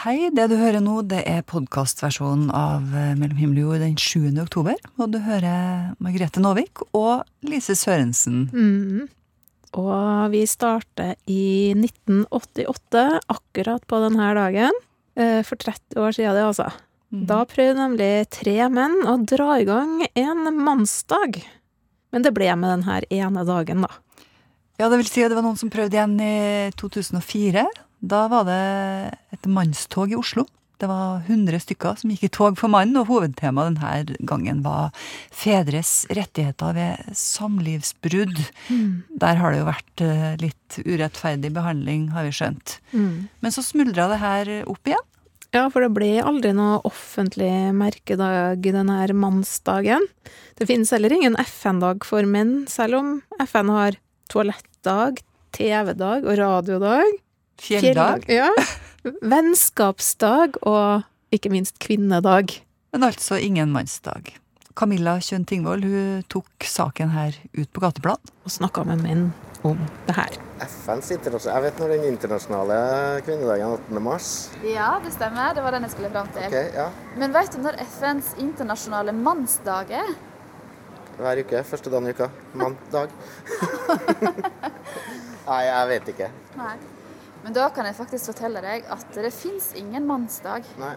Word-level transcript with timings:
Hei, 0.00 0.30
det 0.32 0.46
du 0.48 0.54
hører 0.56 0.80
nå, 0.80 1.02
det 1.04 1.18
er 1.28 1.42
podkastversjonen 1.44 2.46
av 2.56 2.94
eh, 2.96 3.10
Mellom 3.20 3.36
himmel 3.36 3.58
og 3.60 3.66
jord 3.66 3.82
den 3.84 3.98
7. 4.00 4.30
oktober. 4.40 4.78
Og 4.96 5.10
du 5.12 5.18
hører 5.20 5.90
Margrethe 6.00 6.40
Nåvik 6.40 6.80
og 6.96 7.26
Lise 7.44 7.76
Sørensen. 7.76 8.46
Mm. 8.48 9.10
Og 9.76 10.32
vi 10.32 10.40
starter 10.48 11.18
i 11.28 11.76
1988, 11.76 13.04
akkurat 13.28 13.84
på 13.84 14.00
denne 14.06 14.30
dagen. 14.40 14.80
Eh, 15.20 15.42
For 15.44 15.60
30 15.60 16.00
år 16.00 16.16
siden, 16.16 16.38
det 16.38 16.46
altså. 16.48 16.70
Mm. 17.12 17.26
Da 17.28 17.42
prøvde 17.50 17.82
nemlig 17.82 18.12
tre 18.32 18.56
menn 18.72 19.02
å 19.04 19.18
dra 19.20 19.60
i 19.60 19.68
gang 19.68 19.98
en 20.14 20.48
mannsdag. 20.64 21.42
Men 22.08 22.24
det 22.24 22.32
ble 22.40 22.48
med 22.56 22.78
denne 22.78 23.02
ene 23.12 23.44
dagen, 23.44 23.84
da. 23.84 23.92
Ja, 24.80 24.88
det 24.88 25.02
vil 25.02 25.10
si 25.10 25.20
at 25.20 25.28
det 25.28 25.36
var 25.36 25.44
noen 25.44 25.58
som 25.60 25.68
prøvde 25.68 25.98
igjen 25.98 26.16
i 26.24 26.70
2004. 26.80 27.66
Da 28.00 28.22
var 28.32 28.46
det 28.48 28.62
et 29.36 29.48
mannstog 29.50 30.14
i 30.14 30.16
Oslo. 30.16 30.46
Det 30.80 30.88
var 30.88 31.20
100 31.26 31.60
stykker 31.60 31.98
som 32.00 32.14
gikk 32.14 32.22
i 32.24 32.30
tog 32.32 32.56
for 32.56 32.72
mannen, 32.72 32.96
og 32.96 33.10
hovedtemaet 33.10 33.76
denne 33.76 34.16
gangen 34.24 34.62
var 34.64 34.96
fedres 35.36 36.06
rettigheter 36.08 36.72
ved 36.78 37.12
samlivsbrudd. 37.12 38.40
Der 39.20 39.42
har 39.42 39.52
det 39.52 39.60
jo 39.60 39.68
vært 39.68 40.04
eh, 40.06 40.32
litt 40.40 40.80
urettferdig 40.80 41.52
behandling, 41.52 42.08
har 42.16 42.24
vi 42.24 42.32
skjønt. 42.40 42.78
Mm. 42.96 43.28
Men 43.44 43.52
så 43.52 43.66
smuldra 43.66 44.08
det 44.14 44.22
her 44.24 44.54
opp 44.64 44.88
igjen. 44.88 45.06
Ja, 45.52 45.66
for 45.68 45.84
det 45.84 45.92
ble 45.92 46.14
aldri 46.24 46.54
noe 46.56 46.80
offentlig 46.88 47.52
merkedag 47.76 48.64
denne 48.64 49.02
mannsdagen. 49.12 50.08
Det 50.56 50.70
finnes 50.70 50.94
heller 50.94 51.12
ingen 51.12 51.36
FN-dag 51.44 52.06
for 52.08 52.24
menn, 52.24 52.62
selv 52.70 53.02
om 53.02 53.16
FN 53.44 53.76
har 53.76 54.00
toalettdag, 54.80 55.20
TV-dag 55.52 56.24
og 56.24 56.38
radiodag. 56.38 57.18
Fjelldag. 57.60 58.24
Ja. 58.28 58.48
Vennskapsdag 59.22 60.56
og 60.62 61.02
ikke 61.32 61.50
minst 61.50 61.78
kvinnedag. 61.78 62.62
Men 62.92 63.04
altså 63.04 63.36
ingen 63.36 63.72
mannsdag. 63.72 64.36
Camilla 64.74 65.18
Kjønn 65.20 65.44
Tingvold 65.44 65.84
hun 65.84 66.22
tok 66.28 66.64
saken 66.64 67.10
her 67.12 67.36
ut 67.58 67.68
på 67.72 67.80
gateplan. 67.80 68.20
Og 68.44 68.50
snakka 68.50 68.84
med 68.88 69.02
menn 69.02 69.26
om 69.62 69.76
det 70.06 70.16
her. 70.16 70.38
FNs 70.64 71.10
internasjonale 71.12 71.56
Jeg 71.58 71.64
vet 71.66 71.80
når 71.80 71.92
den 71.92 72.04
internasjonale 72.08 72.78
kvinnedagen 73.26 73.76
8. 73.76 74.00
mars. 74.00 74.30
Ja, 74.64 74.94
det 75.04 75.12
stemmer. 75.12 75.52
Det 75.54 75.62
var 75.62 75.76
den 75.76 75.84
jeg 75.84 75.92
skulle 75.92 76.10
fram 76.14 76.32
til. 76.32 76.48
Okay, 76.48 76.72
ja. 76.72 76.88
Men 77.20 77.36
vet 77.36 77.52
du 77.52 77.60
når 77.60 77.76
FNs 77.84 78.32
internasjonale 78.40 79.12
mannsdag 79.12 79.92
er? 80.00 80.16
Hver 81.20 81.42
uke. 81.44 81.60
Første 81.68 81.90
dagen 81.92 82.08
i 82.08 82.14
uka. 82.16 82.30
Mandag. 82.56 83.12
Nei, 85.50 85.60
jeg 85.66 85.88
vet 85.90 86.10
ikke. 86.14 86.28
Nei. 86.56 86.74
Men 87.44 87.56
da 87.56 87.66
kan 87.74 87.88
jeg 87.88 87.96
faktisk 87.98 88.30
fortelle 88.32 88.62
deg 88.64 88.88
at 88.92 89.16
det 89.16 89.32
fins 89.34 89.70
ingen 89.76 90.06
mannsdag. 90.08 90.64
Nei. 90.80 90.94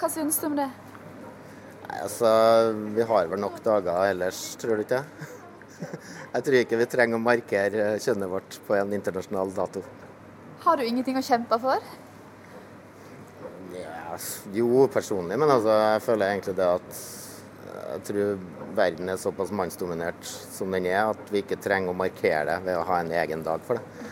Hva 0.00 0.10
syns 0.12 0.40
du 0.42 0.48
om 0.50 0.58
det? 0.58 0.68
Nei, 1.86 1.98
altså, 2.02 2.28
vi 2.96 3.06
har 3.08 3.32
vel 3.32 3.40
nok 3.40 3.60
dager 3.64 4.10
ellers, 4.10 4.42
tror 4.60 4.80
du 4.80 4.84
ikke? 4.84 5.02
Jeg 6.34 6.44
tror 6.46 6.58
ikke 6.60 6.78
vi 6.80 6.86
trenger 6.88 7.18
å 7.18 7.22
markere 7.22 7.88
kjønnet 8.00 8.30
vårt 8.30 8.60
på 8.66 8.76
en 8.78 8.92
internasjonal 8.96 9.50
dato. 9.56 9.82
Har 10.62 10.78
du 10.78 10.86
ingenting 10.86 11.18
å 11.18 11.24
kjempe 11.26 11.58
for? 11.60 11.82
Yes. 13.72 14.42
jo, 14.52 14.86
personlig, 14.92 15.38
men 15.40 15.50
altså, 15.50 15.72
jeg 15.72 16.02
føler 16.04 16.34
egentlig 16.34 16.52
det 16.58 16.66
at 16.68 16.98
jeg 17.92 18.04
tror 18.08 18.42
verden 18.76 19.12
er 19.12 19.20
såpass 19.20 19.52
mannsdominert 19.54 20.24
som 20.24 20.72
den 20.72 20.88
er, 20.90 21.12
at 21.12 21.32
vi 21.32 21.42
ikke 21.42 21.60
trenger 21.60 21.92
å 21.92 21.96
markere 21.96 22.44
det 22.48 22.58
ved 22.66 22.78
å 22.78 22.86
ha 22.88 23.00
en 23.02 23.14
egen 23.22 23.44
dag 23.46 23.64
for 23.66 23.80
det. 23.80 24.10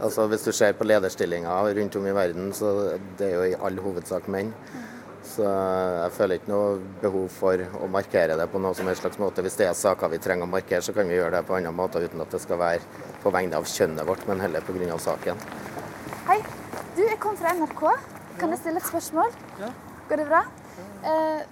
Altså, 0.00 0.24
Hvis 0.32 0.46
du 0.46 0.52
ser 0.56 0.72
på 0.72 0.86
lederstillinger 0.88 1.74
rundt 1.76 1.96
om 1.96 2.06
i 2.08 2.14
verden, 2.16 2.52
så 2.56 2.96
det 3.18 3.26
er 3.26 3.34
jo 3.36 3.42
i 3.50 3.58
all 3.60 3.76
hovedsak 3.84 4.30
menn. 4.32 4.54
Så 5.30 5.44
jeg 5.44 6.14
føler 6.16 6.40
ikke 6.40 6.50
noe 6.50 6.78
behov 7.02 7.26
for 7.34 7.60
å 7.78 7.88
markere 7.92 8.38
det 8.40 8.46
på 8.50 8.58
noen 8.62 8.74
som 8.74 8.88
helst 8.88 9.04
slags 9.04 9.20
måte. 9.20 9.44
Hvis 9.44 9.58
det 9.60 9.68
er 9.68 9.76
saker 9.76 10.10
vi 10.10 10.18
trenger 10.22 10.48
å 10.48 10.50
markere, 10.50 10.80
så 10.82 10.94
kan 10.96 11.06
vi 11.06 11.18
gjøre 11.18 11.36
det 11.36 11.44
på 11.46 11.58
andre 11.58 11.74
måter 11.76 12.06
uten 12.08 12.24
at 12.24 12.32
det 12.32 12.40
skal 12.42 12.58
være 12.62 13.04
på 13.20 13.34
vegne 13.34 13.60
av 13.60 13.68
kjønnet 13.68 14.08
vårt, 14.08 14.24
men 14.30 14.40
heller 14.40 14.64
pga. 14.64 14.98
saken. 14.98 15.44
Hei, 16.26 16.40
du, 16.96 17.04
jeg 17.04 17.20
kom 17.20 17.36
fra 17.36 17.52
NRK. 17.60 17.84
Kan 18.40 18.56
jeg 18.56 18.62
stille 18.64 18.80
et 18.80 18.88
spørsmål? 18.88 19.36
Ja. 19.60 19.70
Går 20.08 20.22
det 20.22 20.28
bra? 20.32 20.42
Eh, 21.04 21.44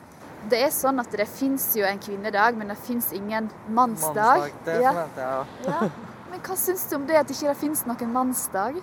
det 0.49 0.61
er 0.63 0.71
sånn 0.71 1.01
at 1.03 1.11
det 1.11 1.27
fins 1.29 1.75
jo 1.77 1.85
en 1.85 1.99
kvinnedag, 1.99 2.57
men 2.57 2.69
det 2.69 2.79
fins 2.79 3.13
ingen 3.13 3.51
mannsdag. 3.69 4.53
Det 4.65 4.81
Ja. 4.83 4.93
forventer 4.93 5.23
jeg 5.23 5.67
ja. 5.67 5.73
Ja. 5.73 5.91
Men 6.31 6.41
hva 6.41 6.57
syns 6.57 6.87
du 6.89 6.97
om 6.97 7.07
det 7.07 7.17
at 7.17 7.31
ikke 7.33 7.49
det 7.49 7.57
fins 7.57 7.85
noen 7.87 8.13
mannsdag? 8.13 8.83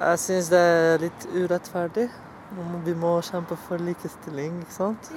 Jeg 0.00 0.18
syns 0.18 0.48
det 0.48 0.60
er 0.60 0.98
litt 0.98 1.26
urettferdig. 1.32 2.10
Vi 2.84 2.94
må 2.94 3.20
kjempe 3.22 3.56
for 3.56 3.78
likestilling, 3.78 4.60
ikke 4.62 4.72
sant? 4.72 5.10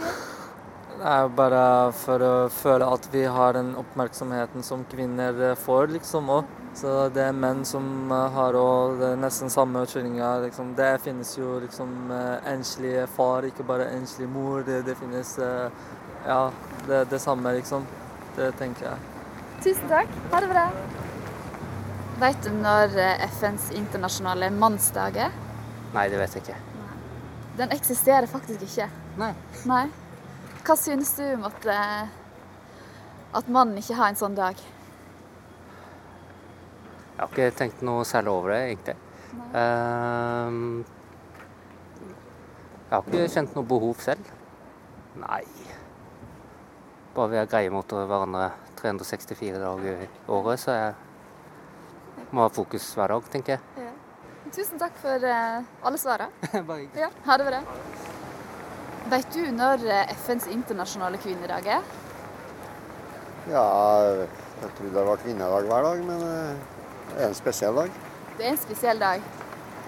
Det 0.90 1.06
er 1.08 1.30
bare 1.32 1.66
for 1.96 2.24
å 2.26 2.34
føle 2.52 2.88
at 2.92 3.06
vi 3.14 3.22
har 3.24 3.54
den 3.56 3.76
oppmerksomheten 3.80 4.66
som 4.66 4.82
kvinner 4.92 5.54
får, 5.60 5.94
liksom 5.96 6.32
òg. 6.34 6.56
Så 6.80 7.10
det 7.14 7.24
er 7.28 7.36
menn 7.36 7.64
som 7.66 8.12
eh, 8.14 8.26
har 8.36 8.56
òg 8.56 9.00
det 9.02 9.14
nesten 9.20 9.52
samme 9.52 9.84
utfordringer. 9.86 10.46
Liksom. 10.46 10.74
Det 10.78 10.92
finnes 11.04 11.32
jo 11.38 11.58
liksom 11.64 12.12
eh, 12.14 12.52
enslig 12.54 12.94
far, 13.16 13.48
ikke 13.48 13.66
bare 13.68 13.90
enslig 13.96 14.30
mor. 14.30 14.62
Det, 14.68 14.84
det 14.88 14.96
finnes 15.00 15.38
eh, 15.44 15.88
Ja, 16.28 16.52
det, 16.88 17.06
det 17.12 17.20
samme, 17.24 17.54
liksom. 17.56 17.86
Det 18.36 18.52
tenker 18.60 18.90
jeg. 18.90 19.30
Tusen 19.64 19.88
takk. 19.92 20.12
Ha 20.32 20.42
det 20.44 20.50
bra. 20.52 20.66
Vet 22.20 22.44
du 22.44 22.52
når 22.60 22.96
FNs 23.40 23.70
internasjonale 23.76 24.52
mannsdag 24.52 25.22
er? 25.28 25.40
Nei, 25.96 26.06
det 26.12 26.20
vet 26.20 26.36
jeg 26.36 26.44
ikke. 26.44 26.60
Den 27.60 27.72
eksisterer 27.76 28.28
faktisk 28.30 28.68
ikke. 28.68 28.88
Nei. 29.20 29.32
Nei. 29.68 29.88
Hva 30.66 30.76
syns 30.78 31.16
du 31.18 31.24
om 31.34 31.46
at, 31.48 31.66
eh, 31.66 32.08
at 33.40 33.48
mannen 33.48 33.78
ikke 33.82 33.98
har 34.00 34.12
en 34.12 34.20
sånn 34.20 34.38
dag? 34.38 34.56
Jeg 37.16 37.20
har 37.20 37.32
ikke 37.34 37.58
tenkt 37.58 37.82
noe 37.84 38.06
særlig 38.08 38.32
over 38.32 38.54
det, 38.54 38.60
egentlig. 38.70 38.96
Uh, 39.54 40.86
jeg 42.90 42.94
har 42.96 43.04
ikke 43.06 43.34
kjent 43.34 43.58
noe 43.58 43.68
behov 43.70 44.00
selv. 44.02 44.32
Nei. 45.20 45.44
Bare 47.16 47.34
vi 47.34 47.42
er 47.42 47.52
greie 47.52 47.74
mot 47.74 47.92
hverandre 47.92 48.52
364 48.80 49.60
dager 49.60 50.06
i 50.06 50.10
året, 50.32 50.64
så 50.64 50.78
jeg 50.78 52.30
må 52.32 52.46
ha 52.46 52.54
fokus 52.54 52.88
hver 52.96 53.12
dag, 53.16 53.30
tenker 53.34 53.58
jeg. 53.58 53.90
Tusen 54.56 54.80
takk 54.82 54.96
for 54.98 55.26
eh, 55.30 55.62
alle 55.86 56.00
svarene. 56.02 56.32
Bare 56.68 56.80
hyggelig. 56.86 57.04
Ja, 57.04 57.12
ha 57.28 57.38
det 57.38 57.50
bra. 57.52 57.60
Vet 59.10 59.32
du 59.34 59.42
når 59.56 59.82
eh, 59.90 60.12
FNs 60.26 60.46
internasjonale 60.54 61.18
kvinnedag 61.22 61.66
er? 61.80 61.86
Ja, 63.50 63.64
jeg 64.62 64.72
trodde 64.78 64.94
det 64.94 65.06
var 65.08 65.22
kvinnedag 65.24 65.66
hver 65.72 65.86
dag, 65.88 66.04
men 66.06 66.26
eh, 66.28 66.78
det 67.16 67.24
er 67.24 67.32
en 67.32 67.38
spesiell 67.38 67.80
dag. 67.80 67.96
Det 68.38 68.46
er 68.46 68.54
en 68.54 68.62
spesiell 68.62 69.02
dag. 69.02 69.24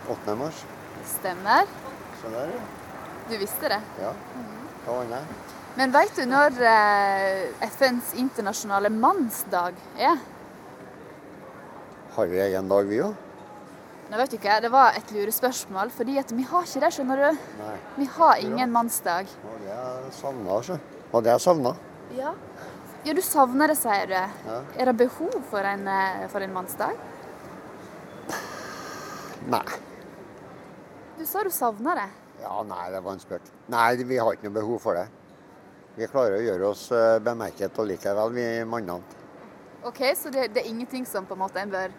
8. 0.10 0.36
mars. 0.40 0.64
Stemmer. 1.12 1.70
Så 2.22 2.32
der, 2.34 2.54
ja. 2.56 2.64
Du 3.30 3.36
visste 3.42 3.70
det. 3.72 3.82
ja. 4.02 4.14
Hva 4.88 4.98
annet? 5.04 5.50
Men 5.78 5.94
vet 5.94 6.18
du 6.18 6.26
når 6.28 6.58
eh, 6.68 7.68
FNs 7.70 8.16
internasjonale 8.20 8.90
mannsdag 8.92 9.78
er? 10.02 10.18
Har 12.18 12.32
vi 12.34 12.42
egen 12.44 12.68
dag, 12.74 12.90
vi 12.90 13.04
òg? 13.06 13.14
Nå 14.12 14.18
vet 14.20 14.34
du 14.34 14.36
ikke, 14.36 14.58
Det 14.60 14.70
var 14.74 14.98
et 15.00 15.12
lurespørsmål, 15.16 15.92
fordi 15.96 16.18
at 16.20 16.32
vi 16.36 16.44
har 16.44 16.66
ikke 16.68 16.80
det, 16.84 16.88
skjønner 16.92 17.22
du. 17.22 17.44
Nei. 17.62 17.76
Vi 17.96 18.08
har 18.18 18.42
ingen 18.44 18.72
mannsdag. 18.74 19.30
Det 19.32 19.46
var 19.48 19.62
det 19.64 19.76
er 19.78 20.10
savna. 20.18 20.58
Det 20.68 21.14
var 21.14 21.22
det 21.24 21.32
er 21.32 21.38
savna. 21.40 21.72
Ja. 22.18 22.34
ja, 23.06 23.14
du 23.16 23.22
savner 23.24 23.72
det, 23.72 23.78
sier 23.80 24.10
du. 24.12 24.18
Ja. 24.18 24.58
Er 24.76 24.92
det 24.92 24.98
behov 25.00 25.38
for 25.48 25.64
en, 25.64 25.88
eh, 25.88 26.26
for 26.34 26.44
en 26.44 26.52
mannsdag? 26.52 27.00
Nei. 29.48 29.64
Du 31.18 31.24
sa 31.26 31.46
du 31.48 31.50
savna 31.50 31.96
det. 31.96 32.10
Ja, 32.42 32.58
nei, 32.68 32.84
det 32.92 33.00
var 33.06 33.16
en 33.16 33.24
spøk. 33.24 33.48
Nei, 33.72 33.96
vi 33.96 34.20
har 34.20 34.36
ikke 34.36 34.50
noe 34.50 34.58
behov 34.60 34.84
for 34.84 35.00
det. 35.00 35.08
Vi 35.96 36.12
klarer 36.12 36.36
å 36.42 36.44
gjøre 36.50 36.68
oss 36.74 36.84
eh, 36.92 37.18
bemerket 37.24 37.80
og 37.80 37.88
likevel, 37.88 38.36
vi 38.36 38.48
mannene. 38.68 39.20
Ok, 39.88 40.04
Så 40.20 40.30
det, 40.30 40.52
det 40.54 40.62
er 40.62 40.70
ingenting 40.70 41.08
som 41.10 41.26
på 41.26 41.34
en 41.34 41.42
måte 41.42 41.64
en 41.64 41.72
bør 41.72 41.96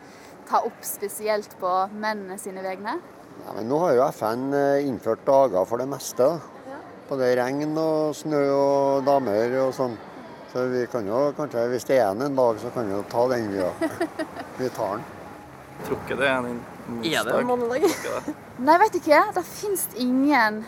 ta 0.48 0.62
opp 0.66 0.84
spesielt 0.86 1.56
på 1.60 1.72
mennene 1.92 2.38
sine 2.40 2.62
vegne? 2.64 2.98
Ja, 3.42 3.54
men 3.56 3.68
nå 3.70 3.78
har 3.82 3.94
jo 3.96 4.06
FN 4.12 4.48
eh, 4.54 4.86
innført 4.86 5.24
dager 5.26 5.64
for 5.68 5.82
det 5.82 5.88
meste. 5.90 6.28
da. 6.28 6.78
Både 7.08 7.32
regn 7.36 7.76
og 7.76 8.14
snø 8.16 8.42
og 8.54 9.06
damer 9.06 9.56
og 9.66 9.72
sånn. 9.76 9.96
Så 10.52 10.66
vi 10.68 10.84
kan 10.92 11.06
jo 11.08 11.30
kanskje, 11.36 11.64
hvis 11.72 11.86
det 11.88 11.96
er 11.98 12.10
en 12.12 12.22
en 12.26 12.36
dag, 12.36 12.58
så 12.60 12.70
kan 12.74 12.86
vi 12.88 12.92
jo 12.92 13.02
ta 13.08 13.24
den, 13.32 13.48
vi 13.52 13.62
òg. 13.64 13.82
Vi 14.58 14.68
tar 14.76 14.98
den. 14.98 15.04
Jeg 15.78 15.86
tror 15.88 15.98
ikke 16.04 16.16
det 16.20 16.28
er 16.28 16.46
en 16.46 16.60
Er 17.08 17.24
det 17.24 17.34
en 17.40 17.46
mannedag? 17.48 17.86
Nei, 18.58 18.78
vet 18.82 18.92
du 18.92 18.98
ikke. 19.00 19.20
Det 19.34 19.44
fins 19.48 19.88
ingen 19.96 20.62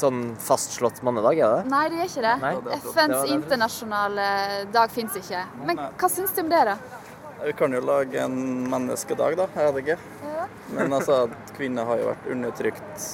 Sånn 0.00 0.36
fastslått 0.38 1.00
mannedag, 1.02 1.38
er 1.42 1.54
det? 1.56 1.70
Nei, 1.70 1.84
det 1.90 1.98
er 1.98 2.10
ikke 2.10 2.22
det. 2.24 2.34
Nei. 2.42 2.78
FNs 2.78 3.32
internasjonale 3.34 4.26
dag 4.72 4.92
fins 4.94 5.16
ikke. 5.18 5.42
Men 5.66 5.80
hva 5.98 6.10
syns 6.10 6.34
du 6.36 6.42
om 6.44 6.50
det, 6.52 6.60
da? 6.68 6.76
Vi 7.44 7.52
kan 7.56 7.72
jo 7.72 7.80
lage 7.80 8.20
en 8.20 8.36
menneskedag, 8.70 9.36
da. 9.40 9.48
Er 9.56 9.72
det 9.72 9.84
ikke? 9.84 9.98
Men 10.76 10.92
altså, 10.92 11.22
kvinner 11.56 11.88
har 11.88 12.00
jo 12.00 12.08
vært 12.10 12.30
undertrykt 12.34 13.06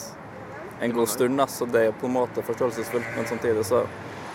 en 0.85 0.93
god 0.93 1.09
stund, 1.09 1.39
da, 1.41 1.47
så 1.49 1.69
det 1.71 1.81
er 1.81 1.91
jo 1.91 1.99
på 2.01 2.09
en 2.11 2.17
måte 2.19 2.45
forståelsesfullt. 2.45 3.13
Men 3.17 3.29
samtidig 3.31 3.65
så 3.69 3.85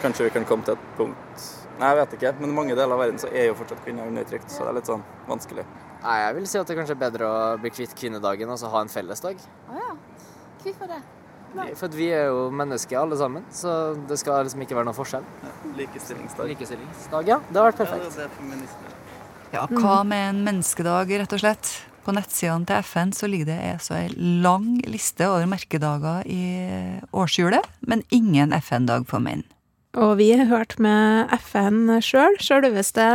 kanskje 0.02 0.30
vi 0.30 0.34
kan 0.38 0.48
komme 0.50 0.66
til 0.66 0.78
et 0.78 0.94
punkt 0.98 1.50
Nei, 1.82 1.88
jeg 1.90 1.98
vet 1.98 2.12
ikke. 2.18 2.32
Men 2.38 2.52
i 2.52 2.54
mange 2.54 2.76
deler 2.78 2.94
av 2.94 3.00
verden 3.02 3.18
så 3.18 3.30
er 3.34 3.48
jo 3.48 3.56
fortsatt 3.58 3.80
kvinner 3.82 4.06
undertrykt, 4.06 4.52
så 4.54 4.68
det 4.68 4.70
er 4.70 4.76
litt 4.78 4.90
sånn 4.92 5.02
vanskelig. 5.26 5.64
Nei, 6.04 6.18
jeg 6.20 6.36
vil 6.38 6.46
si 6.52 6.60
at 6.60 6.70
det 6.70 6.76
kanskje 6.78 6.94
er 6.94 7.00
bedre 7.02 7.30
å 7.30 7.40
bli 7.64 7.72
kvitt 7.74 7.96
kvinnedagen 7.98 8.54
og 8.54 8.60
så 8.62 8.70
ha 8.70 8.84
en 8.86 8.92
fellesdag. 8.92 9.42
Å 9.72 9.80
ja. 9.80 9.90
Hvorfor 10.62 10.92
det? 10.92 11.00
For 11.76 11.88
at 11.90 11.98
vi 11.98 12.12
er 12.16 12.30
jo 12.30 12.46
mennesker 12.54 13.00
alle 13.02 13.18
sammen, 13.20 13.44
så 13.56 13.96
det 14.08 14.20
skal 14.22 14.46
liksom 14.46 14.62
ikke 14.64 14.78
være 14.78 14.92
noen 14.92 15.00
forskjell. 15.00 15.26
Likestillingsdag. 15.80 16.54
Likestillingsdag, 16.54 17.34
ja. 17.34 17.42
Det 17.50 17.60
har 17.60 17.72
vært 17.72 17.82
perfekt. 17.82 18.20
det 18.20 18.28
er 18.28 18.36
feminisme. 18.38 18.91
Ja, 19.52 19.66
hva 19.68 20.02
med 20.08 20.30
en 20.30 20.44
menneskedag, 20.46 21.10
rett 21.20 21.34
og 21.36 21.42
slett? 21.42 21.70
På 22.06 22.14
nettsidene 22.16 22.66
til 22.66 22.80
FN 22.88 23.12
så 23.14 23.28
ligger 23.30 23.50
det 23.52 23.74
så 23.84 23.98
ei 24.00 24.08
lang 24.16 24.80
liste 24.90 25.28
over 25.28 25.46
merkedager 25.52 26.24
i 26.26 26.44
årshjulet, 27.12 27.68
men 27.86 28.06
ingen 28.16 28.56
FN-dag 28.58 29.04
for 29.10 29.22
menn. 29.22 29.44
Og 30.00 30.16
vi 30.22 30.30
har 30.32 30.48
hørt 30.48 30.78
med 30.80 31.34
FN 31.44 31.92
sjøl, 32.00 32.40
sjølveste 32.40 33.06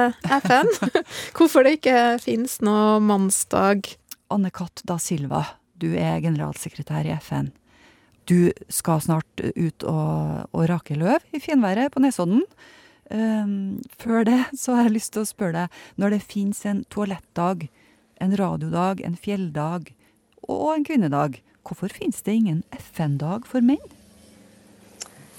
FN, 0.45 0.69
hvorfor 1.39 1.65
det 1.65 1.79
ikke 1.79 2.01
finnes 2.23 2.61
noe 2.61 3.01
mannsdag. 3.01 3.89
Anne-Kat. 4.29 4.85
da 4.85 5.01
Silva, 5.01 5.43
du 5.73 5.95
er 5.97 6.21
generalsekretær 6.21 7.09
i 7.09 7.17
FN. 7.17 7.49
Du 8.29 8.53
skal 8.69 9.01
snart 9.01 9.41
ut 9.41 9.89
og, 9.89 10.51
og 10.53 10.69
rake 10.69 10.99
løv 11.01 11.25
i 11.33 11.41
finværet 11.41 11.95
på 11.95 12.05
Nesodden. 12.05 12.45
Um, 13.11 13.83
før 14.01 14.25
det 14.27 14.41
så 14.61 14.77
har 14.77 14.89
jeg 14.89 14.97
lyst 14.99 15.15
til 15.15 15.23
å 15.23 15.29
spørre 15.29 15.67
deg, 15.67 15.83
når 16.01 16.17
det 16.17 16.23
fins 16.27 16.65
en 16.67 16.85
toalettdag, 16.93 17.69
en 18.23 18.37
radiodag, 18.39 19.03
en 19.05 19.19
fjelldag 19.21 19.93
og 20.47 20.67
en 20.73 20.87
kvinnedag, 20.87 21.41
hvorfor 21.67 21.93
fins 21.93 22.23
det 22.27 22.39
ingen 22.39 22.63
FN-dag 22.79 23.47
for 23.47 23.65
menn? 23.65 23.83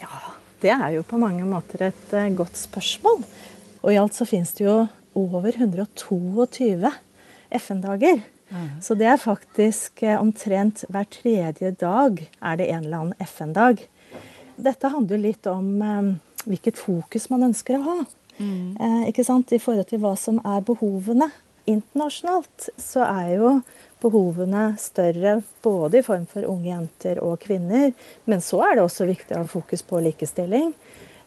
Ja, 0.01 0.35
Det 0.61 0.71
er 0.73 0.89
jo 0.95 1.03
på 1.05 1.19
mange 1.21 1.45
måter 1.45 1.89
et 1.89 2.13
eh, 2.17 2.31
godt 2.33 2.57
spørsmål. 2.57 3.21
Og 3.83 3.91
i 3.93 3.99
alt 3.99 4.15
så 4.17 4.25
finnes 4.25 4.51
det 4.57 4.65
jo 4.65 4.87
over 5.17 5.53
122 5.53 6.89
FN-dager. 7.59 8.23
Så 8.81 8.95
det 8.95 9.07
er 9.11 9.19
faktisk 9.19 10.03
eh, 10.03 10.19
omtrent 10.19 10.85
hver 10.91 11.07
tredje 11.11 11.71
dag 11.79 12.21
er 12.23 12.59
det 12.59 12.69
en 12.71 12.85
eller 12.85 13.01
annen 13.01 13.25
FN-dag. 13.27 13.81
Dette 14.55 14.91
handler 14.93 15.19
litt 15.21 15.49
om 15.51 15.67
eh, 15.83 16.13
hvilket 16.45 16.77
fokus 16.77 17.29
man 17.29 17.47
ønsker 17.49 17.79
å 17.79 17.83
ha. 17.87 17.97
Eh, 18.39 19.09
ikke 19.09 19.25
sant? 19.25 19.51
I 19.51 19.59
forhold 19.59 19.87
til 19.89 19.99
hva 20.03 20.15
som 20.17 20.37
er 20.45 20.61
behovene. 20.61 21.31
Internasjonalt 21.67 22.69
så 22.79 23.01
er 23.03 23.31
jo 23.37 23.53
behovene 24.01 24.77
større 24.79 25.39
både 25.65 25.99
i 25.99 26.05
form 26.05 26.27
for 26.29 26.45
unge 26.45 26.69
jenter 26.69 27.19
og 27.23 27.39
kvinner. 27.41 27.93
Men 28.25 28.39
så 28.45 28.61
er 28.67 28.75
det 28.77 28.85
også 28.85 29.07
viktig 29.09 29.35
å 29.35 29.41
ha 29.41 29.49
fokus 29.49 29.81
på 29.83 29.99
likestilling. 30.05 30.73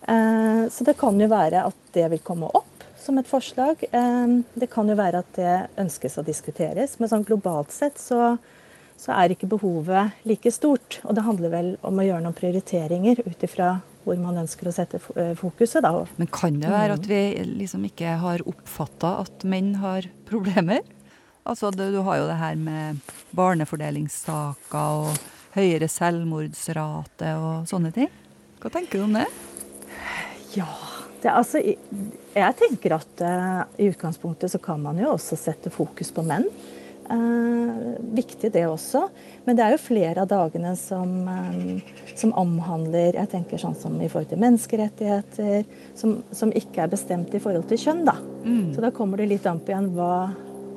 Eh, 0.09 0.69
Så 0.71 0.85
det 0.85 0.97
kan 0.97 1.19
jo 1.21 1.27
være 1.29 1.67
at 1.67 1.75
det 1.93 2.09
vil 2.11 2.23
komme 2.25 2.47
opp 2.55 2.67
som 3.01 3.19
et 3.19 3.27
forslag. 3.27 3.83
Eh, 3.93 4.43
Det 4.57 4.71
kan 4.71 4.89
jo 4.89 4.95
være 4.95 5.19
at 5.19 5.33
det 5.35 5.69
ønskes 5.77 6.17
å 6.19 6.25
diskuteres. 6.25 6.99
Men 7.01 7.09
sånn 7.09 7.25
globalt 7.27 7.73
sett 7.73 7.99
så, 7.99 8.39
så 8.97 9.13
er 9.13 9.31
ikke 9.35 9.49
behovet 9.51 10.13
like 10.25 10.51
stort. 10.53 11.01
Og 11.05 11.15
det 11.15 11.25
handler 11.25 11.51
vel 11.51 11.77
om 11.83 11.99
å 11.99 12.07
gjøre 12.07 12.23
noen 12.23 12.35
prioriteringer 12.39 13.27
ut 13.27 13.43
ifra 13.43 13.81
hvor 14.05 14.21
man 14.21 14.41
ønsker 14.43 14.71
å 14.71 14.75
sette 14.75 15.01
eh, 15.17 15.35
fokuset. 15.39 15.83
da. 15.85 16.07
Men 16.21 16.31
kan 16.33 16.57
det 16.63 16.71
være 16.73 16.97
at 16.99 17.09
vi 17.11 17.21
liksom 17.49 17.85
ikke 17.89 18.17
har 18.23 18.45
oppfatta 18.49 19.19
at 19.25 19.45
menn 19.49 19.75
har 19.83 20.09
problemer? 20.31 20.83
Altså, 21.49 21.71
du, 21.73 21.87
du 21.93 22.01
har 22.07 22.21
jo 22.21 22.29
det 22.29 22.39
her 22.41 22.57
med 22.61 23.13
barnefordelingssaker 23.37 25.05
og 25.05 25.21
høyere 25.57 25.89
selvmordsrate 25.91 27.35
og 27.41 27.69
sånne 27.71 27.93
ting. 27.95 28.11
Hva 28.61 28.73
tenker 28.73 29.01
du 29.01 29.07
om 29.07 29.17
det? 29.17 29.27
Ja, 30.55 30.69
det, 31.23 31.31
altså, 31.33 31.61
jeg 31.61 32.57
tenker 32.61 32.97
at 32.99 33.25
uh, 33.25 33.63
i 33.81 33.89
utgangspunktet 33.91 34.53
så 34.53 34.61
kan 34.63 34.83
man 34.83 35.01
jo 35.01 35.15
også 35.15 35.39
sette 35.39 35.73
fokus 35.73 36.13
på 36.15 36.25
menn. 36.27 36.47
Eh, 37.11 37.79
viktig 38.15 38.53
det 38.55 38.63
også. 38.71 39.01
Men 39.47 39.57
det 39.59 39.65
er 39.65 39.73
jo 39.75 39.81
flere 39.83 40.23
av 40.23 40.29
dagene 40.31 40.77
som, 40.79 41.15
eh, 41.29 41.81
som 42.15 42.31
omhandler 42.39 43.17
jeg 43.19 43.31
tenker 43.33 43.59
sånn 43.59 43.75
som 43.75 43.97
i 44.01 44.07
forhold 44.09 44.29
til 44.31 44.39
menneskerettigheter, 44.39 45.65
som, 45.99 46.21
som 46.31 46.53
ikke 46.55 46.85
er 46.85 46.93
bestemt 46.93 47.35
i 47.35 47.41
forhold 47.43 47.67
til 47.73 47.79
kjønn. 47.83 48.05
da. 48.07 48.15
Så 48.75 48.81
da 48.85 48.93
kommer 48.95 49.19
det 49.19 49.27
litt 49.33 49.47
an 49.51 49.59
på 49.59 49.73
igjen 49.75 49.91
hva, 49.97 50.31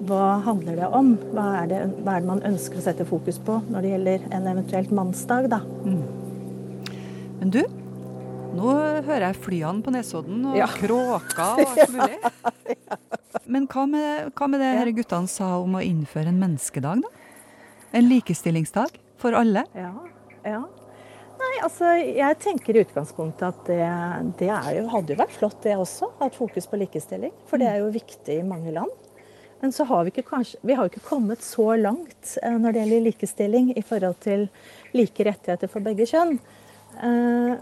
hva 0.10 0.24
handler 0.48 0.76
det 0.82 0.90
om? 0.90 1.14
Hva 1.36 1.46
er 1.62 1.68
det, 1.70 1.82
hva 2.04 2.16
er 2.18 2.26
det 2.26 2.32
man 2.32 2.42
ønsker 2.50 2.82
å 2.82 2.86
sette 2.88 3.06
fokus 3.06 3.38
på 3.46 3.60
når 3.70 3.86
det 3.86 3.94
gjelder 3.94 4.26
en 4.34 4.50
eventuelt 4.56 4.92
mannsdag? 4.92 5.50
da? 5.54 5.62
Men 7.40 7.52
du, 7.54 7.62
nå 8.58 8.74
hører 9.06 9.28
jeg 9.30 9.42
flyene 9.46 9.84
på 9.86 9.94
Nesodden 9.94 10.46
og 10.50 10.58
Ja. 10.58 10.68
kråker 10.82 11.62
og 11.62 11.68
alt 11.78 11.94
mulig. 11.94 12.18
Men 13.46 13.68
hva 13.72 13.86
med, 13.90 14.32
hva 14.38 14.48
med 14.52 14.62
det 14.62 14.72
her 14.78 14.94
guttene 14.96 15.32
sa 15.32 15.56
om 15.62 15.78
å 15.80 15.84
innføre 15.84 16.32
en 16.32 16.40
menneskedag, 16.42 17.04
da? 17.04 17.12
En 17.94 18.08
likestillingsdag 18.10 18.96
for 19.22 19.38
alle? 19.38 19.66
Ja, 19.78 19.94
ja. 20.48 20.64
Nei, 21.44 21.54
altså 21.66 21.90
jeg 22.00 22.38
tenker 22.40 22.78
i 22.78 22.84
utgangspunktet 22.86 23.44
at 23.50 23.64
det, 23.68 23.80
det 24.40 24.50
er 24.54 24.78
jo, 24.78 24.84
hadde 24.94 25.14
jo 25.14 25.20
vært 25.20 25.36
flott 25.36 25.60
det 25.66 25.76
også. 25.76 26.12
Hatt 26.22 26.38
fokus 26.38 26.70
på 26.70 26.80
likestilling. 26.80 27.34
For 27.50 27.62
det 27.62 27.68
er 27.70 27.82
jo 27.82 27.92
viktig 27.94 28.38
i 28.40 28.46
mange 28.48 28.72
land. 28.76 28.92
Men 29.64 29.72
så 29.76 29.86
har 29.88 30.04
vi 30.04 30.12
ikke 30.12 30.26
kanskje, 30.28 30.60
vi 30.68 30.76
har 30.76 30.90
ikke 30.90 31.06
kommet 31.06 31.44
så 31.44 31.70
langt 31.80 32.34
eh, 32.42 32.56
når 32.60 32.74
det 32.74 32.82
gjelder 32.84 33.06
likestilling 33.06 33.70
i 33.80 33.84
forhold 33.86 34.18
til 34.24 34.48
like 34.96 35.24
rettigheter 35.24 35.72
for 35.72 35.86
begge 35.86 36.08
kjønn. 36.10 36.36
Eh, 37.00 37.54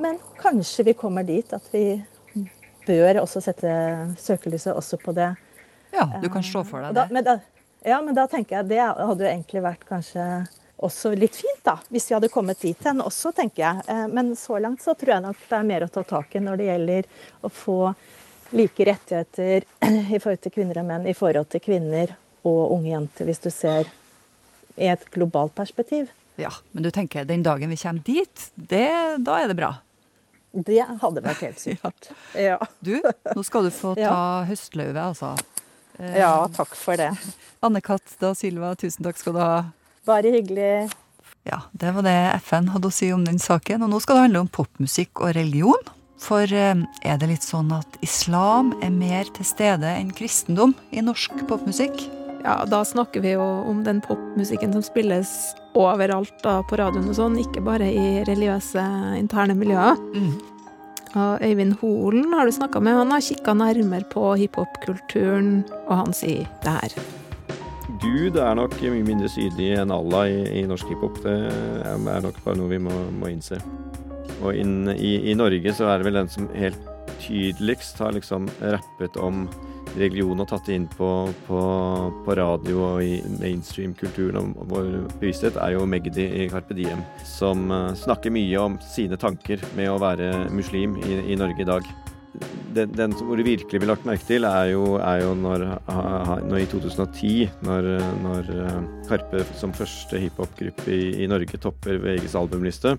Men 0.00 0.20
kanskje 0.40 0.86
vi 0.88 0.96
kommer 0.96 1.26
dit 1.28 1.52
at 1.52 1.66
vi 1.72 2.00
bør 2.86 3.22
også 3.22 3.42
sette 3.44 3.70
søkelyset 4.20 4.74
også 4.76 4.98
på 5.02 5.14
det. 5.16 5.30
Ja, 5.94 6.06
du 6.22 6.28
kan 6.30 6.42
se 6.46 6.62
for 6.64 6.84
deg 6.84 6.94
det. 6.94 7.00
da, 7.00 7.06
men 7.10 7.24
da, 7.26 7.38
ja, 7.86 8.00
men 8.04 8.14
da 8.14 8.26
tenker 8.30 8.60
jeg 8.60 8.68
det 8.70 8.80
hadde 8.84 9.24
jo 9.24 9.30
egentlig 9.30 9.62
vært 9.64 9.86
kanskje 9.88 10.26
også 10.80 11.10
litt 11.18 11.34
fint, 11.36 11.60
da. 11.66 11.74
Hvis 11.92 12.06
vi 12.08 12.14
hadde 12.16 12.30
kommet 12.32 12.60
dit 12.62 12.86
hen 12.88 13.02
også, 13.04 13.34
tenker 13.36 13.60
jeg. 13.66 13.82
Eh, 13.92 14.06
Men 14.08 14.30
så 14.38 14.56
langt 14.62 14.80
så 14.80 14.94
tror 14.96 15.12
jeg 15.16 15.24
nok 15.26 15.36
det 15.50 15.58
er 15.58 15.66
mer 15.68 15.84
å 15.84 15.90
ta 15.92 16.02
tak 16.08 16.32
i 16.38 16.40
når 16.40 16.56
det 16.56 16.68
gjelder 16.70 17.08
å 17.44 17.50
få 17.52 17.76
like 18.56 18.86
rettigheter 18.88 19.66
i 20.16 20.18
forhold 20.22 20.40
til 20.46 20.54
kvinner 20.54 20.80
og 20.80 20.88
menn, 20.88 21.04
i 21.06 21.12
forhold 21.14 21.50
til 21.52 21.60
kvinner 21.66 22.14
og 22.48 22.72
unge 22.78 22.94
jenter, 22.94 23.28
hvis 23.28 23.42
du 23.44 23.50
ser 23.52 23.90
i 24.80 24.88
et 24.88 25.04
globalt 25.12 25.52
perspektiv. 25.58 26.08
Ja, 26.40 26.48
Men 26.72 26.86
du 26.86 26.90
tenker 26.94 27.26
den 27.28 27.42
dagen 27.44 27.68
vi 27.68 27.76
kommer 27.76 28.00
dit, 28.06 28.46
det, 28.56 28.88
da 29.20 29.36
er 29.42 29.50
det 29.52 29.58
bra. 29.60 29.74
Det 30.52 30.80
hadde 31.02 31.22
vært 31.22 31.42
helt 31.46 31.60
supert. 31.66 32.10
Ja. 32.34 32.58
Du, 32.80 32.96
nå 33.36 33.44
skal 33.46 33.68
du 33.68 33.70
få 33.74 33.94
ta 33.98 34.00
Ja. 34.02 34.16
høstløyve, 34.48 34.98
altså. 35.12 35.34
Eh, 36.00 36.16
ja, 36.22 36.32
takk 36.56 36.74
for 36.78 36.96
det. 36.98 37.12
Anne-Kat. 37.66 38.16
da 38.22 38.32
Silva, 38.34 38.72
tusen 38.80 39.04
takk 39.06 39.18
skal 39.20 39.36
du 39.36 39.40
ha. 39.44 39.54
Bare 40.08 40.32
hyggelig. 40.32 40.90
Ja, 41.46 41.62
det 41.72 41.94
var 41.96 42.04
det 42.04 42.16
FN 42.44 42.68
hadde 42.74 42.88
å 42.90 42.92
si 42.92 43.12
om 43.14 43.22
den 43.24 43.38
saken. 43.40 43.82
Og 43.86 43.90
nå 43.92 44.00
skal 44.02 44.16
det 44.18 44.26
handle 44.28 44.42
om 44.44 44.48
popmusikk 44.52 45.22
og 45.24 45.34
religion. 45.36 45.88
For 46.20 46.44
eh, 46.52 46.82
er 47.06 47.20
det 47.20 47.28
litt 47.30 47.44
sånn 47.46 47.70
at 47.72 47.94
islam 48.04 48.74
er 48.84 48.90
mer 48.92 49.28
til 49.36 49.46
stede 49.48 49.88
enn 49.96 50.10
kristendom 50.12 50.74
i 50.92 51.00
norsk 51.04 51.32
popmusikk? 51.48 51.96
Ja, 52.44 52.58
da 52.68 52.82
snakker 52.88 53.20
vi 53.24 53.34
jo 53.36 53.44
om 53.68 53.82
den 53.84 54.02
popmusikken 54.04 54.72
som 54.76 54.84
spilles 54.84 55.30
overalt 55.78 56.34
da, 56.44 56.60
på 56.66 56.78
radioen 56.80 57.10
og 57.10 57.18
sånn, 57.18 57.38
ikke 57.40 57.62
bare 57.64 57.88
i 57.90 58.22
religiøse 58.26 58.82
interne 59.18 59.54
miljøer. 59.58 60.00
Og 61.10 61.42
Øyvind 61.42 61.74
Holen 61.80 62.34
har 62.34 62.46
du 62.46 62.54
snakka 62.54 62.82
med, 62.82 62.94
han 62.94 63.10
har 63.10 63.24
kikka 63.24 63.54
nærmere 63.58 64.06
på 64.12 64.34
hiphop-kulturen, 64.38 65.64
og 65.88 65.96
han 66.04 66.14
sier 66.14 66.46
det 66.62 66.76
her. 66.76 66.94
Gud 68.00 68.38
er 68.38 68.54
nok 68.56 68.76
mye 68.80 69.04
mindre 69.04 69.28
sydlig 69.28 69.72
enn 69.76 69.90
Allah 69.92 70.30
i, 70.30 70.38
i 70.60 70.66
norsk 70.70 70.88
hiphop. 70.88 71.18
Det 71.24 71.34
er 71.90 72.22
nok 72.24 72.38
bare 72.44 72.56
noe 72.56 72.70
vi 72.70 72.78
må, 72.80 72.94
må 73.18 73.32
innse. 73.32 73.58
Og 74.40 74.54
inn, 74.56 74.86
i, 74.94 75.16
i 75.32 75.34
Norge 75.36 75.74
så 75.76 75.90
er 75.90 76.00
det 76.00 76.08
vel 76.08 76.20
den 76.22 76.30
som 76.32 76.46
helt 76.56 76.78
tydeligst 77.22 78.00
har 78.02 78.14
liksom 78.16 78.48
rappet 78.60 79.16
om 79.20 79.44
religion 79.96 80.38
og 80.38 80.46
tatt 80.50 80.68
det 80.68 80.76
inn 80.78 80.86
på, 80.92 81.08
på, 81.48 81.62
på 82.24 82.36
radio 82.38 82.82
og 82.92 83.02
i 83.02 83.18
mainstream-kulturen 83.40 84.52
og 84.54 84.68
vår 84.70 84.90
bevissthet, 85.18 85.58
er 85.58 85.74
jo 85.74 85.88
Magdi 85.90 86.28
i 86.44 86.46
Carpe 86.52 86.76
Diem, 86.78 87.02
som 87.26 87.66
eh, 87.74 87.90
snakker 87.98 88.34
mye 88.34 88.62
om 88.62 88.78
sine 88.84 89.18
tanker 89.20 89.62
med 89.78 89.90
å 89.90 89.98
være 90.02 90.46
muslim 90.54 90.96
i, 91.02 91.18
i 91.32 91.40
Norge 91.40 91.66
i 91.66 91.68
dag 91.68 91.90
den, 92.74 92.92
den 92.94 93.14
som 93.16 93.26
hvor 93.26 93.40
virkelig 93.42 93.80
blir 93.80 93.90
lagt 93.90 94.06
merke 94.06 94.26
til, 94.26 94.46
er 94.46 94.70
jo, 94.72 94.94
er 95.02 95.24
jo 95.24 95.32
når, 95.38 95.64
når 96.46 96.62
i 96.62 96.68
2010, 96.70 97.48
når, 97.66 97.88
når 98.22 98.52
eh, 98.54 98.78
Karpe 99.08 99.42
som 99.58 99.74
første 99.74 100.20
hiphop-gruppe 100.22 100.94
i, 100.94 101.02
i 101.24 101.28
Norge 101.30 101.60
topper 101.60 101.98
VGs 102.02 102.36
albumliste. 102.38 102.96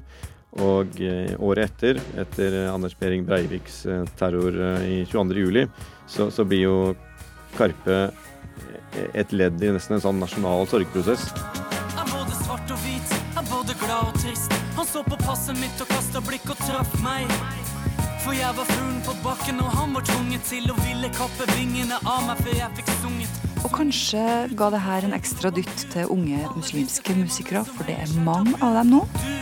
Og 0.60 0.98
eh, 1.00 1.31
året 1.39 1.70
etter, 1.70 2.00
etter 2.20 2.58
Anders 2.67 2.96
Behring 3.00 3.24
Breiviks 3.27 3.86
eh, 3.86 4.03
terror 4.20 4.51
eh, 4.51 4.84
i 4.84 4.98
22. 5.08 5.39
juli, 5.39 5.63
så, 6.12 6.27
så 6.31 6.43
blir 6.43 6.65
jo 6.65 6.75
Karpe 7.55 8.10
et 9.15 9.31
ledd 9.31 9.63
i 9.63 9.72
nesten 9.72 9.96
en 9.96 10.03
sånn 10.03 10.20
nasjonal 10.20 10.67
sorgprosess. 10.67 11.29
Er 11.96 12.08
både 12.12 12.36
svart 12.41 12.72
og 12.72 12.79
hvit, 12.84 13.13
er 13.39 13.48
både 13.48 13.75
glad 13.79 14.10
og 14.12 14.20
trist. 14.20 14.55
Han 14.75 14.88
så 14.88 15.03
på 15.08 15.20
passet 15.24 15.55
mitt 15.60 15.84
og 15.84 15.91
kasta 15.91 16.24
blikk 16.24 16.48
og 16.51 16.60
traff 16.63 16.98
meg. 17.03 17.31
For 18.22 18.36
jeg 18.38 18.53
var 18.55 18.67
fuglen 18.70 19.00
på 19.08 19.15
bakken, 19.24 19.62
og 19.63 19.72
han 19.74 19.96
var 19.96 20.05
tvunget 20.05 20.43
til 20.48 20.67
å 20.72 20.75
ville 20.84 21.10
kappe 21.15 21.48
vingene 21.55 21.98
av 22.03 22.27
meg 22.27 22.43
før 22.43 22.60
jeg 22.60 22.77
fikk 22.79 22.91
sunget. 23.00 23.39
Og 23.62 23.72
kanskje 23.75 24.25
ga 24.58 24.72
det 24.74 24.84
her 24.84 25.08
en 25.08 25.15
ekstra 25.17 25.51
dytt 25.55 25.88
til 25.93 26.12
unge 26.12 26.43
muslimske 26.58 27.15
musikere, 27.17 27.63
for 27.67 27.88
det 27.88 27.98
er 28.03 28.20
mange 28.27 28.58
av 28.60 28.81
dem 28.81 28.98
nå. 28.98 29.40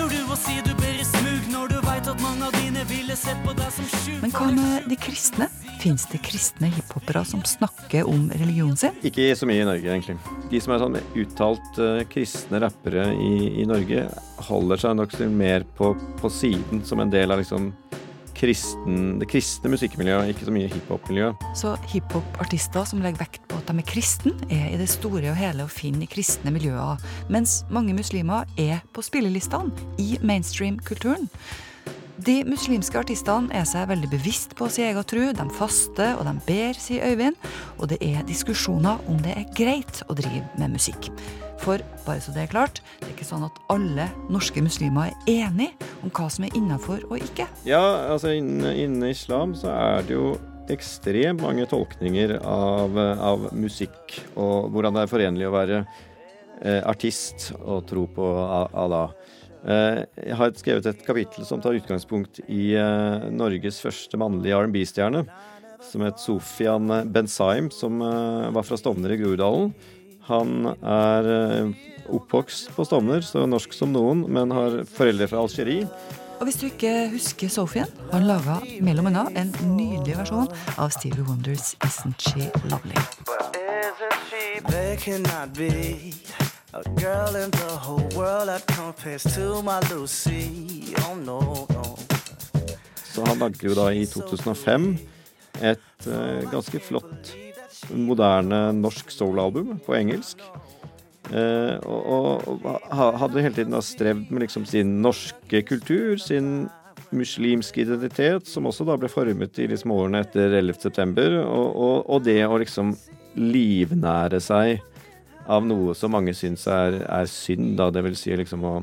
Tør 0.00 0.08
du 0.08 0.30
å 0.32 0.36
si 0.38 0.54
du 0.64 0.70
ber 0.78 0.96
i 0.96 1.04
smug 1.04 1.48
når 1.52 1.74
du 1.74 1.80
veit 1.84 2.06
at 2.08 2.22
mange 2.24 2.46
av 2.46 2.54
dine 2.56 2.86
ville 2.88 3.12
sett 3.20 3.36
på 3.44 3.52
deg 3.52 3.68
som 3.74 3.88
sju 4.00 4.14
Men 4.22 4.30
hva 4.32 4.46
med 4.56 4.86
de 4.88 4.96
kristne? 4.96 5.44
Fins 5.82 6.06
det 6.08 6.22
kristne 6.24 6.70
hiphopere 6.72 7.20
som 7.28 7.42
snakker 7.44 8.08
om 8.08 8.30
religionen 8.32 8.78
sin? 8.80 8.96
Ikke 9.04 9.26
så 9.36 9.44
mye 9.50 9.60
i 9.60 9.66
Norge, 9.68 9.84
egentlig. 9.92 10.16
De 10.48 10.62
som 10.64 10.72
er 10.72 10.80
sånn 10.80 10.96
uttalt 11.20 11.82
uh, 11.84 12.00
kristne 12.08 12.62
rappere 12.64 13.10
i, 13.12 13.34
i, 13.60 13.68
Norge, 13.68 14.06
holder 14.48 14.80
seg 14.80 14.96
nok 14.96 15.18
mer 15.36 15.68
på, 15.76 15.92
på 16.22 16.32
siden 16.32 16.80
som 16.88 17.04
en 17.04 17.12
del 17.12 17.36
av 17.36 17.44
liksom 17.44 17.68
kristen, 18.40 19.18
det 19.20 19.28
kristne 19.28 19.70
musikkmiljøet, 19.72 20.32
ikke 20.32 20.46
så 20.48 20.54
mye 20.54 20.70
hiphop-miljø. 20.72 21.30
Så 21.58 21.74
hiphop-artister 21.92 22.86
som 22.88 23.02
legger 23.04 23.20
vekt 23.26 23.44
på 23.50 23.58
at 23.60 23.68
de 23.68 23.82
er 23.82 23.88
kristne, 23.88 24.32
er 24.48 24.70
i 24.72 24.78
det 24.80 24.88
store 24.88 25.32
og 25.32 25.38
hele 25.38 25.66
å 25.66 25.72
finne 25.72 26.06
i 26.06 26.10
kristne 26.10 26.52
miljøer, 26.54 27.00
mens 27.32 27.60
mange 27.72 27.94
muslimer 27.96 28.48
er 28.60 28.80
på 28.96 29.04
spillelistene 29.04 29.74
i 30.00 30.14
mainstream-kulturen. 30.24 31.28
De 32.20 32.40
muslimske 32.44 32.98
artistene 33.00 33.48
er 33.56 33.62
seg 33.68 33.86
veldig 33.88 34.08
bevisst 34.12 34.52
på 34.58 34.66
sin 34.68 34.90
egen 34.90 35.06
tro. 35.08 35.22
De 35.36 35.44
faster 35.56 36.18
og 36.18 36.26
de 36.26 36.34
ber, 36.44 36.76
sier 36.76 37.06
Øyvind. 37.08 37.38
Og 37.78 37.88
det 37.92 38.00
er 38.04 38.26
diskusjoner 38.28 39.00
om 39.08 39.20
det 39.24 39.32
er 39.38 39.46
greit 39.56 40.02
å 40.10 40.16
drive 40.18 40.42
med 40.60 40.74
musikk. 40.74 41.08
For 41.62 41.80
bare 42.04 42.20
så 42.20 42.34
det 42.34 42.44
er 42.44 42.52
klart, 42.52 42.82
det 42.98 43.08
er 43.08 43.14
ikke 43.14 43.28
sånn 43.28 43.46
at 43.46 43.56
alle 43.72 44.08
norske 44.32 44.60
muslimer 44.64 45.14
er 45.14 45.46
enige 45.46 45.88
om 46.04 46.12
hva 46.12 46.28
som 46.32 46.44
er 46.44 46.56
innafor 46.58 47.06
og 47.08 47.16
ikke. 47.20 47.48
Ja, 47.68 47.80
altså 48.12 48.34
innen, 48.36 48.68
innen, 48.68 49.08
islam 49.08 49.56
så 49.56 49.72
er 49.72 50.04
det 50.08 50.16
jo 50.16 50.34
ekstremt 50.72 51.40
mange 51.44 51.64
tolkninger 51.70 52.36
av, 52.44 52.96
av 53.00 53.50
musikk 53.56 54.20
og 54.34 54.70
hvordan 54.74 54.96
det 54.96 55.06
er 55.06 55.12
forenlig 55.14 55.48
å 55.48 55.56
være 55.56 55.82
eh, 55.82 56.80
artist 56.84 57.50
og 57.60 57.86
tro 57.88 58.06
på 58.12 58.32
Allah. 58.44 59.16
Eh, 59.60 60.02
jeg 60.24 60.36
har 60.38 60.52
skrevet 60.56 60.86
et 60.88 61.02
kapittel 61.04 61.44
som 61.44 61.60
tar 61.60 61.76
utgangspunkt 61.76 62.40
i 62.48 62.72
eh, 62.80 63.28
Norges 63.34 63.80
første 63.84 64.20
mannlige 64.20 64.56
R&B-stjerne, 64.56 65.24
som 65.84 66.04
het 66.06 66.20
Sofian 66.22 66.88
Benzaim, 67.12 67.70
som 67.74 68.00
eh, 68.04 68.48
var 68.54 68.64
fra 68.66 68.78
Stovner 68.80 69.12
i 69.14 69.20
Groruddalen. 69.20 69.74
Han 70.30 70.68
er 70.86 71.26
oppvokst 72.12 72.70
på 72.76 72.84
Stovner, 72.86 73.24
så 73.26 73.46
norsk 73.50 73.72
som 73.74 73.90
noen, 73.92 74.22
men 74.30 74.52
har 74.54 74.82
foreldre 74.86 75.26
fra 75.30 75.42
Algerie. 75.42 75.88
Og 76.40 76.46
hvis 76.48 76.60
du 76.60 76.68
ikke 76.70 77.10
husker 77.12 77.50
Sofian, 77.52 77.90
har 78.12 78.20
han 78.22 78.28
laga 78.28 78.60
mellom 78.84 79.10
annet 79.10 79.34
en 79.36 79.50
nydelig 79.74 80.14
versjon 80.22 80.48
av 80.78 80.94
Stevie 80.94 81.26
Wonders 81.26 81.74
'Isn't 81.82 82.16
She 82.22 82.48
Lovely'. 82.70 83.04
A 86.72 86.82
girl 86.94 87.34
in 87.34 87.50
the 87.50 87.70
whole 87.82 88.08
world 88.14 88.48
that 88.48 88.64
compares 88.66 89.24
to 89.34 89.60
my 89.62 89.80
Lucy. 89.90 90.94
Oh 91.02 91.16
no, 91.16 91.66
no. 91.70 91.82
Så 93.14 93.24
han 93.26 93.38
lagde 93.38 93.66
jo 93.66 93.74
da 93.74 93.88
i 93.90 94.04
2005 94.06 94.92
et 95.60 96.06
uh, 96.06 96.50
ganske 96.52 96.78
flott 96.78 97.32
moderne 97.90 98.68
norsk 98.78 99.10
soul-album 99.10 99.80
på 99.82 99.96
engelsk. 99.98 100.44
Eh, 101.30 101.76
og, 101.86 102.46
og, 102.50 102.68
hadde 103.18 103.42
hele 103.42 103.54
tiden 103.54 103.76
strevd 103.82 104.30
med 104.30 104.44
liksom 104.44 104.64
sin 104.66 104.96
norske 105.02 105.62
kultur, 105.66 106.16
sin 106.22 106.68
muslimske 107.10 107.82
identitet, 107.82 108.46
som 108.46 108.66
også 108.70 108.86
da 108.86 108.96
ble 108.98 109.10
formet 109.10 109.58
i 109.58 109.66
liksom 109.70 109.94
årene 109.94 110.22
etter 110.24 110.54
11.9., 110.60 111.26
og, 111.42 111.68
og, 111.68 111.96
og 112.06 112.24
det 112.26 112.40
å 112.46 112.58
liksom 112.62 112.94
livnære 113.38 114.40
seg 114.42 114.82
av 115.48 115.66
noe 115.66 115.94
som 115.98 116.12
mange 116.14 116.34
syns 116.36 116.66
er, 116.70 117.00
er 117.06 117.28
synd, 117.30 117.76
da. 117.80 117.90
Det 117.94 118.02
vil 118.06 118.18
si 118.18 118.34
liksom 118.36 118.64
å 118.66 118.74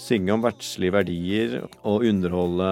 synge 0.00 0.32
om 0.32 0.44
verdslige 0.44 0.94
verdier 0.94 1.56
og 1.84 2.06
underholde 2.08 2.70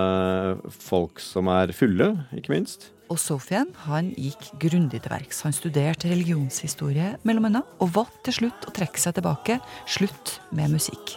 folk 0.72 1.20
som 1.22 1.50
er 1.52 1.74
fulle, 1.76 2.14
ikke 2.36 2.54
minst. 2.54 2.90
Og 3.08 3.16
Sofian 3.20 3.70
han 3.86 4.10
gikk 4.20 4.50
grundig 4.60 5.00
til 5.04 5.12
verks. 5.12 5.40
Han 5.46 5.56
studerte 5.56 6.10
religionshistorie 6.10 7.14
mellom 7.28 7.48
annet, 7.48 7.68
og 7.80 7.94
valgte 7.96 8.28
til 8.28 8.42
slutt 8.42 8.68
å 8.68 8.74
trekke 8.76 9.00
seg 9.00 9.16
tilbake. 9.16 9.58
Slutt 9.88 10.38
med 10.52 10.76
musikk. 10.76 11.16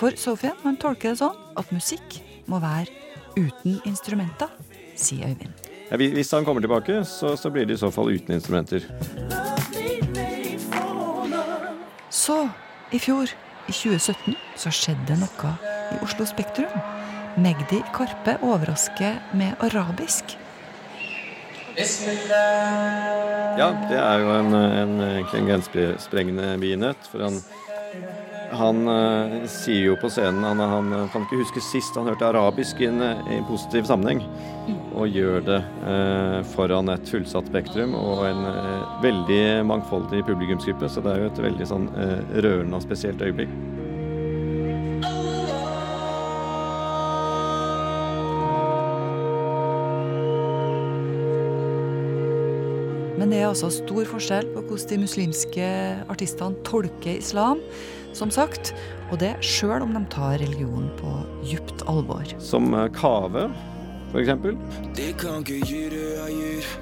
For 0.00 0.16
Sofian 0.16 0.56
han 0.64 0.80
tolker 0.80 1.12
det 1.12 1.20
sånn 1.20 1.36
at 1.58 1.72
musikk 1.74 2.22
må 2.48 2.62
være 2.62 2.88
uten 3.36 3.80
instrumenter, 3.88 4.50
sier 4.96 5.32
Øyvind. 5.32 5.68
Ja, 5.92 5.98
hvis 6.00 6.32
han 6.32 6.46
kommer 6.48 6.64
tilbake, 6.64 7.02
så, 7.04 7.36
så 7.36 7.52
blir 7.52 7.68
det 7.68 7.76
i 7.76 7.82
så 7.82 7.92
fall 7.92 8.14
uten 8.14 8.38
instrumenter. 8.38 8.86
Så, 12.22 12.36
i 12.94 12.98
fjor, 13.02 13.30
i 13.66 13.72
2017, 13.74 14.36
så 14.54 14.70
skjedde 14.70 15.16
noe 15.18 15.48
i 15.90 15.96
Oslo 16.04 16.22
Spektrum. 16.28 16.70
Megdi 17.42 17.80
Karpe 17.96 18.36
overrasker 18.46 19.16
med 19.34 19.58
arabisk. 19.66 20.36
Ja, 23.58 23.72
det 23.88 23.98
er 23.98 24.22
jo 24.22 24.30
en, 24.36 24.54
en, 24.54 24.94
en 25.02 25.50
grensesprengende 25.50 26.52
begivenhet. 26.62 27.10
For 27.10 27.26
han, 27.26 27.40
han 28.60 28.82
uh, 28.86 29.42
sier 29.50 29.90
jo 29.90 29.98
på 29.98 30.12
scenen 30.12 30.46
han, 30.46 30.62
han, 30.62 30.94
kan 31.10 31.26
ikke 31.26 31.42
huske 31.42 31.64
sist 31.72 31.98
han 31.98 32.06
hørte 32.12 32.30
arabisk 32.30 32.84
i 32.84 32.90
en, 32.92 33.02
i 33.02 33.40
en 33.40 33.48
positiv 33.50 33.90
sammenheng. 33.90 34.22
Og 34.92 35.08
gjør 35.08 35.44
det 35.46 35.60
uh, 35.86 36.40
foran 36.52 36.92
et 36.92 37.08
fullsatt 37.08 37.48
Spektrum 37.48 37.94
og 37.96 38.26
en 38.28 38.42
uh, 38.44 38.98
veldig 39.04 39.42
mangfoldig 39.68 40.24
publikumsgruppe. 40.28 40.90
Så 40.92 41.04
det 41.04 41.14
er 41.14 41.24
jo 41.24 41.30
et 41.32 41.44
veldig 41.48 41.68
sånn 41.68 41.88
rørende 42.36 42.76
og 42.76 42.84
spesielt 42.84 43.24
øyeblikk. 43.24 43.52
Men 53.22 53.30
det 53.30 53.38
er 53.38 53.52
altså 53.52 53.68
stor 53.70 54.02
forskjell 54.10 54.48
på 54.50 54.64
hvordan 54.66 54.88
de 54.90 54.96
muslimske 55.04 55.66
artistene 56.10 56.58
tolker 56.66 57.20
islam, 57.20 57.60
som 58.18 58.32
sagt, 58.34 58.72
og 59.12 59.20
det 59.22 59.36
sjøl 59.46 59.84
om 59.84 59.92
de 59.94 60.02
tar 60.10 60.40
religionen 60.40 60.88
på 60.98 61.12
djupt 61.46 61.84
alvor. 61.86 62.26
Som 62.42 62.72
eh, 62.74 62.88
Kave, 62.96 63.44
eksempel. 64.20 64.56
Det 64.96 65.14
kan 65.20 65.40
ikke 65.40 65.60
gi 65.64 65.84
det 65.92 66.08
jeg 66.18 66.40
gir, 66.40 66.72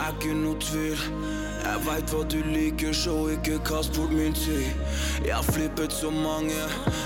er 0.00 0.16
ikke 0.16 0.34
noe 0.36 0.58
tvil. 0.60 1.04
Jeg 1.60 1.80
veit 1.84 2.12
hva 2.12 2.20
du 2.32 2.38
liker, 2.50 2.94
så 2.96 3.14
ikke 3.34 3.58
kast 3.68 3.96
bort 3.96 4.12
min 4.16 4.32
tid. 4.36 4.64
Jeg 5.26 5.34
har 5.36 5.44
flippet 5.44 5.92
så 5.92 6.10
mange, 6.12 6.56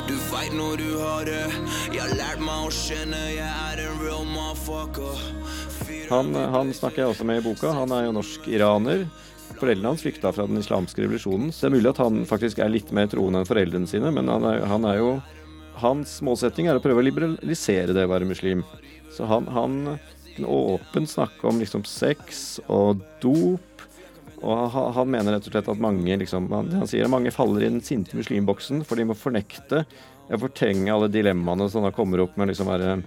du 0.09 0.15
veit 0.31 0.55
når 0.55 0.79
du 0.81 0.91
har 1.01 1.27
det. 1.29 1.43
Jeg 1.91 2.01
har 2.01 2.15
lært 2.17 2.43
meg 2.43 2.69
å 2.69 2.73
kjenne, 2.73 3.21
jeg 3.35 3.51
er 3.51 3.83
en 3.85 4.01
real 4.03 4.27
motherfucker. 4.31 5.21
Han, 6.11 6.35
han, 6.35 6.73
snakker 6.75 7.03
jeg 7.03 7.13
også 7.13 7.27
med 7.27 7.41
i 7.41 7.45
boka. 7.45 7.73
Han 7.75 7.93
er 7.95 8.07
jo 8.07 8.17
norsk-iraner. 8.17 9.07
Foreldrene 9.55 9.93
hans 9.93 10.03
flykta 10.05 10.33
fra 10.35 10.47
den 10.49 10.61
islamske 10.61 11.03
revolusjonen. 11.05 11.53
Så 11.53 11.65
det 11.65 11.71
er 11.71 11.77
mulig 11.77 11.93
at 11.93 12.03
han 12.03 12.25
faktisk 12.29 12.61
er 12.63 12.73
litt 12.73 12.91
mer 12.95 13.09
troende 13.11 13.43
enn 13.43 13.49
foreldrene 13.49 13.91
sine, 13.91 14.13
men 14.15 14.31
han 14.31 14.47
er, 14.49 14.65
han 14.71 14.87
er, 14.89 15.01
jo 15.03 15.15
Hans 15.83 16.21
målsetting 16.23 16.69
er 16.71 16.79
å 16.79 16.83
prøve 16.83 17.03
å 17.03 17.05
liberalisere 17.05 17.95
det 17.97 18.05
å 18.07 18.11
være 18.13 18.29
muslim. 18.31 18.63
Så 19.15 19.29
han, 19.31 19.47
han 19.55 19.79
kunne 20.35 20.49
åpent 20.49 21.11
snakke 21.11 21.47
om 21.47 21.61
liksom 21.63 21.85
sex 21.87 22.59
og 22.67 23.03
dop. 23.23 23.85
Og 24.45 24.75
han, 24.75 25.09
mener 25.09 25.37
rett 25.37 25.47
og 25.49 25.55
slett 25.55 25.69
at 25.73 25.81
mange 25.81 26.17
liksom, 26.21 26.51
han, 26.53 26.73
han 26.83 26.89
sier 26.91 27.07
at 27.07 27.13
mange 27.13 27.33
faller 27.33 27.65
i 27.65 27.71
den 27.71 27.85
sinte 27.85 28.19
muslimboksen, 28.19 28.83
for 28.85 29.01
de 29.01 29.07
må 29.09 29.17
fornekte, 29.17 29.85
fortrenge 30.41 30.93
alle 30.93 31.09
dilemmaene 31.13 31.69
som 31.73 31.85
da 31.85 31.93
kommer 31.95 32.21
opp 32.25 32.37
med 32.41 32.51
liksom 32.51 32.69
være 32.69 32.99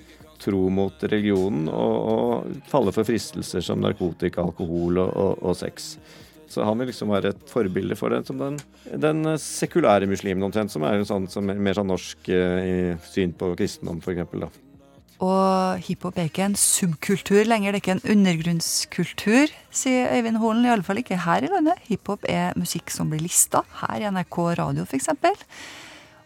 tro 0.42 0.68
mot 0.70 1.04
religionen 1.04 1.66
og, 1.70 1.96
og 2.12 2.70
falle 2.70 2.94
for 2.94 3.08
fristelser 3.08 3.64
som 3.66 3.82
narkotika, 3.82 4.44
alkohol 4.46 5.02
og, 5.02 5.10
og, 5.10 5.32
og, 5.42 5.58
sex. 5.58 5.96
Så 6.48 6.64
han 6.64 6.78
vil 6.80 6.92
liksom 6.92 7.12
være 7.12 7.34
et 7.34 7.50
forbilde 7.52 7.98
for 8.00 8.14
det, 8.14 8.22
som 8.30 8.38
den, 8.40 8.60
den 9.02 9.34
sekulære 9.42 10.08
muslimen 10.10 10.46
omtrent, 10.48 10.72
som 10.72 10.86
er 10.88 11.04
sånn, 11.10 11.28
som 11.30 11.50
er 11.52 11.60
mer 11.60 11.78
sånn 11.78 11.90
norsk 11.92 12.30
eh, 12.32 12.94
syn 13.10 13.34
på 13.38 13.52
kristendom, 13.60 14.00
f.eks. 14.00 14.62
Og 15.24 15.82
hiphop 15.82 16.20
er 16.20 16.28
ikke 16.30 16.46
en 16.46 16.56
subkultur 16.60 17.48
lenger, 17.48 17.74
det 17.74 17.80
er 17.80 17.84
ikke 17.84 17.96
en 17.96 18.12
undergrunnskultur, 18.14 19.54
sier 19.74 20.12
Øyvind 20.14 20.38
Holen. 20.38 20.66
i 20.66 20.70
alle 20.70 20.86
fall 20.86 21.02
ikke 21.02 21.18
her 21.24 21.44
i 21.44 21.50
landet. 21.50 21.80
Hiphop 21.90 22.26
er 22.30 22.54
musikk 22.60 22.94
som 22.94 23.10
blir 23.10 23.24
lista, 23.24 23.64
her 23.82 24.04
i 24.04 24.12
NRK 24.14 24.38
Radio 24.60 24.86
f.eks. 24.86 25.10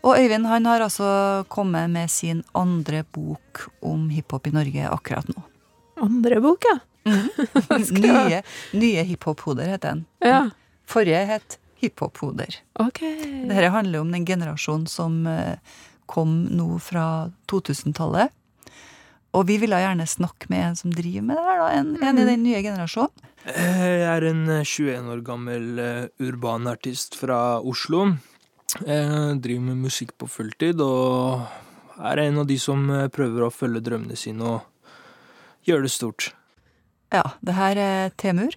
Og 0.04 0.18
Øyvind 0.18 0.50
han 0.50 0.66
har 0.66 0.84
altså 0.84 1.46
kommet 1.48 1.90
med 1.90 2.10
sin 2.10 2.44
andre 2.54 3.04
bok 3.04 3.70
om 3.82 4.10
hiphop 4.10 4.48
i 4.48 4.56
Norge 4.56 4.90
akkurat 4.90 5.28
nå. 5.30 5.44
Andre 6.02 6.42
bok, 6.42 6.66
ja? 6.68 6.80
Nye, 8.02 8.42
nye 8.74 9.04
hiphop-hoder 9.08 9.72
heter 9.72 9.96
den. 9.96 10.06
Ja. 10.20 10.50
Forrige 10.90 11.24
het 11.30 11.58
hiphop-hoder. 11.82 12.60
Ok. 12.82 13.00
Dette 13.48 13.72
handler 13.72 14.04
om 14.04 14.12
den 14.12 14.26
generasjonen 14.26 14.88
som 14.90 15.24
eh, 15.30 15.56
kom 16.12 16.44
nå 16.52 16.76
fra 16.84 17.32
2000-tallet. 17.52 18.34
Og 19.38 19.46
vi 19.48 19.56
ville 19.62 19.78
gjerne 19.80 20.08
snakke 20.10 20.50
med 20.52 20.66
en 20.66 20.76
som 20.76 20.92
driver 20.92 21.24
med 21.24 21.38
det 21.40 21.46
her, 21.48 21.60
da. 21.62 21.68
En, 21.80 21.92
en 22.04 22.18
i 22.20 22.26
den 22.28 22.44
nye 22.44 22.62
generasjonen. 22.66 23.30
Eh, 23.48 23.86
Jeg 24.02 24.10
er 24.12 24.26
en 24.28 24.42
eh, 24.50 24.66
21 24.68 25.08
år 25.14 25.22
gammel 25.26 25.80
eh, 25.80 26.10
urban 26.28 26.68
artist 26.68 27.16
fra 27.18 27.60
Oslo. 27.64 28.10
Jeg 28.86 29.40
driver 29.44 29.64
med 29.70 29.82
musikk 29.88 30.14
på 30.20 30.28
fulltid 30.32 30.80
og 30.84 31.42
er 32.02 32.22
en 32.26 32.42
av 32.44 32.48
de 32.50 32.58
som 32.60 32.84
eh, 32.92 33.08
prøver 33.14 33.48
å 33.48 33.54
følge 33.54 33.82
drømmene 33.88 34.20
sine 34.20 34.44
og 34.58 34.68
gjøre 35.68 35.88
det 35.88 35.94
stort. 35.96 36.30
Ja, 37.12 37.24
det 37.44 37.56
her 37.58 37.80
er 37.82 38.14
Temur. 38.20 38.54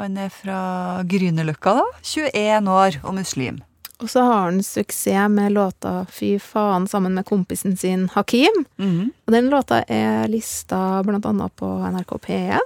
Han 0.00 0.16
er 0.18 0.32
fra 0.34 1.02
Grünerløkka, 1.06 1.76
da. 1.78 1.84
21 2.02 2.68
år 2.72 2.98
og 3.04 3.14
muslim. 3.20 3.60
Og 4.04 4.10
så 4.12 4.20
har 4.20 4.50
han 4.50 4.58
suksess 4.62 5.30
med 5.32 5.54
låta 5.56 6.06
Fy 6.12 6.34
faen 6.38 6.84
sammen 6.88 7.14
med 7.16 7.24
kompisen 7.24 7.76
sin 7.76 8.08
Hakim. 8.12 8.64
-hmm. 8.76 9.10
Og 9.26 9.32
den 9.32 9.48
låta 9.50 9.82
er 9.88 10.28
lista 10.28 11.02
blant 11.02 11.26
annet 11.26 11.56
på 11.56 11.66
NRK 11.66 12.12
P1 12.26 12.58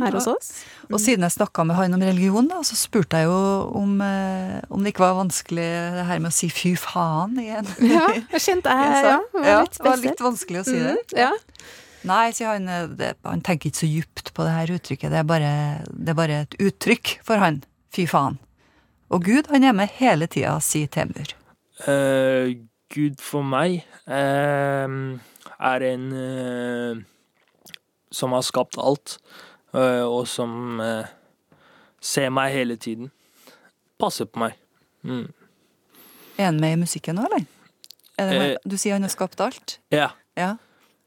her 0.00 0.12
hos 0.12 0.26
oss. 0.26 0.64
Og 0.90 1.00
siden 1.00 1.22
jeg 1.22 1.32
snakka 1.32 1.64
med 1.64 1.76
han 1.76 1.94
om 1.94 2.00
religion, 2.02 2.48
da, 2.48 2.62
så 2.64 2.76
spurte 2.76 3.16
jeg 3.16 3.28
jo 3.28 3.68
om, 3.76 4.00
eh, 4.00 4.60
om 4.70 4.80
det 4.82 4.94
ikke 4.94 5.04
var 5.04 5.14
vanskelig 5.20 5.68
det 5.98 6.06
her 6.08 6.18
med 6.18 6.32
å 6.32 6.34
si 6.34 6.48
fy 6.48 6.74
faen 6.76 7.36
igjen. 7.38 7.68
Ja, 7.94 8.08
jeg 8.32 8.40
kjente 8.40 8.70
jeg, 8.80 9.04
ja, 9.04 9.20
det 9.32 9.40
var 9.40 9.48
ja, 9.48 9.60
litt 9.60 9.78
det 9.78 9.88
var 9.88 9.96
litt 9.96 10.20
vanskelig 10.20 10.60
å 10.60 10.64
si 10.64 10.78
det. 10.78 10.96
Mhm, 10.96 11.16
ja. 11.18 11.32
Nei, 12.08 12.30
sier 12.32 12.54
han, 12.54 12.68
eh, 12.68 12.86
det, 12.96 13.14
han 13.28 13.44
tenker 13.44 13.68
ikke 13.68 13.84
så 13.84 13.90
djupt 13.90 14.32
på 14.32 14.46
det 14.48 14.56
her 14.56 14.72
uttrykket. 14.78 15.10
Det 15.12 15.18
er 15.20 15.28
bare, 15.28 15.50
det 15.92 16.14
er 16.14 16.22
bare 16.24 16.44
et 16.46 16.56
uttrykk 16.58 17.18
for 17.26 17.36
han. 17.36 17.60
Fy 17.92 18.06
faen. 18.08 18.40
Og 19.10 19.24
Gud, 19.26 19.48
han 19.50 19.64
er 19.66 19.74
med 19.74 19.90
hele 19.98 20.28
tida, 20.30 20.54
sier 20.62 20.90
Temur. 20.90 21.32
Uh, 21.82 22.54
Gud 22.94 23.18
for 23.22 23.46
meg 23.46 23.80
uh, 24.06 24.90
er 25.58 25.86
en 25.88 26.04
uh, 26.14 27.00
som 28.14 28.34
har 28.36 28.46
skapt 28.46 28.78
alt, 28.78 29.18
og 29.70 30.24
som 30.26 30.80
ser 32.02 32.32
meg 32.34 32.50
hele 32.50 32.74
tiden. 32.74 33.12
Passer 34.02 34.26
på 34.26 34.40
meg. 34.42 34.56
Mm. 35.06 35.28
Er 36.34 36.48
han 36.48 36.58
med 36.58 36.74
i 36.74 36.80
musikken 36.80 37.14
nå, 37.14 37.28
eller? 37.28 37.44
Det, 38.18 38.48
du 38.66 38.74
sier 38.74 38.98
han 38.98 39.06
har 39.06 39.12
skapt 39.14 39.38
alt? 39.46 39.76
Ja. 39.94 40.08
Ja. 40.34 40.56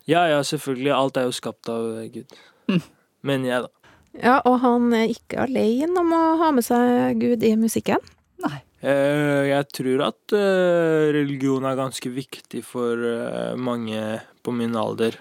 ja, 0.07 0.23
ja, 0.31 0.39
selvfølgelig. 0.47 0.93
Alt 0.95 1.19
er 1.19 1.27
jo 1.27 1.35
skapt 1.35 1.67
av 1.75 1.89
Gud. 2.13 2.31
Gud. 2.71 2.87
Men 3.27 3.43
jeg, 3.49 3.67
da. 3.67 3.82
Ja, 4.21 4.39
og 4.45 4.59
han 4.61 4.91
er 4.93 5.09
ikke 5.09 5.41
alene 5.47 6.03
om 6.03 6.13
å 6.13 6.23
ha 6.41 6.51
med 6.53 6.65
seg 6.65 7.17
Gud 7.21 7.43
i 7.45 7.55
musikken. 7.57 8.01
Nei. 8.43 8.59
Jeg 8.83 9.69
tror 9.71 10.03
at 10.09 10.33
eh, 10.35 11.09
religion 11.15 11.63
er 11.65 11.79
ganske 11.79 12.09
viktig 12.11 12.61
for 12.67 12.99
eh, 12.99 13.53
mange 13.55 14.19
på 14.43 14.53
min 14.53 14.75
alder. 14.75 15.15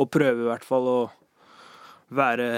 Og 0.00 0.08
prøve 0.10 0.46
i 0.46 0.48
hvert 0.48 0.64
fall 0.64 0.88
å 0.88 1.00
være, 2.16 2.48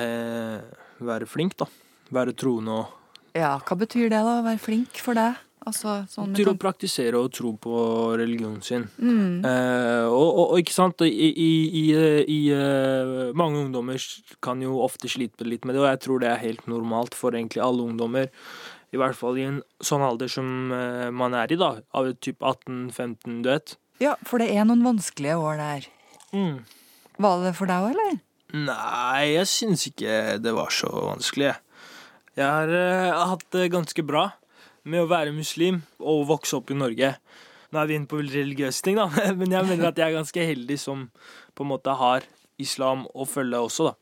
være 1.03 1.27
flink, 1.29 1.57
da. 1.59 1.67
Være 2.15 2.37
troende 2.39 2.79
og 2.85 3.01
Ja, 3.35 3.57
hva 3.59 3.77
betyr 3.81 4.07
det, 4.13 4.21
da? 4.23 4.39
Å 4.39 4.47
være 4.47 4.63
flink 4.63 5.01
for 5.03 5.19
deg? 5.19 5.41
Altså, 5.65 5.95
sånn 6.13 6.35
Til 6.37 6.51
å 6.51 6.57
praktisere 6.61 7.21
og 7.21 7.31
tro 7.33 7.55
på 7.61 7.75
religionen 8.21 8.61
sin. 8.65 8.85
Mm. 9.01 9.45
Eh, 9.49 10.07
og, 10.11 10.27
og, 10.27 10.43
og 10.53 10.61
ikke 10.61 10.77
sant, 10.77 11.05
i, 11.07 11.31
i, 11.31 11.51
i, 11.81 11.85
i 12.29 12.39
eh, 12.53 13.33
Mange 13.37 13.63
ungdommer 13.63 14.01
kan 14.45 14.61
jo 14.65 14.77
ofte 14.85 15.09
slite 15.09 15.49
litt 15.49 15.65
med 15.65 15.77
det, 15.77 15.83
og 15.85 15.89
jeg 15.89 16.03
tror 16.05 16.21
det 16.21 16.31
er 16.33 16.43
helt 16.43 16.69
normalt 16.71 17.17
for 17.17 17.37
egentlig 17.37 17.65
alle 17.65 17.87
ungdommer. 17.89 18.29
I 18.95 19.01
hvert 19.01 19.17
fall 19.19 19.41
i 19.41 19.49
en 19.49 19.59
sånn 19.83 20.05
alder 20.05 20.31
som 20.31 20.75
eh, 20.77 21.09
man 21.17 21.37
er 21.39 21.57
i, 21.57 21.59
da. 21.61 21.73
Av 21.97 22.13
typ 22.21 22.45
18-15, 22.45 23.41
du 23.47 23.51
vet. 23.51 23.77
Ja, 24.03 24.19
for 24.29 24.43
det 24.43 24.53
er 24.53 24.69
noen 24.69 24.85
vanskelige 24.85 25.41
år 25.41 25.59
der. 25.63 25.91
Mm. 26.37 26.61
Var 27.25 27.45
det 27.47 27.57
for 27.57 27.71
deg 27.71 27.89
òg, 27.89 27.97
eller? 27.97 28.23
Nei, 28.55 29.33
jeg 29.33 29.51
syns 29.51 29.89
ikke 29.89 30.39
det 30.45 30.53
var 30.55 30.71
så 30.75 30.93
vanskelig. 30.93 31.55
Jeg 32.35 32.47
har 32.47 32.71
uh, 32.71 33.29
hatt 33.33 33.47
det 33.55 33.71
ganske 33.73 34.03
bra 34.07 34.29
med 34.85 35.03
å 35.05 35.09
være 35.11 35.33
muslim 35.35 35.83
og 36.01 36.27
vokse 36.29 36.57
opp 36.59 36.71
i 36.75 36.77
Norge. 36.79 37.15
Nå 37.73 37.81
er 37.81 37.89
vi 37.91 37.97
inne 37.99 38.07
på 38.11 38.21
religiøse 38.23 38.85
ting, 38.87 38.99
da, 39.01 39.09
men 39.39 39.51
jeg 39.57 39.67
mener 39.69 39.91
at 39.91 39.99
jeg 39.99 40.11
er 40.13 40.19
ganske 40.19 40.47
heldig 40.53 40.79
som 40.81 41.09
på 41.55 41.65
en 41.67 41.73
måte 41.73 41.95
har 41.99 42.27
islam 42.63 43.07
å 43.15 43.27
følge 43.27 43.59
også, 43.65 43.91
da. 43.91 43.95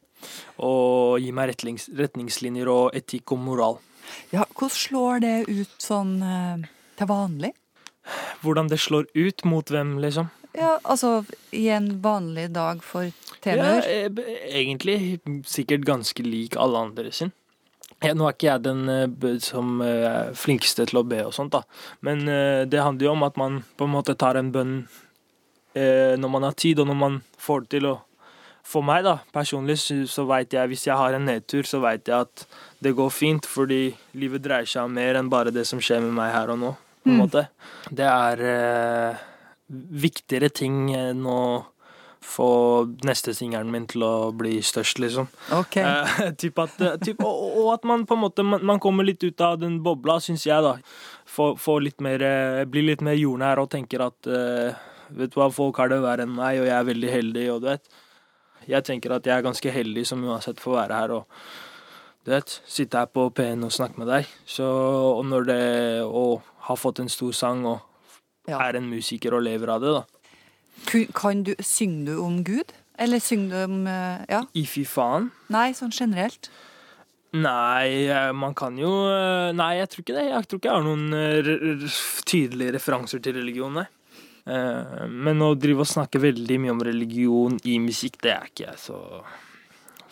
Og 0.63 1.17
gi 1.23 1.33
meg 1.35 1.51
retnings, 1.55 1.89
retningslinjer 1.99 2.69
og 2.71 2.95
etikk 2.99 3.33
og 3.35 3.41
moral. 3.43 3.81
Ja, 4.35 4.45
hvordan 4.59 4.77
slår 4.77 5.23
det 5.25 5.35
ut 5.49 5.73
sånn 5.83 6.13
eh, 6.23 6.69
til 6.99 7.09
vanlig? 7.11 7.53
Hvordan 8.43 8.69
det 8.71 8.79
slår 8.83 9.09
ut 9.15 9.45
mot 9.49 9.71
hvem, 9.71 9.97
liksom. 10.03 10.29
Ja, 10.53 10.75
altså 10.85 11.23
i 11.57 11.65
en 11.73 11.87
vanlig 12.05 12.51
dag 12.53 12.83
for 12.85 13.07
Ja, 13.09 13.13
Temur? 13.41 13.87
eh, 13.89 14.11
egentlig 14.53 14.99
sikkert 15.49 15.87
ganske 15.89 16.23
lik 16.27 16.59
alle 16.61 16.83
andre 16.91 17.13
sin. 17.15 17.33
Ja, 18.03 18.15
nå 18.19 18.27
er 18.27 18.35
ikke 18.35 18.49
jeg 18.49 18.63
den 18.65 18.89
eh, 18.91 19.39
som 19.45 19.81
eh, 19.85 20.07
er 20.09 20.33
flinkeste 20.39 20.87
til 20.91 20.99
å 21.03 21.07
be 21.07 21.21
og 21.27 21.35
sånt, 21.37 21.55
da. 21.55 21.63
Men 22.03 22.25
eh, 22.29 22.63
det 22.67 22.83
handler 22.83 23.07
jo 23.09 23.13
om 23.15 23.23
at 23.27 23.37
man 23.39 23.61
på 23.79 23.87
en 23.87 23.95
måte 23.95 24.17
tar 24.19 24.39
en 24.41 24.51
bønn 24.55 24.73
eh, 25.79 26.15
når 26.19 26.33
man 26.35 26.47
har 26.49 26.57
tid, 26.59 26.83
og 26.83 26.89
når 26.91 26.99
man 26.99 27.21
får 27.39 27.67
det 27.67 27.77
til 27.79 27.93
å 27.93 27.99
For 28.63 28.79
meg, 28.87 29.03
da, 29.03 29.17
personlig, 29.35 29.75
så, 29.83 29.97
så 30.07 30.23
veit 30.25 30.53
jeg 30.55 30.71
hvis 30.71 30.85
jeg 30.87 30.95
har 30.95 31.17
en 31.17 31.25
nedtur, 31.27 31.67
så 31.67 31.81
veit 31.83 32.07
jeg 32.07 32.15
at 32.29 32.45
det 32.79 32.93
går 32.95 33.09
fint, 33.11 33.47
fordi 33.51 33.89
livet 34.15 34.45
dreier 34.45 34.69
seg 34.71 34.87
om 34.87 34.95
mer 34.95 35.19
enn 35.19 35.31
bare 35.33 35.51
det 35.51 35.65
som 35.67 35.81
skjer 35.83 35.99
med 36.05 36.15
meg 36.15 36.31
her 36.31 36.53
og 36.55 36.61
nå, 36.63 36.71
på 37.03 37.11
en 37.11 37.17
Mm. 37.17 37.23
måte. 37.25 37.41
Det 37.91 38.07
er 38.07 38.43
eh, 38.47 39.23
viktigere 40.05 40.53
ting 40.55 40.93
enn 40.95 41.27
å 41.27 41.41
få 42.23 42.49
neste 43.07 43.35
singelen 43.37 43.71
min 43.73 43.87
til 43.91 44.05
å 44.07 44.15
bli 44.37 44.57
størst, 44.65 45.01
liksom. 45.03 45.29
Ok. 45.57 45.79
Eh, 45.83 46.21
typ 46.43 46.61
at, 46.63 46.79
eh, 46.81 46.97
typ, 47.03 47.23
og, 47.27 47.59
og 47.63 47.73
at 47.75 47.89
man 47.89 48.07
på 48.09 48.17
en 48.17 48.23
måte 48.23 48.47
man, 48.47 48.63
man 48.67 48.81
kommer 48.83 49.07
litt 49.07 49.25
ut 49.25 49.43
av 49.45 49.59
den 49.63 49.81
bobla, 49.85 50.19
syns 50.23 50.47
jeg, 50.47 50.63
da. 50.65 50.77
Får, 51.33 51.81
litt 51.81 52.03
mer 52.05 52.23
eh, 52.27 52.63
Blir 52.69 52.85
litt 52.91 53.03
mer 53.05 53.17
jordnær 53.17 53.63
og 53.63 53.71
tenker 53.73 54.05
at 54.05 54.29
eh, 54.29 54.81
Vet 55.13 55.33
du 55.33 55.39
hva, 55.41 55.51
folk 55.53 55.77
har 55.81 55.91
det 55.93 56.01
verre 56.01 56.25
enn 56.25 56.33
meg, 56.33 56.63
og 56.63 56.69
jeg 56.69 56.77
er 56.77 56.89
veldig 56.89 57.11
heldig, 57.13 57.43
og 57.53 57.61
du 57.61 57.67
vet. 57.69 57.99
Jeg 58.71 58.87
tenker 58.87 59.13
at 59.13 59.27
jeg 59.29 59.35
er 59.35 59.45
ganske 59.45 59.75
heldig 59.75 60.07
som 60.09 60.23
uansett 60.25 60.61
får 60.63 60.79
være 60.79 61.01
her 61.03 61.15
og 61.19 61.43
du 62.23 62.31
vet, 62.31 62.53
sitte 62.71 63.01
her 63.01 63.09
på 63.11 63.27
P1 63.35 63.65
og 63.67 63.75
snakke 63.75 63.99
med 63.99 64.07
deg. 64.09 64.29
Så, 64.47 64.65
og 64.65 65.25
når 65.27 65.49
det 65.49 65.63
Og 66.07 66.43
har 66.69 66.79
fått 66.79 67.03
en 67.03 67.11
stor 67.11 67.33
sang 67.35 67.65
og 67.67 67.83
er 68.47 68.79
en 68.79 68.87
musiker 68.89 69.35
og 69.35 69.43
lever 69.43 69.73
av 69.75 69.83
det, 69.83 69.95
da. 69.99 70.22
Kan 71.15 71.43
du, 71.47 71.55
Synger 71.61 72.07
du 72.13 72.19
om 72.25 72.43
Gud? 72.45 72.73
Eller 72.99 73.19
synger 73.21 73.51
du 73.51 73.65
om 73.65 73.87
eh, 73.87 74.25
Ja? 74.29 74.43
I 74.55 74.65
fy 74.69 74.85
faen. 74.89 75.31
Nei, 75.53 75.71
sånn 75.77 75.93
generelt? 75.95 76.51
Nei, 77.33 78.05
eh, 78.13 78.33
man 78.37 78.53
kan 78.55 78.77
jo 78.77 78.91
eh, 79.09 79.53
Nei, 79.57 79.71
jeg 79.81 79.89
tror 79.93 80.05
ikke 80.05 80.17
det. 80.19 80.27
Jeg 80.31 80.49
tror 80.51 80.61
ikke 80.61 80.69
jeg 80.69 80.77
har 80.77 80.85
noen 80.85 81.87
tydelige 82.29 82.75
referanser 82.77 83.23
til 83.25 83.39
religion, 83.41 83.73
nei. 83.81 83.87
Men 84.45 85.39
å 85.47 85.53
drive 85.55 85.85
og 85.85 85.87
snakke 85.87 86.19
veldig 86.19 86.57
mye 86.59 86.73
om 86.75 86.81
religion 86.83 87.55
i 87.71 87.77
musikk, 87.79 88.17
det 88.25 88.33
er 88.35 88.49
ikke 88.49 88.65
jeg 88.67 88.81
så 88.83 88.97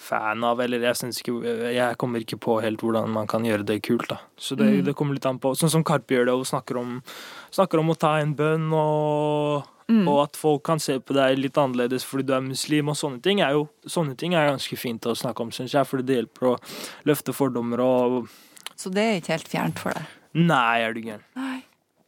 fan 0.00 0.44
av. 0.46 0.60
Eller 0.62 0.84
jeg 0.86 1.00
syns 1.00 1.18
ikke 1.18 1.34
Jeg 1.74 1.98
kommer 1.98 2.22
ikke 2.22 2.38
på 2.38 2.60
helt 2.62 2.78
hvordan 2.80 3.10
man 3.10 3.26
kan 3.30 3.42
gjøre 3.42 3.66
det 3.66 3.80
kult, 3.82 4.06
da. 4.12 4.20
Så 4.38 4.54
det, 4.56 4.68
Mm. 4.70 4.84
det 4.86 4.94
kommer 4.94 5.18
litt 5.18 5.26
an 5.26 5.40
på. 5.42 5.50
Sånn 5.58 5.70
som 5.74 5.82
Karpe 5.84 6.14
gjør 6.14 6.30
det, 6.30 6.34
og 6.38 6.46
snakker 6.46 6.78
om, 6.78 7.02
snakker 7.50 7.82
om 7.82 7.90
å 7.90 7.98
ta 7.98 8.14
en 8.22 8.34
bønn 8.38 8.70
og 8.72 9.66
Mm. 9.90 10.05
Og 10.07 10.20
at 10.22 10.38
folk 10.38 10.62
kan 10.68 10.79
se 10.83 11.00
på 11.03 11.16
deg 11.16 11.40
litt 11.40 11.59
annerledes 11.59 12.05
fordi 12.07 12.29
du 12.29 12.35
er 12.37 12.44
muslim, 12.44 12.92
og 12.92 12.98
sånne 12.98 13.18
ting 13.24 13.42
er 13.42 13.57
jo 13.57 13.66
sånne 13.90 14.14
ting 14.18 14.37
er 14.38 14.53
ganske 14.53 14.79
fint 14.79 15.09
å 15.11 15.16
snakke 15.18 15.42
om, 15.42 15.50
syns 15.55 15.74
jeg, 15.74 15.88
fordi 15.88 16.07
det 16.07 16.20
hjelper 16.20 16.53
å 16.53 16.55
løfte 17.11 17.35
fordommer 17.35 17.83
og 17.83 18.31
Så 18.79 18.92
det 18.94 19.03
er 19.03 19.18
ikke 19.18 19.35
helt 19.35 19.50
fjernt 19.50 19.83
for 19.83 19.96
deg? 19.96 20.16
Nei, 20.38 20.79
er 20.85 20.94
du 20.94 21.03
gæren. 21.03 21.26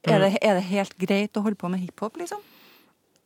Er 0.03 0.19
det, 0.23 0.31
er 0.43 0.57
det 0.59 0.65
helt 0.71 0.95
greit 0.99 1.39
å 1.39 1.43
holde 1.45 1.59
på 1.59 1.71
med 1.71 1.83
hiphop, 1.83 2.17
liksom? 2.19 2.41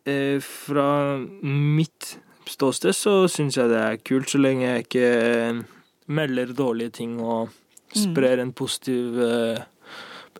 Eh, 0.08 0.40
fra 0.44 1.16
mitt 1.42 2.16
ståsted 2.46 2.94
så 2.96 3.14
syns 3.32 3.56
jeg 3.58 3.72
det 3.72 3.80
er 3.80 4.02
kult, 4.04 4.28
så 4.30 4.40
lenge 4.40 4.66
jeg 4.66 4.84
ikke 4.86 5.06
eh, 5.06 5.62
melder 6.06 6.52
dårlige 6.56 6.96
ting 7.00 7.16
og 7.20 7.52
sprer 7.96 8.42
en 8.42 8.52
positiv 8.56 9.16
eh, 9.24 9.64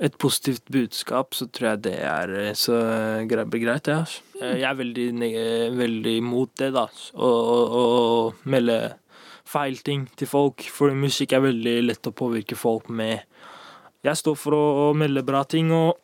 et 0.01 0.17
positivt 0.21 0.65
budskap, 0.73 1.35
så 1.35 1.47
tror 1.49 1.69
jeg 1.71 1.83
det 1.87 1.95
er 2.05 2.33
eh, 2.41 2.53
så 2.59 2.77
greit, 3.31 3.51
greit 3.63 3.87
ja. 3.91 3.99
altså. 4.05 4.21
Eh, 4.43 4.57
Jeg 4.61 4.69
er 4.71 4.75
veldig, 4.79 5.07
veldig 5.79 6.17
imot 6.21 6.51
det, 6.61 6.73
da. 6.77 6.87
Å 7.15 7.31
å- 7.57 7.69
å 7.81 8.35
melde 8.45 8.79
feil 9.47 9.77
ting 9.87 10.09
til 10.19 10.27
folk, 10.29 10.63
for 10.75 10.91
musikk 10.95 11.33
er 11.33 11.41
veldig 11.47 11.77
lett 11.87 12.07
å 12.11 12.13
påvirke 12.13 12.57
folk 12.59 12.89
med. 12.91 13.23
Jeg 14.05 14.17
står 14.21 14.37
for 14.37 14.53
å, 14.59 14.65
å 14.91 14.95
melde 14.95 15.23
bra 15.27 15.45
ting 15.45 15.71
og 15.73 15.97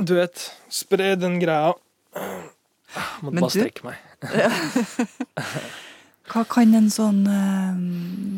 du 0.00 0.14
vet, 0.16 0.50
spre 0.72 1.14
den 1.20 1.38
greia. 1.42 1.74
Måtte 3.22 3.34
Men 3.34 3.42
bare 3.44 3.52
du- 3.52 3.60
strekke 3.60 3.84
meg. 3.84 3.96
Hva 6.30 6.44
kan 6.46 6.70
en 6.78 6.86
sånn 6.92 7.24
uh, 7.26 7.74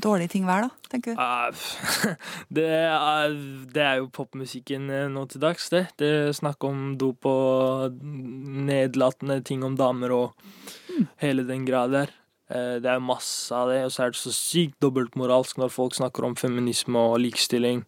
dårlig 0.00 0.30
ting 0.32 0.46
være, 0.48 0.70
da, 0.70 0.90
tenker 0.92 1.12
du? 1.12 1.20
Uh, 1.20 2.14
det, 2.56 2.64
er, 2.64 3.36
det 3.74 3.84
er 3.84 4.00
jo 4.00 4.08
popmusikken 4.14 4.88
eh, 4.88 5.10
nå 5.12 5.26
til 5.28 5.42
dags, 5.42 5.68
det. 5.74 5.84
Det 6.00 6.08
er 6.08 6.32
snakk 6.36 6.64
om 6.64 6.94
dop 7.00 7.28
og 7.28 7.98
nedlatende 8.00 9.42
ting 9.44 9.64
om 9.66 9.76
damer 9.76 10.14
og 10.16 10.48
hele 11.20 11.44
den 11.48 11.66
grad 11.68 11.92
der. 11.92 12.14
Uh, 12.48 12.80
Det 12.80 12.88
er 12.88 13.04
masse 13.04 13.52
av 13.52 13.68
det, 13.68 13.82
og 13.84 13.92
så 13.92 14.06
er 14.06 14.14
det 14.14 14.22
så 14.22 14.32
sykt 14.36 14.78
dobbeltmoralsk 14.80 15.60
når 15.60 15.74
folk 15.74 15.96
snakker 15.98 16.24
om 16.28 16.36
feminisme 16.40 16.96
og 17.12 17.18
likestilling, 17.20 17.84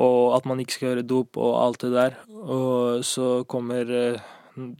og 0.00 0.36
at 0.38 0.48
man 0.48 0.64
ikke 0.64 0.78
skal 0.78 0.88
gjøre 0.92 1.10
dop 1.12 1.36
og 1.40 1.58
alt 1.60 1.84
det 1.84 1.92
der. 1.98 2.16
Og 2.40 3.04
så 3.04 3.42
kommer 3.52 3.92
eh, 3.98 4.32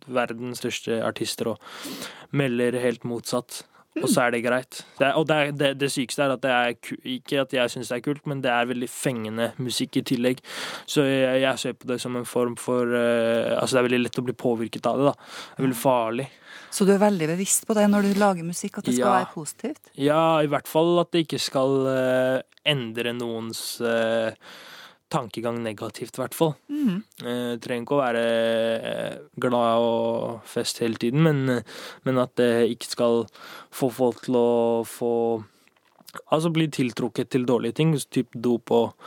verdens 0.08 0.64
største 0.64 1.02
artister 1.04 1.52
og 1.52 2.32
melder 2.32 2.80
helt 2.80 3.04
motsatt. 3.04 3.66
Og 4.00 4.08
så 4.08 4.22
er 4.24 4.32
det 4.32 4.40
greit. 4.46 4.78
Det, 4.96 5.04
er, 5.04 5.16
og 5.20 5.26
det, 5.28 5.36
er, 5.36 5.50
det, 5.52 5.68
det 5.82 5.90
sykeste 5.92 6.22
er 6.24 6.32
at 6.32 6.40
det 6.40 6.50
er 6.50 6.70
ikke 7.12 7.42
at 7.42 7.52
jeg 7.52 7.72
syns 7.74 7.90
det 7.92 7.98
er 7.98 8.04
kult, 8.06 8.22
men 8.30 8.40
det 8.40 8.48
er 8.48 8.70
veldig 8.70 8.88
fengende 8.88 9.50
musikk 9.60 9.98
i 10.00 10.04
tillegg. 10.08 10.40
Så 10.88 11.04
jeg, 11.04 11.42
jeg 11.44 11.60
ser 11.60 11.76
på 11.76 11.90
det 11.90 11.98
som 12.00 12.16
en 12.16 12.24
form 12.28 12.56
for 12.56 12.88
uh, 12.88 13.52
Altså, 13.58 13.76
det 13.76 13.82
er 13.82 13.88
veldig 13.90 14.00
lett 14.06 14.22
å 14.22 14.24
bli 14.24 14.36
påvirket 14.38 14.88
av 14.88 14.96
det, 15.02 15.10
da. 15.10 15.14
Det 15.52 15.60
er 15.60 15.66
veldig 15.68 15.80
farlig. 15.82 16.28
Så 16.72 16.86
du 16.88 16.94
er 16.94 17.02
veldig 17.04 17.28
bevisst 17.34 17.66
på 17.68 17.76
det 17.76 17.84
når 17.92 18.08
du 18.08 18.20
lager 18.20 18.48
musikk, 18.48 18.80
at 18.80 18.88
det 18.88 18.96
skal 18.96 19.04
Ja. 19.10 19.14
være 19.20 19.30
positivt? 19.34 19.92
Ja, 20.00 20.24
i 20.40 20.48
hvert 20.48 20.70
fall 20.72 20.94
at 21.04 21.12
det 21.12 21.26
ikke 21.26 21.42
skal 21.44 21.76
uh, 21.84 22.38
endre 22.64 23.12
noens 23.12 23.80
eh, 23.84 24.32
tankegang 25.12 25.60
negativt, 25.62 26.16
i 26.16 26.22
hvert 26.22 26.36
fall. 26.36 26.54
Mm. 26.72 27.02
Eh, 27.22 27.54
trenger 27.62 27.84
ikke 27.84 27.96
å 27.96 28.02
være 28.02 28.22
eh, 28.92 29.18
glad 29.44 29.86
og 29.86 30.48
fest 30.48 30.82
hele 30.82 31.00
tiden, 31.00 31.22
men, 31.26 31.62
men 32.06 32.22
at 32.22 32.34
det 32.40 32.50
ikke 32.72 32.90
skal 32.90 33.26
få 33.72 33.90
folk 33.92 34.24
til 34.26 34.40
å 34.40 34.50
få 34.88 35.14
Altså 36.28 36.50
bli 36.52 36.66
tiltrukket 36.68 37.30
til 37.32 37.46
dårlige 37.48 37.78
ting, 37.78 37.94
typ 38.12 38.34
dop 38.36 38.68
og 38.76 39.06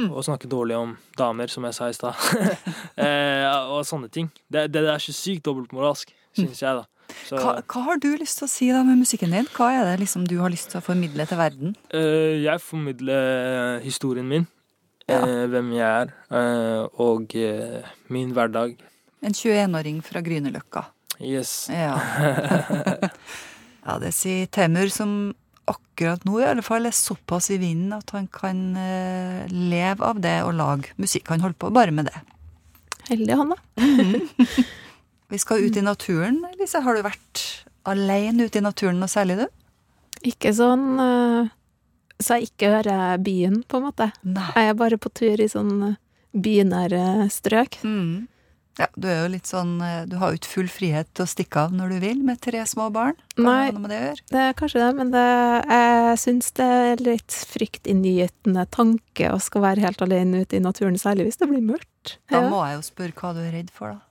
og 0.00 0.22
snakke 0.24 0.48
dårlig 0.48 0.76
om 0.78 0.94
damer, 1.18 1.50
som 1.50 1.66
jeg 1.66 1.76
sa 1.76 1.88
i 1.90 1.96
stad. 1.96 2.14
eh, 3.04 3.44
og 3.68 3.82
sånne 3.84 4.08
ting. 4.12 4.30
Det, 4.48 4.68
det 4.72 4.84
er 4.86 5.02
så 5.02 5.12
sykt 5.12 5.44
dobbeltmoralsk, 5.48 6.14
syns 6.38 6.62
jeg, 6.62 6.78
da. 6.78 6.86
Så, 7.26 7.40
Hva, 7.42 7.56
hva 7.66 7.82
har 7.88 7.98
du 7.98 8.08
lyst 8.20 8.38
til 8.38 8.46
å 8.46 8.50
si 8.52 8.68
da 8.70 8.84
med 8.86 9.00
musikken 9.00 9.34
din? 9.34 9.48
Hva 9.56 9.72
er 9.74 9.88
det 9.88 9.96
liksom 10.04 10.28
du 10.30 10.36
har 10.40 10.52
lyst 10.52 10.70
til 10.70 10.78
å 10.78 10.84
formidle 10.84 11.26
til 11.26 11.40
verden? 11.40 11.74
Eh, 11.90 12.38
jeg 12.38 12.62
formidler 12.62 13.82
historien 13.82 14.28
min, 14.30 14.46
eh, 15.16 15.44
hvem 15.52 15.74
jeg 15.76 15.86
er, 15.88 16.14
eh, 16.38 17.02
og 17.02 17.34
eh, 17.38 17.92
min 18.12 18.32
hverdag. 18.36 18.76
En 19.20 19.36
21-åring 19.36 20.00
fra 20.06 20.22
Grünerløkka. 20.24 20.86
Yes. 21.20 21.68
Ja. 21.68 21.98
ja, 23.86 23.98
det 24.00 24.14
sier 24.16 24.48
Temur, 24.52 24.88
som 24.92 25.34
akkurat 25.70 26.24
nå 26.26 26.40
i 26.40 26.48
alle 26.48 26.64
fall 26.64 26.88
er 26.88 26.96
såpass 26.96 27.50
i 27.54 27.58
vinden 27.60 27.92
at 27.94 28.10
han 28.16 28.26
kan 28.32 28.62
eh, 28.80 29.46
leve 29.52 30.06
av 30.06 30.20
det 30.24 30.38
og 30.46 30.56
lage 30.58 30.94
musikk. 31.00 31.28
Han 31.30 31.44
holder 31.44 31.60
på 31.60 31.72
bare 31.76 31.94
med 31.94 32.08
det. 32.10 32.16
Heldig 33.10 33.36
han, 33.40 33.54
da. 33.54 33.84
Vi 35.30 35.38
skal 35.38 35.62
ut 35.62 35.76
i 35.76 35.84
naturen. 35.84 36.40
Lise, 36.58 36.82
har 36.82 36.96
du 36.96 37.04
vært 37.06 37.44
alene 37.88 38.48
ute 38.48 38.58
i 38.58 38.64
naturen 38.64 38.98
noe 39.02 39.10
særlig, 39.10 39.44
du? 39.44 39.46
Ikke 40.30 40.52
sånn 40.56 40.86
eh, 41.00 41.52
så 42.20 42.38
jeg 42.38 42.50
ikke 42.52 42.74
hører 42.76 43.20
byen, 43.24 43.62
på 43.68 43.80
en 43.80 43.86
måte. 43.88 44.10
Jeg 44.24 44.72
er 44.72 44.76
bare 44.78 45.00
på 45.00 45.12
tur 45.16 45.40
i 45.40 45.48
sånn 45.50 45.72
eh, 45.92 45.96
bynære 46.36 47.28
strøk. 47.32 47.80
Mm. 47.82 48.28
Ja, 48.78 48.86
du 48.96 49.08
er 49.10 49.18
jo 49.24 49.30
litt 49.34 49.48
sånn 49.50 49.72
eh, 49.84 50.04
Du 50.08 50.14
har 50.20 50.30
jo 50.30 50.38
ikke 50.38 50.52
full 50.54 50.68
frihet 50.72 51.08
til 51.12 51.26
å 51.26 51.28
stikke 51.28 51.66
av 51.66 51.72
når 51.76 51.94
du 51.94 51.96
vil 52.04 52.20
med 52.24 52.40
tre 52.40 52.62
små 52.68 52.86
barn. 52.94 53.18
Hva 53.36 53.44
Nei, 53.44 53.72
det 53.74 53.88
det 53.90 54.28
det 54.30 54.44
er 54.46 54.54
kanskje 54.56 54.84
det, 54.84 54.90
men 54.96 55.10
det, 55.12 55.24
jeg 55.68 56.20
syns 56.22 56.52
det 56.56 56.68
er 56.84 57.02
litt 57.04 57.40
fryktinngytende 57.50 58.64
tanke 58.72 59.32
å 59.34 59.40
skal 59.42 59.66
være 59.66 59.84
helt 59.84 60.04
alene 60.06 60.44
ute 60.44 60.56
i 60.56 60.62
naturen, 60.64 60.96
særlig 61.00 61.28
hvis 61.28 61.42
det 61.42 61.50
blir 61.50 61.66
mørkt. 61.66 62.16
Da 62.32 62.46
må 62.46 62.62
jeg 62.64 62.78
jo 62.78 62.86
spørre 62.88 63.18
hva 63.20 63.34
du 63.36 63.42
er 63.42 63.52
redd 63.58 63.74
for, 63.74 63.98
da. 63.98 64.06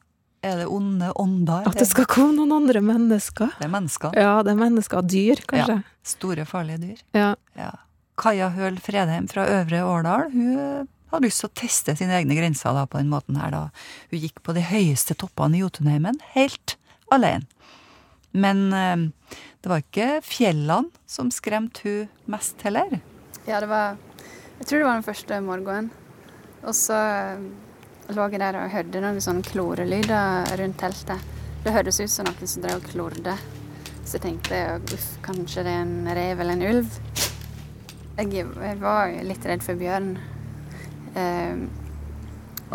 Er 0.45 0.61
det 0.61 0.69
onde 0.71 1.09
ånder? 1.19 1.65
At 1.67 1.81
det 1.81 1.89
skal 1.89 2.05
komme 2.07 2.37
noen 2.37 2.53
andre 2.61 2.79
mennesker. 2.83 3.57
Det 3.59 3.65
er 3.65 3.73
mennesker. 3.73 4.13
Ja, 4.15 4.37
det 4.45 4.53
er 4.53 4.61
mennesker. 4.61 5.03
Dyr, 5.03 5.41
kanskje. 5.49 5.81
Ja, 5.81 6.07
store, 6.13 6.45
farlige 6.47 6.79
dyr. 6.85 7.01
Ja. 7.17 7.33
Ja. 7.59 7.73
Kaja 8.19 8.49
Høel 8.55 8.79
Fredheim 8.83 9.29
fra 9.31 9.45
Øvre 9.59 9.83
Årdal 9.87 10.31
hun 10.33 10.87
hadde 11.09 11.25
lyst 11.25 11.41
til 11.43 11.49
å 11.49 11.57
teste 11.57 11.95
sine 11.97 12.17
egne 12.19 12.35
grenser 12.37 12.75
da, 12.75 12.85
på 12.85 12.99
den 12.99 13.09
måten 13.11 13.39
her. 13.39 13.53
da. 13.53 13.61
Hun 14.11 14.21
gikk 14.21 14.43
på 14.45 14.53
de 14.57 14.65
høyeste 14.67 15.15
toppene 15.17 15.57
i 15.57 15.63
Jotunheimen 15.63 16.19
helt 16.35 16.75
alene. 17.13 17.47
Men 18.31 18.67
eh, 18.77 19.07
det 19.63 19.71
var 19.71 19.81
ikke 19.81 20.09
fjellene 20.25 20.91
som 21.09 21.31
skremte 21.33 21.81
hun 21.87 22.11
mest 22.29 22.61
heller. 22.67 22.99
Ja, 23.47 23.57
det 23.59 23.71
var 23.71 23.97
Jeg 24.59 24.67
tror 24.67 24.79
det 24.79 24.85
var 24.85 24.99
den 24.99 25.07
første 25.07 25.39
morgenen. 25.41 25.89
Og 26.67 26.75
så 26.75 26.99
eh, 26.99 27.47
lå 28.13 28.27
jeg 28.29 28.43
der 28.43 28.59
og 28.59 28.73
hørte 28.73 29.01
noen 29.01 29.23
sånne 29.23 29.47
klorelyder 29.47 30.53
rundt 30.59 30.79
teltet. 30.83 31.25
Det 31.63 31.73
hørtes 31.73 32.03
ut 32.03 32.11
som 32.11 32.27
noen 32.27 32.51
som 32.51 32.67
drev 32.67 32.83
og 32.83 32.91
klorde. 32.91 33.39
Så 34.03 34.17
jeg 34.17 34.25
tenkte 34.27 34.61
uff, 34.93 35.09
kanskje 35.25 35.65
det 35.65 35.73
er 35.73 35.83
en 35.87 36.13
rev 36.19 36.43
eller 36.43 36.57
en 36.57 36.67
ulv. 36.69 37.01
Jeg, 38.19 38.47
var 38.81 39.13
litt 39.23 39.45
redd 39.47 39.63
for 39.63 39.79
bjørn. 39.79 40.09
Eh, 41.15 41.61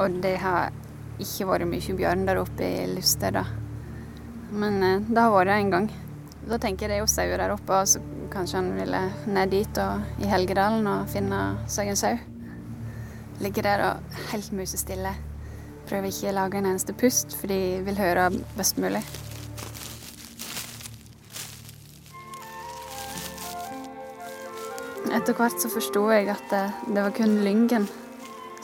og 0.01 0.17
det 0.25 0.39
har 0.41 0.73
ikke 1.21 1.49
vært 1.51 1.69
mye 1.69 1.97
bjørn 1.99 2.25
der 2.25 2.41
oppe 2.41 2.65
i 2.65 2.87
Luster, 2.95 3.35
da. 3.37 3.45
Men 4.55 4.81
eh, 4.81 5.05
det 5.05 5.21
har 5.21 5.35
vært 5.35 5.53
en 5.59 5.75
gang. 5.75 5.91
Da 6.49 6.57
tenker 6.61 6.87
jeg 6.87 6.95
det 6.95 6.97
er 6.97 7.03
jo 7.03 7.11
sauer 7.13 7.43
der 7.43 7.53
oppe, 7.53 7.77
og 7.77 7.93
så 7.93 8.01
kanskje 8.33 8.63
han 8.63 8.73
ville 8.79 9.03
ned 9.37 9.53
dit 9.53 9.83
og 9.85 10.25
i 10.25 10.31
Helgedalen 10.33 10.89
og 10.89 11.13
finne 11.13 11.43
seg 11.71 11.93
en 11.93 12.01
sau. 12.01 12.17
Ligger 13.45 13.69
der 13.69 13.85
og 13.91 14.19
helt 14.33 14.51
musestille. 14.57 15.13
Prøver 15.85 16.09
ikke 16.09 16.33
å 16.33 16.39
lage 16.41 16.61
en 16.61 16.73
eneste 16.73 16.97
pust, 16.97 17.37
for 17.37 17.53
de 17.53 17.61
vil 17.85 18.01
høre 18.01 18.31
best 18.57 18.81
mulig. 18.81 19.05
Etter 25.15 25.37
hvert 25.39 25.61
så 25.63 25.69
forsto 25.71 26.09
jeg 26.11 26.27
at 26.33 26.49
det, 26.51 26.65
det 26.91 27.03
var 27.05 27.13
kun 27.15 27.37
lyngen 27.47 27.85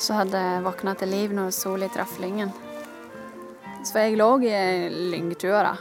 som 0.00 0.16
hadde 0.18 0.40
våkna 0.64 0.96
til 0.98 1.12
liv 1.12 1.34
når 1.36 1.52
sola 1.54 1.86
traff 1.92 2.16
lyngen. 2.18 2.50
Så 3.86 4.00
jeg 4.02 4.16
lå 4.18 4.28
i 4.44 4.50
ei 4.52 4.88
lyngtue, 5.12 5.60
da. 5.62 5.76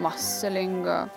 Masse 0.00 0.48
lyng, 0.52 0.78
og 0.84 1.10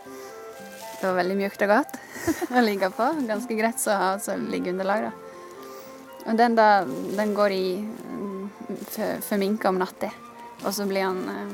det 1.00 1.04
var 1.04 1.18
veldig 1.20 1.38
mjukt 1.38 1.66
og 1.68 1.74
godt 1.74 2.00
å 2.58 2.64
ligge 2.64 2.90
på. 2.96 3.12
Ganske 3.30 3.60
greit 3.60 3.86
å 3.86 4.00
ha 4.02 4.10
som 4.24 4.48
liggeunderlag, 4.50 5.10
da. 5.10 5.14
Og 6.26 6.40
den, 6.40 6.58
da, 6.58 6.70
den 7.20 7.36
går 7.38 7.56
i 7.56 7.64
mm, 7.86 8.50
for, 8.90 9.22
for 9.28 9.70
om 9.70 9.80
natta, 9.80 10.10
og 10.64 10.74
så 10.76 10.90
blir 10.90 11.06
han 11.08 11.22
eh, 11.32 11.54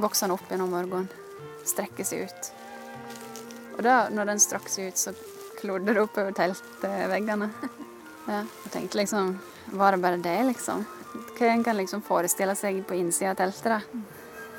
vokser 0.00 0.26
han 0.26 0.34
opp 0.34 0.48
igjen 0.48 0.64
om 0.64 0.74
morgenen. 0.74 1.12
Strekker 1.64 2.08
seg 2.08 2.26
ut. 2.26 2.50
Og 3.76 3.84
da, 3.84 4.04
når 4.12 4.32
den 4.32 4.42
strakk 4.42 4.66
seg 4.70 4.90
ut, 4.90 5.00
så 5.00 5.14
klodde 5.64 5.94
det 5.96 6.02
oppover 6.04 6.34
teltveggene. 6.36 7.48
ja, 8.28 8.42
jeg 8.42 8.72
tenkte 8.74 9.00
liksom 9.00 9.38
Var 9.72 9.96
det 9.96 10.02
bare 10.02 10.20
det, 10.20 10.36
liksom? 10.50 10.84
Hva 11.38 11.48
en 11.48 11.64
kan 11.64 11.78
liksom 11.78 12.02
forestille 12.04 12.52
seg 12.58 12.82
på 12.88 12.98
innsida 12.98 13.32
av 13.32 13.40
teltet, 13.40 13.78
da? 13.78 14.04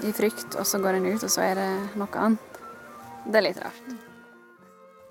I 0.04 0.12
frykt, 0.16 0.58
og 0.58 0.66
så 0.68 0.80
går 0.84 0.98
en 0.98 1.06
ut, 1.12 1.24
og 1.24 1.32
så 1.32 1.44
er 1.46 1.60
det 1.60 1.70
noe 2.00 2.20
annet. 2.20 2.60
Det 3.26 3.40
er 3.40 3.46
litt 3.46 3.62
rart. 3.62 3.94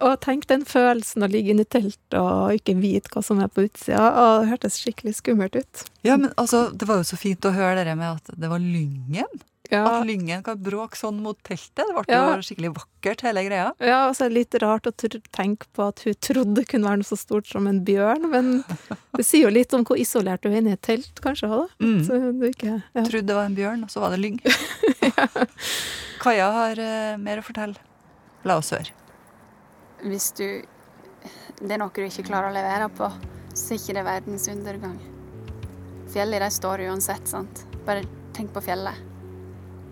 Og 0.04 0.18
tenk 0.20 0.48
den 0.50 0.64
følelsen 0.68 1.24
å 1.24 1.30
ligge 1.30 1.54
inni 1.54 1.64
i 1.64 1.70
teltet 1.70 2.16
og 2.18 2.58
ikke 2.58 2.74
vite 2.76 3.12
hva 3.14 3.22
som 3.24 3.40
er 3.40 3.48
på 3.52 3.64
utsida. 3.68 4.02
Og 4.02 4.42
det 4.42 4.50
hørtes 4.50 4.80
skikkelig 4.82 5.14
skummelt 5.20 5.56
ut. 5.56 5.84
Ja, 6.04 6.18
men 6.18 6.34
altså, 6.40 6.66
det 6.74 6.88
var 6.90 7.00
jo 7.00 7.08
så 7.08 7.18
fint 7.20 7.46
å 7.46 7.54
høre 7.54 7.86
det 7.86 7.94
med 7.96 8.18
at 8.18 8.34
det 8.40 8.50
var 8.50 8.60
lyngen. 8.60 9.44
Ja. 9.72 9.84
At 9.88 10.04
lyngen 10.06 10.42
kan 10.44 10.58
bråke 10.60 10.98
sånn 10.98 11.22
mot 11.24 11.38
teltet. 11.42 11.86
Det 11.88 11.94
ble 11.94 12.04
Ja. 12.12 12.34
jo 12.36 12.42
skikkelig 12.44 12.74
vakkert, 12.76 13.22
hele 13.24 13.44
greia. 13.46 13.72
Ja, 13.80 14.08
og 14.08 14.14
så 14.16 14.26
er 14.26 14.28
det 14.28 14.36
litt 14.36 14.54
rart 14.60 14.84
å 14.86 14.92
tenke 14.92 15.66
på 15.72 15.86
at 15.88 16.02
hun 16.04 16.14
trodde 16.20 16.54
det 16.58 16.66
kunne 16.68 16.84
være 16.84 17.00
noe 17.00 17.08
så 17.08 17.16
stort 17.16 17.46
som 17.48 17.66
en 17.66 17.80
bjørn, 17.84 18.28
men 18.30 18.64
det 19.16 19.24
sier 19.24 19.48
jo 19.48 19.54
litt 19.54 19.72
om 19.72 19.84
hvor 19.84 19.96
isolert 19.96 20.42
du 20.42 20.50
er 20.50 20.58
inne 20.60 20.74
i 20.74 20.76
et 20.76 20.82
telt, 20.84 21.20
kanskje 21.24 21.48
da. 21.48 21.62
Mm. 21.80 22.04
Så 22.04 22.20
du 22.40 22.44
ikke 22.50 22.74
ja. 22.82 23.04
Trodde 23.04 23.26
det 23.26 23.38
var 23.38 23.48
en 23.48 23.56
bjørn, 23.56 23.84
og 23.84 23.90
så 23.90 24.04
var 24.04 24.10
det 24.12 24.20
lyng. 24.20 24.36
Kaja 26.24 26.50
har 26.52 26.78
uh, 26.78 27.16
mer 27.20 27.40
å 27.40 27.46
fortelle. 27.46 27.80
La 28.44 28.58
oss 28.60 28.70
høre. 28.76 28.92
Hvis 30.04 30.30
du 30.36 30.44
Det 31.56 31.70
er 31.72 31.78
noe 31.80 31.88
du 31.94 32.02
ikke 32.04 32.26
klarer 32.26 32.50
å 32.50 32.52
levere 32.52 32.90
på, 32.92 33.08
så 33.54 33.72
er 33.72 33.78
ikke 33.80 33.94
det 33.96 34.04
verdens 34.04 34.48
undergang. 34.50 34.98
Fjellet, 36.12 36.42
de 36.42 36.50
står 36.52 36.82
uansett, 36.90 37.28
sant. 37.30 37.64
Bare 37.86 38.02
tenk 38.36 38.52
på 38.52 38.60
fjellet. 38.66 39.13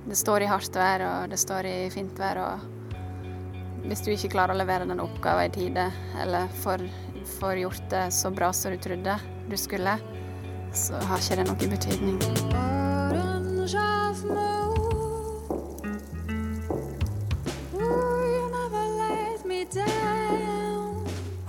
Det 0.05 0.17
står 0.19 0.43
i 0.43 0.51
hardt 0.51 0.77
vær, 0.77 1.03
og 1.07 1.31
det 1.31 1.38
står 1.38 1.67
i 1.71 1.77
fint 1.95 2.19
vær, 2.19 2.41
og 2.43 3.87
hvis 3.87 4.03
du 4.03 4.11
ikke 4.12 4.33
klarer 4.35 4.55
å 4.55 4.59
levere 4.59 4.87
den 4.88 5.03
oppgaven 5.03 5.47
i 5.47 5.55
tide, 5.55 5.87
eller 6.23 6.51
får, 6.62 6.83
får 7.38 7.62
gjort 7.62 7.87
det 7.91 8.05
så 8.15 8.31
bra 8.35 8.51
som 8.55 8.75
du 8.75 8.83
trodde 8.83 9.17
du 9.51 9.57
skulle, 9.59 9.97
så 10.75 10.99
har 11.07 11.23
ikke 11.23 11.38
det 11.38 11.49
noen 11.49 11.75
betydning. 11.77 12.19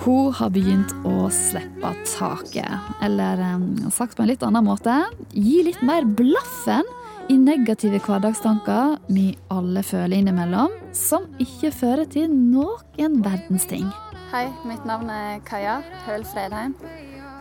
Hun 0.04 0.34
har 0.36 0.50
begynt 0.52 0.92
å 1.08 1.30
slippe 1.32 1.94
taket. 2.12 2.90
Eller 3.02 3.40
eh, 3.40 3.88
sagt 3.94 4.18
på 4.18 4.26
en 4.26 4.30
litt 4.34 4.44
annen 4.44 4.66
måte 4.68 4.98
gi 5.32 5.62
litt 5.64 5.80
mer 5.86 6.04
blaffen 6.04 6.84
i 7.32 7.36
negative 7.40 8.00
hverdagstanker 8.04 8.98
vi 9.14 9.30
alle 9.54 9.84
føler 9.86 10.18
innimellom, 10.20 10.74
som 10.96 11.30
ikke 11.42 11.72
fører 11.72 12.10
til 12.10 12.28
noen 12.32 13.20
verdens 13.24 13.68
ting. 13.70 13.88
Hei, 14.34 14.48
mitt 14.68 14.84
navn 14.90 15.12
er 15.14 15.40
Kaja 15.48 15.80
Høl 16.08 16.26
Fredheim. 16.28 16.76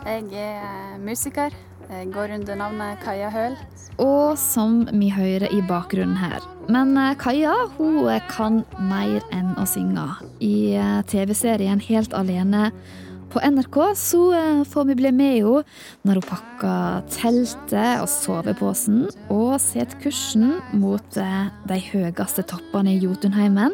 Jeg 0.05 0.27
er 0.35 0.63
eh, 0.63 0.97
musiker. 1.03 1.55
Jeg 1.89 2.11
går 2.13 2.35
under 2.37 2.59
navnet 2.59 3.01
Kaja 3.03 3.29
Høl. 3.33 3.57
Og 4.01 4.37
som 4.39 4.83
vi 4.93 5.09
hører 5.13 5.51
i 5.51 5.61
bakgrunnen 5.67 6.17
her. 6.17 6.43
Men 6.71 6.95
eh, 6.97 7.15
Kaja 7.19 7.55
hun 7.77 7.99
kan 8.31 8.61
mer 8.79 9.19
enn 9.35 9.51
å 9.59 9.67
synge. 9.67 10.05
I 10.39 10.75
eh, 10.79 10.99
TV-serien 11.11 11.81
Helt 11.89 12.15
alene 12.15 12.69
på 13.33 13.41
NRK 13.41 13.77
så 13.97 14.21
eh, 14.37 14.61
får 14.69 14.85
vi 14.91 14.95
bli 14.99 15.11
med 15.15 15.37
henne 15.39 15.63
når 16.05 16.19
hun 16.19 16.27
pakker 16.27 17.05
teltet 17.13 18.01
og 18.03 18.09
soveposen 18.11 19.07
og 19.33 19.55
setter 19.61 19.97
kursen 20.03 20.59
mot 20.77 21.17
eh, 21.17 21.47
de 21.69 21.79
høyeste 21.89 22.45
toppene 22.49 22.93
i 22.93 23.01
Jotunheimen, 23.01 23.73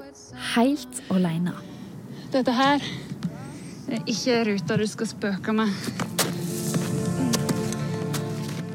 helt 0.55 1.01
alene. 1.11 1.55
Dette 2.31 2.53
her 2.55 2.85
er 3.89 4.05
ikke 4.07 4.43
ruta 4.47 4.77
du 4.79 4.85
skal 4.87 5.11
spøke 5.11 5.55
med. 5.57 5.73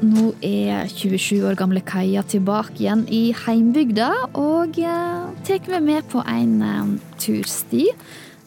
Nå 0.05 0.35
er 0.45 0.91
27 0.91 1.39
år 1.49 1.57
gamle 1.57 1.81
Kaja 1.81 2.21
tilbake 2.29 2.77
igjen 2.83 3.07
i 3.09 3.23
heimbygda 3.45 4.11
og 4.37 4.77
eh, 4.77 5.25
tar 5.47 5.73
meg 5.73 5.89
med 5.89 6.13
på 6.13 6.21
en 6.29 6.99
tursti 7.17 7.87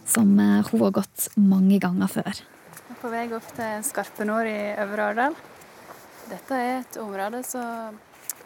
som 0.09 0.33
eh, 0.41 0.65
hun 0.71 0.85
har 0.87 0.95
gått 1.01 1.29
mange 1.37 1.79
ganger 1.83 2.11
før. 2.11 2.41
Jeg 2.79 2.97
er 2.97 3.01
på 3.03 3.13
vei 3.13 3.27
opp 3.37 3.49
til 3.57 3.85
Skarpenår 3.87 4.49
i 4.51 4.59
Øvre 4.85 5.11
Årdal. 5.13 5.37
Dette 6.29 6.61
er 6.61 6.79
et 6.81 6.99
område 7.01 7.43
som 7.47 7.99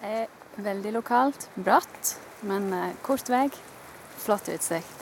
er 0.03 0.27
veldig 0.63 0.97
lokalt. 0.99 1.49
Bratt, 1.57 2.17
men 2.47 2.69
eh, 2.77 2.91
kort 3.07 3.31
vei. 3.33 3.47
Flott 4.23 4.51
utsikt. 4.53 4.99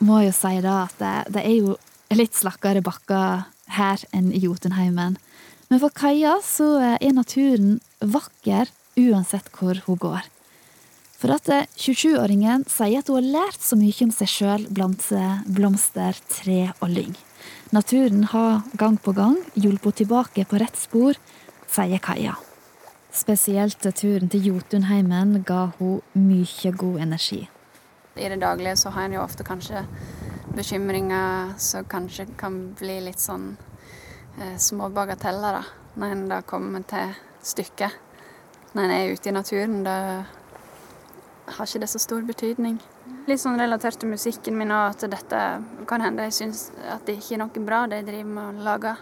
Må 0.00 0.22
jo 0.24 0.34
si 0.34 0.56
da 0.64 0.82
at 0.86 1.00
det, 1.00 1.14
det 1.36 1.44
er 1.44 1.56
jo 1.58 1.76
litt 2.16 2.36
slakkere 2.36 2.82
bakker 2.84 3.46
her 3.76 4.02
enn 4.16 4.30
i 4.34 4.42
Jotunheimen. 4.42 5.18
Men 5.70 5.78
for 5.82 5.94
Kaja 5.94 6.38
så 6.42 6.72
er 6.98 7.12
naturen 7.14 7.78
vakker 8.00 8.72
uansett 8.98 9.50
hvor 9.54 9.78
hun 9.86 10.00
går. 10.02 10.26
For 11.20 11.34
at 11.34 11.50
27-åringen 11.76 12.62
sier 12.70 13.02
at 13.02 13.10
hun 13.12 13.18
har 13.18 13.26
lært 13.44 13.60
så 13.60 13.76
mye 13.76 14.06
om 14.06 14.12
seg 14.14 14.30
sjøl 14.32 14.62
blant 14.72 15.04
eh, 15.12 15.42
blomster, 15.52 16.16
tre 16.32 16.70
og 16.80 16.88
lyng. 16.94 17.12
Naturen 17.76 18.24
har 18.32 18.62
gang 18.80 18.96
på 18.96 19.12
gang 19.12 19.36
hjulpet 19.52 20.00
tilbake 20.00 20.46
på 20.48 20.60
rett 20.62 20.80
spor, 20.80 21.20
sier 21.68 22.00
Kaja. 22.00 22.38
Spesielt 23.12 23.84
turen 23.98 24.32
til 24.32 24.48
Jotunheimen 24.48 25.42
ga 25.44 25.66
hun 25.76 26.00
mye 26.16 26.72
god 26.72 27.04
energi. 27.04 27.42
I 28.16 28.32
det 28.32 28.40
daglige 28.40 28.78
så 28.80 28.94
har 28.96 29.06
en 29.06 29.18
jo 29.18 29.22
ofte 29.22 29.44
kanskje 29.44 29.84
bekymringer 30.56 31.52
som 31.60 31.84
kanskje 31.84 32.30
kan 32.40 32.58
bli 32.80 32.96
litt 33.04 33.20
sånn 33.20 33.52
eh, 34.40 34.56
små 34.56 34.88
bagateller, 34.96 35.60
da. 35.60 35.64
Når 36.00 36.16
en 36.16 36.28
da 36.32 36.40
kommer 36.46 36.88
til 36.88 37.12
stykket. 37.44 37.92
Når 38.72 38.86
en 38.86 38.96
er 38.96 39.12
ute 39.12 39.28
i 39.28 39.34
naturen, 39.34 39.82
da 39.84 39.96
har 41.56 41.68
ikke 41.68 41.82
det 41.82 41.90
så 41.92 42.00
stor 42.02 42.24
betydning. 42.26 42.78
Litt 43.28 43.42
sånn 43.42 43.60
relatert 43.60 44.00
til 44.00 44.10
musikken 44.10 44.56
min 44.58 44.72
òg, 44.74 44.94
at 44.94 45.06
dette 45.12 45.42
kan 45.90 46.04
hende 46.04 46.26
jeg 46.28 46.36
syns 46.38 46.64
at 46.88 47.06
det 47.06 47.18
ikke 47.18 47.36
er 47.36 47.42
noe 47.44 47.64
bra 47.66 47.84
det 47.90 48.00
jeg 48.00 48.08
driver 48.10 48.34
med 48.36 48.42
å 48.60 48.66
lage. 48.66 48.96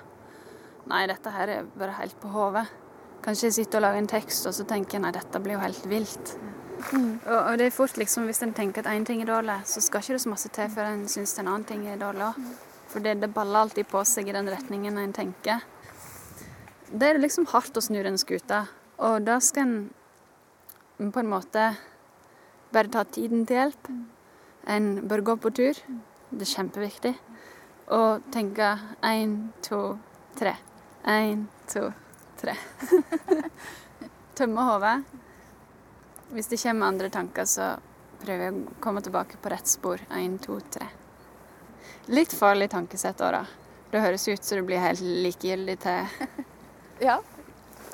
Nei, 0.88 1.02
dette 1.10 1.32
her 1.34 1.52
er 1.52 1.72
bare 1.78 1.96
helt 1.98 2.16
på 2.20 2.30
hodet. 2.32 2.64
Kanskje 3.24 3.48
jeg 3.48 3.56
sitter 3.58 3.80
og 3.80 3.88
lager 3.88 4.02
en 4.02 4.10
tekst, 4.10 4.46
og 4.48 4.54
så 4.56 4.64
tenker 4.68 4.96
jeg 4.96 5.04
nei, 5.04 5.12
dette 5.16 5.42
blir 5.44 5.58
jo 5.58 5.64
helt 5.64 5.88
vilt. 5.90 6.32
Mm. 6.92 7.18
Og, 7.26 7.36
og, 7.36 7.52
det 7.58 7.66
er 7.66 7.74
fort 7.74 7.98
liksom, 7.98 8.28
hvis 8.30 8.40
en 8.46 8.54
tenker 8.54 8.84
at 8.84 8.92
én 8.92 9.04
ting 9.06 9.20
er 9.22 9.28
dårlig, 9.28 9.58
så 9.66 9.82
skal 9.82 10.04
ikke 10.04 10.14
det 10.16 10.22
så 10.22 10.32
masse 10.32 10.50
til 10.54 10.70
før 10.72 10.92
en 10.92 11.04
syns 11.10 11.34
en 11.40 11.50
annen 11.50 11.66
ting 11.68 11.84
er 11.90 12.00
dårlig 12.00 12.28
òg. 12.30 12.38
For 12.88 13.04
det, 13.04 13.18
det 13.20 13.32
baller 13.34 13.66
alltid 13.66 13.88
på 13.90 14.00
seg 14.08 14.30
i 14.30 14.36
den 14.36 14.48
retningen 14.48 14.96
en 14.96 15.12
tenker. 15.12 15.66
Det 16.88 17.10
er 17.10 17.20
liksom 17.20 17.50
hardt 17.50 17.76
å 17.76 17.84
snu 17.84 17.98
den 18.04 18.16
skuta, 18.20 18.62
og 18.96 19.26
da 19.26 19.36
skal 19.44 19.66
en 19.66 21.10
på 21.12 21.20
en 21.20 21.28
måte 21.30 21.64
bare 22.72 22.92
ta 22.92 23.04
tiden 23.04 23.46
til 23.48 23.60
hjelp. 23.62 23.90
En 24.68 25.08
bør 25.08 25.24
gå 25.30 25.36
på 25.40 25.52
tur. 25.56 25.78
Det 26.30 26.44
er 26.44 26.52
kjempeviktig. 26.52 27.14
Og 27.96 28.26
tenke 28.32 28.74
én, 29.08 29.36
to, 29.64 29.96
tre. 30.36 30.52
Én, 31.08 31.46
to, 31.72 31.86
tre. 32.40 32.56
Tømme 34.38 34.66
hodet. 34.68 34.96
Hvis 36.34 36.50
det 36.52 36.60
kommer 36.60 36.92
andre 36.92 37.08
tanker, 37.08 37.48
så 37.48 37.70
prøver 38.20 38.48
jeg 38.48 38.56
å 38.58 38.76
komme 38.84 39.00
tilbake 39.04 39.40
på 39.40 39.52
rett 39.52 39.70
spor. 39.70 40.02
Én, 40.12 40.36
to, 40.42 40.58
tre. 40.68 40.90
Litt 42.12 42.34
farlig 42.36 42.68
tankesett 42.72 43.24
òg, 43.24 43.38
da. 43.38 43.46
Det 43.88 44.04
høres 44.04 44.28
ut 44.28 44.44
som 44.44 44.60
du 44.60 44.66
blir 44.68 44.84
helt 44.84 45.00
likegyldig 45.00 45.78
til 45.80 46.28
Ja. 47.08 47.22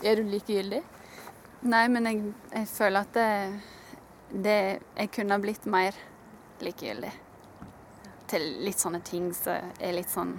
Er 0.03 0.19
du 0.19 0.27
likegyldig? 0.27 0.83
Nei, 1.71 1.85
men 1.89 2.11
jeg, 2.11 2.33
jeg 2.51 2.67
føler 2.69 3.07
at 3.07 3.15
det, 3.15 3.29
det 4.31 4.81
Jeg 4.97 5.11
kunne 5.13 5.39
blitt 5.39 5.67
mer 5.67 5.95
likegyldig. 6.61 7.13
Til 8.31 8.43
litt 8.65 8.81
sånne 8.81 9.01
ting 9.05 9.33
som 9.37 9.73
er 9.79 9.93
litt 9.93 10.11
sånn 10.11 10.39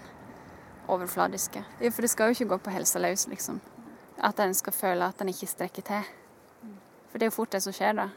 overfladiske. 0.88 1.64
Ja, 1.80 1.92
for 1.92 2.02
det 2.02 2.12
skal 2.12 2.30
jo 2.30 2.38
ikke 2.38 2.50
gå 2.54 2.58
på 2.66 2.74
helsa 2.76 3.00
løs, 3.00 3.28
liksom. 3.28 3.62
At 4.24 4.40
en 4.40 4.54
skal 4.54 4.74
føle 4.74 5.08
at 5.08 5.22
en 5.22 5.32
ikke 5.32 5.50
strekker 5.50 5.86
til. 5.86 6.04
For 7.10 7.20
det 7.20 7.28
er 7.28 7.32
jo 7.32 7.38
fort 7.38 7.56
det 7.56 7.64
som 7.64 7.76
skjer, 7.76 7.96
da. 7.98 8.10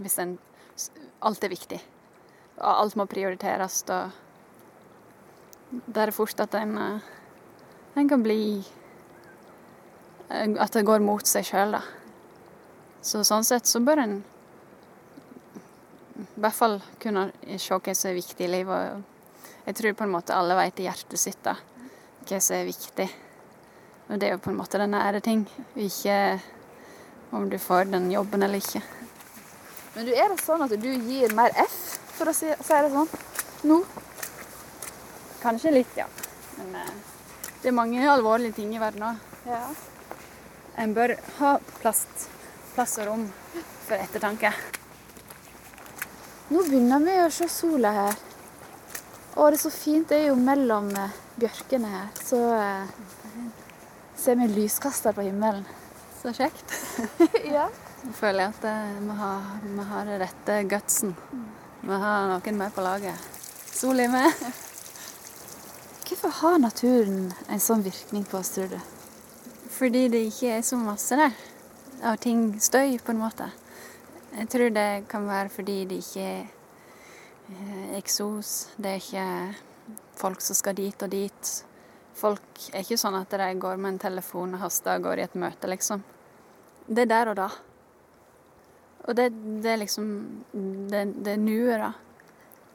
Hvis 0.00 0.18
en 0.18 0.38
Alt 1.22 1.44
er 1.46 1.52
viktig. 1.52 1.78
Og 2.58 2.66
alt 2.66 2.96
må 2.98 3.04
prioriteres, 3.06 3.84
og 3.94 4.10
Da 5.86 6.02
er 6.02 6.10
det 6.10 6.14
fort 6.14 6.40
at 6.40 6.54
en 6.54 6.78
En 7.96 8.08
kan 8.08 8.22
bli 8.22 8.64
At 10.30 10.72
det 10.72 10.84
går 10.86 10.98
mot 10.98 11.26
seg 11.26 11.44
sjøl, 11.44 11.72
da. 11.78 11.82
Så 13.02 13.22
sånn 13.22 13.44
sett 13.44 13.66
så 13.66 13.80
bør 13.84 14.02
en 14.02 14.24
i 16.14 16.40
hvert 16.40 16.54
fall 16.54 16.78
kunne 17.02 17.28
se 17.58 17.74
hva 17.74 17.94
som 17.94 18.10
er 18.10 18.18
viktig 18.18 18.46
i 18.46 18.50
livet. 18.50 19.04
Jeg 19.64 19.78
tror 19.78 19.96
på 19.98 20.06
en 20.06 20.12
måte 20.14 20.36
alle 20.36 20.56
vet 20.58 20.82
i 20.82 20.86
hjertet 20.86 21.20
sitt 21.20 21.40
da, 21.42 21.56
hva 22.28 22.40
som 22.40 22.56
er 22.58 22.68
viktig. 22.68 23.08
Og 24.08 24.20
det 24.20 24.28
er 24.28 24.34
jo 24.34 24.42
på 24.44 24.52
en 24.52 24.58
måte 24.58 24.78
den 24.78 24.92
nære 24.94 25.22
ting, 25.24 25.46
ikke 25.74 26.18
om 27.34 27.48
du 27.50 27.56
får 27.58 27.88
den 27.90 28.10
jobben 28.12 28.44
eller 28.44 28.60
ikke. 28.60 28.82
Men 29.94 30.06
du, 30.06 30.12
er 30.12 30.30
det 30.30 30.42
sånn 30.42 30.62
at 30.66 30.74
du 30.74 30.90
gir 30.90 31.34
mer 31.34 31.54
F, 31.64 31.78
for 32.18 32.30
å 32.30 32.34
si, 32.36 32.50
si 32.50 32.78
det 32.84 32.92
sånn, 32.92 33.10
nå? 33.70 33.80
Kanskje 35.42 35.74
litt, 35.74 35.96
ja. 35.98 36.06
Men 36.58 36.78
eh, 36.82 36.94
det 37.62 37.70
er 37.70 37.76
mange 37.76 38.06
alvorlige 38.10 38.58
ting 38.60 38.74
i 38.76 38.82
verden 38.82 39.08
òg. 39.08 39.26
Ja. 39.48 39.64
En 40.82 40.94
bør 40.94 41.16
ha 41.38 41.56
plast, 41.80 42.28
plass 42.74 42.98
og 43.02 43.10
rom 43.10 43.28
for 43.86 43.98
ettertanke. 43.98 44.50
Nå 46.54 46.60
begynner 46.62 47.00
vi 47.02 47.14
å 47.18 47.30
se 47.34 47.48
sola 47.50 47.90
her. 47.90 48.18
Og 49.34 49.48
det 49.50 49.56
er 49.56 49.62
så 49.64 49.70
fint. 49.74 50.06
Det 50.06 50.20
er 50.20 50.28
jo 50.28 50.36
mellom 50.38 50.92
eh, 50.94 51.16
bjørkene 51.42 51.88
her. 51.90 52.12
Så 52.22 52.38
eh, 52.54 52.92
ser 54.22 54.38
vi 54.38 54.46
lyskaster 54.52 55.16
på 55.16 55.24
himmelen. 55.26 55.64
Så 56.20 56.30
kjekt. 56.36 56.76
ja. 57.56 57.64
Så 58.04 58.12
føler 58.20 58.44
jeg 58.44 58.52
at 58.52 58.68
eh, 58.70 58.92
vi 59.00 59.16
har, 59.18 59.48
vi 59.64 59.88
har 59.88 60.06
det 60.06 60.20
rette 60.22 60.60
gutsen. 60.70 61.16
Vi 61.82 61.98
har 62.04 62.30
noen 62.30 62.62
med 62.62 62.76
på 62.76 62.86
laget. 62.86 63.26
Sol 63.74 64.04
er 64.04 64.14
med. 64.14 64.46
Hvorfor 66.06 66.38
har 66.38 66.62
naturen 66.62 67.32
en 67.50 67.66
sånn 67.66 67.82
virkning 67.82 68.22
på 68.30 68.38
oss, 68.38 68.54
tror 68.54 68.70
du? 68.70 68.78
Fordi 69.74 70.06
det 70.12 70.22
ikke 70.30 70.54
er 70.60 70.62
så 70.62 70.78
masse 70.78 71.18
der 71.18 71.34
av 72.06 72.22
ting, 72.22 72.52
støy, 72.62 73.00
på 73.02 73.10
en 73.10 73.24
måte. 73.26 73.50
Jeg 74.34 74.48
tror 74.50 74.72
det 74.74 75.04
kan 75.08 75.28
være 75.28 75.48
fordi 75.48 75.76
det 75.86 76.00
ikke 76.02 76.22
er 76.26 76.46
eh, 77.50 77.92
eksos. 77.98 78.54
Det 78.76 78.90
er 78.90 79.02
ikke 79.02 79.26
folk 80.18 80.42
som 80.42 80.58
skal 80.58 80.74
dit 80.74 81.02
og 81.02 81.12
dit. 81.12 81.52
Folk 82.18 82.64
er 82.72 82.82
ikke 82.82 82.98
sånn 82.98 83.18
at 83.18 83.30
de 83.30 83.52
går 83.62 83.78
med 83.78 83.92
en 83.92 84.00
telefon 84.08 84.56
og 84.56 84.64
haster 84.64 84.96
av 84.96 85.04
gårde 85.04 85.22
i 85.22 85.28
et 85.28 85.36
møte, 85.38 85.70
liksom. 85.70 86.02
Det 86.86 87.04
er 87.04 87.12
der 87.12 87.30
og 87.30 87.38
da. 87.38 87.48
Og 89.04 89.16
det, 89.16 89.28
det 89.62 89.70
er 89.70 89.80
liksom 89.80 90.08
Det, 90.90 91.04
det 91.24 91.32
er 91.32 91.40
nuet, 91.40 91.78
da. 91.78 91.92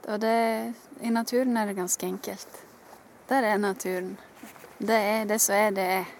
Og 0.10 0.22
det, 0.22 0.74
i 1.04 1.12
naturen 1.12 1.58
er 1.58 1.67
det 1.67 1.76
ganske 1.76 2.08
enkelt. 2.08 2.63
Der 3.30 3.43
er 3.43 3.58
naturen. 3.58 4.17
Det 4.80 4.95
er 4.95 5.26
det 5.28 5.41
som 5.41 5.56
er, 5.56 5.76
det 5.76 5.84
er. 5.84 6.19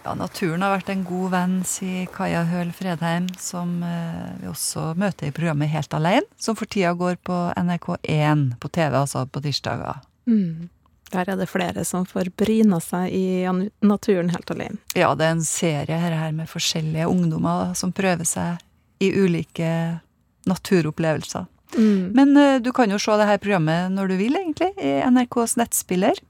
Ja, 0.00 0.14
naturen 0.16 0.62
har 0.64 0.72
vært 0.78 0.88
en 0.94 1.02
god 1.04 1.32
venn, 1.34 1.56
sier 1.68 2.06
Kaja 2.14 2.46
Høel 2.48 2.70
Fredheim, 2.72 3.26
som 3.36 3.82
eh, 3.84 4.30
vi 4.40 4.48
også 4.48 4.94
møter 5.00 5.28
i 5.28 5.34
programmet 5.36 5.68
Helt 5.68 5.92
alene, 5.92 6.24
som 6.40 6.56
for 6.56 6.70
tida 6.70 6.94
går 6.96 7.18
på 7.26 7.36
NRK1 7.52 8.46
på 8.62 8.70
TV, 8.72 8.96
altså 8.96 9.26
på 9.28 9.42
tirsdager. 9.44 10.00
Mm. 10.24 10.70
Der 11.10 11.28
er 11.28 11.36
det 11.36 11.50
flere 11.50 11.84
som 11.84 12.06
får 12.08 12.30
bryna 12.38 12.78
seg 12.80 13.12
i 13.12 13.44
naturen 13.84 14.30
helt 14.32 14.50
alene. 14.54 14.80
Ja, 14.96 15.12
det 15.18 15.26
er 15.26 15.36
en 15.36 15.44
serie 15.44 16.00
her, 16.00 16.16
her 16.16 16.32
med 16.32 16.48
forskjellige 16.48 17.08
ungdommer 17.10 17.74
som 17.76 17.92
prøver 17.92 18.28
seg 18.28 18.62
i 19.04 19.10
ulike 19.12 20.00
naturopplevelser. 20.48 21.44
Mm. 21.76 22.12
Men 22.16 22.36
eh, 22.40 22.56
du 22.62 22.72
kan 22.72 22.90
jo 22.90 22.98
se 22.98 23.20
det 23.20 23.28
her 23.28 23.42
programmet 23.42 23.92
når 23.92 24.14
du 24.14 24.18
vil, 24.22 24.38
egentlig, 24.38 24.72
i 24.80 24.96
NRKs 25.04 25.58
nettspiller. 25.60 26.24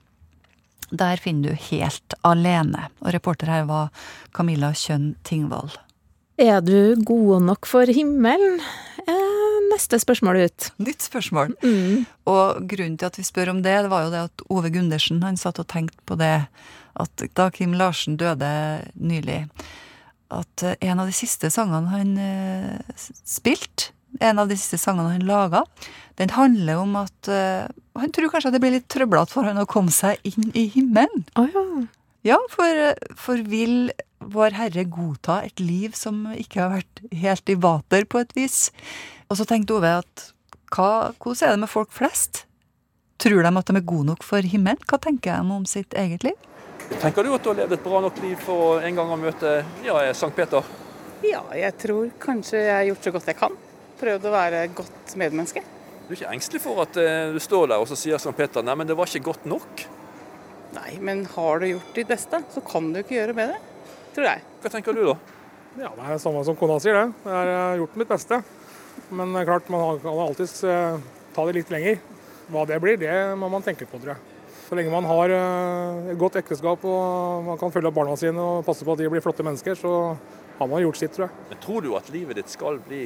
Der 0.90 1.20
finner 1.22 1.50
du 1.50 1.68
Helt 1.70 2.16
alene. 2.26 2.88
Og 3.00 3.14
reporter 3.14 3.50
her 3.50 3.68
var 3.68 3.90
Camilla 4.34 4.72
Kjønn 4.74 5.14
Tingvoll. 5.24 5.70
Er 6.40 6.62
du 6.64 6.96
god 7.04 7.44
nok 7.44 7.68
for 7.68 7.90
himmelen? 7.92 8.62
Eh, 9.04 9.56
neste 9.68 9.98
spørsmål 10.00 10.46
ut. 10.46 10.70
Nytt 10.80 11.04
spørsmål. 11.04 11.52
Mm. 11.62 12.06
Og 12.32 12.62
grunnen 12.70 12.96
til 12.96 13.10
at 13.10 13.18
vi 13.18 13.24
spør 13.26 13.52
om 13.52 13.62
det, 13.62 13.76
det 13.84 13.92
var 13.92 14.06
jo 14.06 14.12
det 14.14 14.22
at 14.30 14.44
Ove 14.48 14.70
Gundersen 14.72 15.20
han 15.22 15.36
satt 15.40 15.60
og 15.60 15.68
tenkte 15.68 16.00
på 16.08 16.16
det 16.20 16.46
at 17.00 17.24
da 17.36 17.50
Kim 17.54 17.76
Larsen 17.76 18.16
døde 18.20 18.50
nylig, 18.94 19.44
at 20.30 20.64
eh, 20.64 20.76
en 20.88 21.02
av 21.02 21.10
de 21.10 21.16
siste 21.16 21.50
sangene 21.52 21.92
han 21.92 22.16
eh, 22.20 22.96
spilte, 22.96 23.92
en 24.18 24.42
av 24.42 24.50
de 24.50 24.58
siste 24.58 24.80
sangene 24.80 25.14
han 25.14 25.26
laga, 25.28 25.62
den 26.20 26.34
handler 26.34 26.82
om 26.82 26.96
at 27.00 27.30
uh, 27.30 27.70
han 28.00 28.12
tror 28.14 28.32
kanskje 28.32 28.50
at 28.50 28.56
det 28.56 28.62
blir 28.62 28.74
litt 28.74 28.88
trøblete 28.92 29.32
for 29.32 29.46
han 29.48 29.60
å 29.62 29.68
komme 29.70 29.92
seg 29.94 30.20
inn 30.28 30.50
i 30.58 30.66
himmelen. 30.72 31.24
Ja, 32.26 32.36
for, 32.52 32.84
for 33.16 33.40
vil 33.48 33.92
Vår 34.20 34.52
Herre 34.52 34.84
godta 34.84 35.38
et 35.46 35.62
liv 35.62 35.94
som 35.96 36.26
ikke 36.34 36.60
har 36.60 36.74
vært 36.74 37.00
helt 37.22 37.48
i 37.48 37.56
vater, 37.56 38.04
på 38.04 38.20
et 38.20 38.34
vis? 38.36 38.68
Og 39.32 39.38
så 39.40 39.46
tenkte 39.48 39.78
Ove 39.78 39.94
at 40.02 40.26
hva, 40.74 41.14
hvordan 41.16 41.46
er 41.46 41.56
det 41.56 41.62
med 41.62 41.72
folk 41.72 41.94
flest? 41.96 42.44
Tror 43.20 43.40
de 43.44 43.52
at 43.52 43.72
de 43.72 43.76
er 43.80 43.88
gode 43.88 44.10
nok 44.12 44.24
for 44.24 44.44
himmelen? 44.44 44.80
Hva 44.88 45.00
tenker 45.00 45.40
de 45.40 45.56
om 45.56 45.64
sitt 45.68 45.96
eget 45.96 46.24
liv? 46.26 46.36
Tenker 47.00 47.24
du 47.24 47.32
at 47.32 47.44
du 47.44 47.50
har 47.52 47.58
levd 47.62 47.78
et 47.78 47.84
bra 47.84 48.04
nok 48.04 48.20
liv 48.20 48.36
for 48.44 48.84
en 48.84 49.00
gang 49.00 49.10
å 49.14 49.18
møte 49.20 49.56
ja, 49.86 49.98
Sankt 50.16 50.36
Peter? 50.36 50.68
Ja, 51.24 51.42
jeg 51.56 51.76
tror 51.80 52.12
kanskje 52.20 52.60
jeg 52.60 52.74
har 52.74 52.86
gjort 52.88 53.08
så 53.08 53.12
godt 53.16 53.28
jeg 53.32 53.40
kan. 53.40 53.58
Prøvd 54.00 54.28
å 54.28 54.34
være 54.34 54.66
godt 54.76 55.14
medmenneske. 55.20 55.62
Du 56.06 56.14
er 56.14 56.18
ikke 56.18 56.34
engstelig 56.34 56.62
for 56.64 56.82
at 56.82 56.96
eh, 56.98 57.30
du 57.34 57.40
står 57.42 57.70
der 57.70 57.82
og 57.82 57.88
så 57.90 57.98
sier 57.98 58.20
som 58.22 58.34
Peter 58.36 58.64
nei, 58.66 58.74
men 58.78 58.88
det 58.88 58.96
var 58.98 59.10
ikke 59.10 59.30
godt 59.30 59.44
nok? 59.48 59.84
Nei, 60.74 60.94
men 61.02 61.24
har 61.34 61.60
du 61.60 61.68
gjort 61.72 61.98
ditt 61.98 62.08
beste, 62.10 62.40
så 62.54 62.62
kan 62.64 62.88
du 62.94 63.00
ikke 63.02 63.16
gjøre 63.18 63.36
bedre. 63.36 63.60
Tror 64.14 64.26
jeg. 64.26 64.42
Hva 64.62 64.72
tenker 64.72 64.96
du 64.96 65.04
da? 65.06 65.18
Ja, 65.78 65.90
det 65.94 66.02
er 66.02 66.16
det 66.16 66.22
samme 66.22 66.42
som 66.46 66.56
kona 66.58 66.80
sier, 66.82 66.96
det. 66.98 67.22
Jeg 67.26 67.36
har 67.36 67.52
eh, 67.52 67.78
gjort 67.82 68.00
mitt 68.00 68.10
beste. 68.10 68.40
Men 69.14 69.34
er 69.38 69.46
klart, 69.46 69.70
man 69.70 70.00
kan 70.02 70.18
alltids 70.24 70.62
eh, 70.66 70.98
ta 71.34 71.46
det 71.46 71.56
litt 71.60 71.70
lenger. 71.70 72.00
Hva 72.50 72.66
det 72.66 72.80
blir, 72.82 72.98
det 72.98 73.14
må 73.38 73.50
man 73.52 73.62
tenke 73.66 73.86
på, 73.86 74.00
tror 74.02 74.16
jeg. 74.16 74.36
Så 74.66 74.78
lenge 74.78 74.92
man 74.94 75.06
har 75.06 75.34
eh, 75.34 76.10
et 76.12 76.18
godt 76.18 76.38
ekteskap 76.38 76.84
og 76.86 77.46
man 77.46 77.58
kan 77.58 77.74
følge 77.74 77.90
opp 77.90 77.96
barna 77.96 78.16
sine 78.18 78.38
og 78.38 78.66
passe 78.66 78.86
på 78.86 78.94
at 78.94 79.02
de 79.02 79.10
blir 79.10 79.22
flotte 79.24 79.46
mennesker, 79.46 79.78
så 79.78 79.94
har 80.58 80.70
man 80.70 80.82
gjort 80.84 81.00
sitt, 81.00 81.14
tror 81.16 81.28
jeg. 81.28 81.46
Men 81.50 81.62
Tror 81.64 81.86
du 81.86 81.90
at 81.98 82.10
livet 82.14 82.38
ditt 82.38 82.52
skal 82.52 82.78
bli 82.86 83.04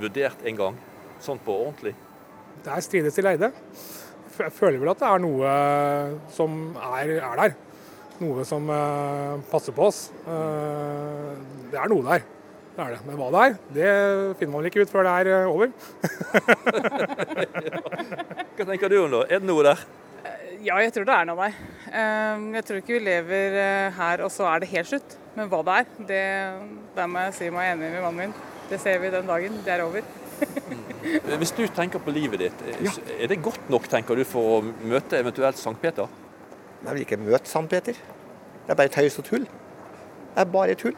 vurdert 0.00 0.42
en 0.46 0.56
gang, 0.58 0.76
sånn 1.22 1.38
på 1.42 1.52
ordentlig? 1.66 1.94
Det 2.64 2.70
er 2.72 2.80
strides 2.84 3.14
til 3.16 3.24
leide. 3.26 3.48
Jeg 4.34 4.52
føler 4.56 4.80
vel 4.82 4.90
at 4.90 5.02
det 5.02 5.08
er 5.08 5.18
noe 5.22 5.48
som 6.34 6.50
er, 6.80 7.06
er 7.20 7.36
der. 7.38 7.52
Noe 8.22 8.44
som 8.46 8.62
uh, 8.70 9.40
passer 9.50 9.72
på 9.74 9.82
oss. 9.88 9.98
Uh, 10.26 11.32
det 11.72 11.78
er 11.80 11.88
noe 11.90 12.04
der. 12.06 12.20
Det 12.74 12.82
er 12.82 12.90
det. 12.94 13.00
Men 13.06 13.16
hva 13.18 13.28
det 13.30 13.40
er, 13.42 13.52
det 13.76 13.88
finner 14.38 14.52
man 14.54 14.60
vel 14.62 14.70
ikke 14.70 14.82
ut 14.86 14.90
før 14.90 15.02
det 15.06 15.12
er 15.20 15.26
eh, 15.30 15.50
over. 15.50 15.64
Hva 18.54 18.64
tenker 18.66 18.88
du 18.90 18.96
om 18.98 19.10
det? 19.12 19.20
Er 19.28 19.38
det 19.42 19.46
noe 19.46 19.62
der? 19.66 19.78
Ja, 20.64 20.74
jeg 20.82 20.92
tror 20.96 21.06
det 21.06 21.14
er 21.14 21.24
noe 21.28 21.40
der. 21.44 21.54
Jeg 22.56 22.64
tror 22.66 22.78
ikke 22.80 22.96
vi 22.96 23.04
lever 23.04 23.48
her 23.94 24.16
og 24.26 24.30
så 24.34 24.44
er 24.50 24.56
det 24.64 24.72
helt 24.72 24.88
slutt. 24.90 25.10
Men 25.38 25.44
hva 25.52 25.60
det 25.66 25.74
er, 25.76 25.84
det, 26.10 26.24
der 26.96 27.06
må 27.10 27.16
jeg 27.28 27.36
si 27.38 27.46
meg 27.54 27.64
enig 27.76 27.88
med 27.94 28.02
mannen 28.08 28.22
min. 28.24 28.34
Det 28.70 28.78
ser 28.80 28.98
vi 29.02 29.10
den 29.12 29.26
dagen. 29.28 29.58
Det 29.64 29.72
er 29.74 29.82
over. 29.84 30.06
Hvis 31.38 31.52
du 31.54 31.62
tenker 31.76 32.00
på 32.02 32.10
livet 32.14 32.40
ditt, 32.46 32.62
er 33.20 33.28
det 33.30 33.40
godt 33.44 33.68
nok 33.70 33.86
tenker 33.92 34.16
du, 34.18 34.24
for 34.26 34.56
å 34.56 34.60
møte 34.88 35.20
eventuelt 35.20 35.58
Sankt 35.60 35.82
Peter? 35.84 36.08
Jeg 36.84 36.92
vil 36.96 37.04
ikke 37.04 37.20
møte 37.20 37.48
Sankt 37.50 37.70
Peter. 37.74 37.96
Det 38.64 38.72
er 38.72 38.78
bare 38.80 38.92
tøys 38.92 39.18
og 39.20 39.26
tull. 39.28 39.44
Det 40.34 40.42
er 40.42 40.50
bare 40.50 40.74
tull. 40.80 40.96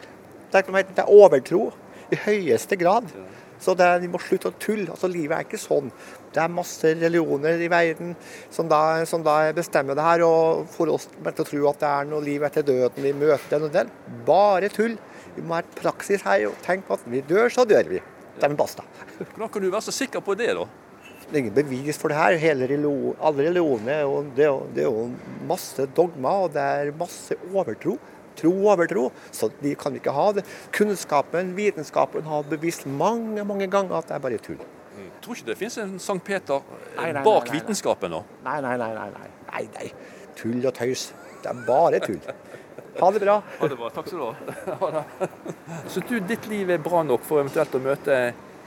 Det 0.51 0.61
er, 0.63 0.87
det 0.87 1.03
er 1.03 1.11
overtro 1.11 1.67
i 2.15 2.19
høyeste 2.23 2.77
grad. 2.79 3.11
Så 3.59 3.73
det, 3.77 3.85
er- 3.89 3.99
vi 4.03 4.07
må 4.13 4.19
slutte 4.21 4.51
å 4.51 4.55
tulle. 4.61 4.87
Altså, 4.93 5.09
livet 5.11 5.35
er 5.37 5.45
ikke 5.47 5.59
sånn. 5.59 5.91
Det 6.33 6.39
er 6.43 6.51
masse 6.53 6.91
religioner 6.93 7.59
i 7.65 7.69
verden 7.71 8.15
som 8.53 8.67
da, 8.69 9.03
som 9.09 9.23
da 9.25 9.51
bestemmer 9.57 9.97
det 9.97 10.05
her. 10.05 10.23
Og 10.27 10.67
får 10.71 10.91
oss 10.93 11.07
til 11.11 11.43
å 11.43 11.47
tro 11.51 11.63
at 11.71 11.79
det 11.83 11.89
er 11.91 12.09
noe 12.11 12.23
liv 12.23 12.45
etter 12.47 12.65
døden, 12.67 13.03
vi 13.03 13.13
møter. 13.17 13.89
Bare 14.27 14.69
tull. 14.73 14.95
Vi 15.37 15.45
må 15.45 15.57
ha 15.57 15.61
et 15.61 15.77
praksis 15.77 16.25
her 16.25 16.47
og 16.49 16.57
Tenk 16.65 16.87
på 16.87 16.97
at 16.97 17.05
vi 17.05 17.21
dør, 17.21 17.47
så 17.53 17.65
dør 17.69 17.87
vi. 17.91 18.01
Det 18.37 18.45
er 18.45 18.57
basta. 18.57 18.83
Hvordan 19.17 19.49
kan 19.53 19.63
du 19.63 19.71
være 19.71 19.85
så 19.87 19.93
sikker 19.93 20.21
på 20.25 20.35
det, 20.37 20.49
da? 20.57 20.65
Det 21.27 21.33
er 21.35 21.39
ingen 21.41 21.55
bevis 21.55 21.97
for 21.99 22.13
det 22.13 22.17
her. 22.17 22.37
Hele 22.41 22.67
religion, 22.69 23.15
alle 23.21 23.47
religioner 23.49 24.05
og 24.07 24.29
det 24.37 24.45
er 24.47 24.61
det 24.75 24.85
er 24.85 24.87
jo 24.87 25.07
masse 25.49 25.87
dogma, 25.97 26.37
og 26.45 26.53
det 26.53 26.63
er 26.63 26.93
masse 26.97 27.35
overtro. 27.51 27.97
Tro 28.37 28.51
og 28.53 28.71
overtro. 28.73 29.07
Så 29.33 29.49
vi 29.61 29.73
kan 29.75 29.95
ikke 29.97 30.13
ha 30.13 30.27
det. 30.37 30.45
Kunnskapen, 30.73 31.55
vitenskapen 31.57 32.25
har 32.29 32.45
bevist 32.49 32.85
mange 32.85 33.43
mange 33.43 33.67
ganger 33.67 33.97
at 33.97 34.09
det 34.09 34.17
er 34.17 34.23
bare 34.23 34.37
tull. 34.37 34.61
Mm. 34.97 35.09
Tror 35.21 35.35
ikke 35.35 35.49
det 35.51 35.57
finnes 35.59 35.77
en 35.81 35.97
Sankt 36.01 36.25
Peter 36.25 36.61
eh, 36.61 36.85
Nei, 36.95 37.11
nei, 37.11 37.13
nei, 37.19 37.23
bak 37.25 37.43
nei, 37.43 37.51
nei. 37.51 37.59
vitenskapen 37.59 38.13
nå? 38.13 38.23
Nei, 38.45 38.59
nei, 38.65 38.77
nei. 38.81 38.93
nei, 38.95 39.09
nei. 39.17 39.31
nei, 39.51 39.65
nei. 39.75 39.91
Tull 40.37 40.65
og 40.65 40.73
tøys. 40.77 41.09
Det 41.43 41.51
er 41.51 41.65
bare 41.67 41.99
tull. 42.01 42.21
Ha 42.99 43.11
det 43.11 43.19
bra. 43.19 43.41
Ha 43.59 43.67
det 43.67 43.77
bra. 43.79 43.89
Takk 43.93 44.07
skal 44.07 44.19
du 44.19 44.25
ha. 44.25 45.03
Så 45.93 46.01
du, 46.09 46.19
ditt 46.19 46.47
liv 46.49 46.71
er 46.73 46.81
bra 46.81 47.03
nok 47.05 47.25
for 47.27 47.43
eventuelt 47.43 47.75
å 47.77 47.81
møte 47.83 48.15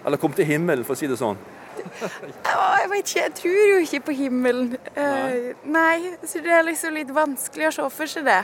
Eller 0.04 0.20
komme 0.20 0.38
til 0.38 0.48
himmelen, 0.48 0.84
for 0.86 0.96
å 0.96 1.00
si 1.00 1.08
det 1.10 1.18
sånn? 1.20 1.40
Jeg 1.80 2.88
vet 2.90 3.02
ikke, 3.04 3.20
jeg 3.20 3.34
tror 3.38 3.60
jo 3.70 3.76
ikke 3.84 4.00
på 4.08 4.14
himmelen. 4.18 4.72
Nei. 4.96 5.52
nei, 5.64 6.14
så 6.28 6.42
det 6.44 6.52
er 6.52 6.64
liksom 6.66 6.96
litt 6.96 7.12
vanskelig 7.14 7.68
å 7.70 7.72
se 7.76 7.86
for 7.94 8.10
seg 8.10 8.26
det. 8.28 8.40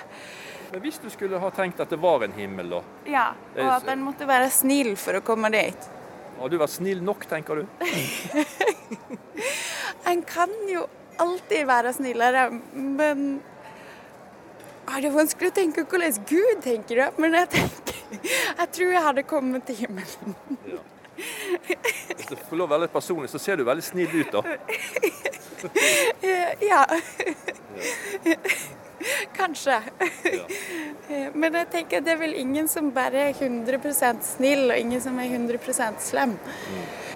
Men 0.70 0.82
hvis 0.82 0.98
du 1.02 1.08
skulle 1.12 1.40
ha 1.40 1.50
tenkt 1.54 1.80
at 1.82 1.92
det 1.92 1.98
var 2.00 2.24
en 2.24 2.32
himmel, 2.36 2.70
da? 2.78 2.80
Ja, 3.08 3.26
og 3.58 3.72
at 3.76 3.90
en 3.92 4.02
måtte 4.06 4.28
være 4.28 4.48
snill 4.54 4.94
for 5.00 5.18
å 5.18 5.24
komme 5.26 5.50
dit. 5.54 5.88
Har 6.36 6.52
du 6.52 6.58
vært 6.60 6.74
snill 6.74 7.02
nok, 7.04 7.26
tenker 7.30 7.62
du? 7.62 7.64
En 10.06 10.20
kan 10.22 10.52
jo 10.70 10.84
alltid 11.18 11.66
være 11.66 11.92
snillere, 11.96 12.44
men 12.74 13.40
ah, 14.86 14.98
Det 15.00 15.08
er 15.10 15.14
vanskelig 15.16 15.50
å 15.52 15.56
tenke 15.56 15.84
hvordan 15.84 16.18
Gud 16.28 16.62
tenker 16.64 17.02
det, 17.02 17.08
men 17.18 17.34
jeg 17.40 17.48
tenker 17.56 17.94
Jeg 18.58 18.68
tror 18.76 18.92
jeg 18.94 19.02
hadde 19.02 19.22
kommet 19.26 19.66
til 19.66 19.76
himmelen. 19.82 20.36
Hvis 21.16 22.28
du 22.28 22.34
får 22.36 22.56
lov 22.60 22.68
å 22.68 22.72
være 22.74 22.84
litt 22.86 22.92
personlig, 22.94 23.30
så 23.32 23.40
ser 23.40 23.56
du 23.58 23.64
veldig 23.66 23.84
snill 23.84 24.12
ut, 24.20 24.32
da. 24.34 24.42
Eh, 26.22 26.52
Ja. 26.62 26.82
Kanskje. 29.36 29.80
Eh, 31.08 31.28
Men 31.34 31.54
jeg 31.54 31.68
tenker 31.70 32.00
at 32.00 32.06
det 32.06 32.12
er 32.16 32.20
vel 32.20 32.34
ingen 32.38 32.68
som 32.68 32.88
bare 32.94 33.28
er 33.28 33.32
100% 33.36 34.24
snill, 34.26 34.70
og 34.70 34.78
ingen 34.78 35.00
som 35.02 35.18
er 35.22 35.28
100% 35.30 36.00
slem. 36.02 36.36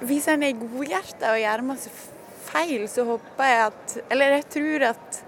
Hvis 0.06 0.28
en 0.33 0.44
er 0.46 0.52
godhjerta 0.61 1.33
og 1.35 1.40
gjør 1.42 1.64
masse 1.72 1.90
feil, 2.50 2.87
så 2.90 3.04
håper 3.09 3.50
jeg 3.50 3.64
at 3.66 3.96
Eller 4.11 4.37
jeg 4.38 4.46
tror 4.56 4.87
at 4.92 5.20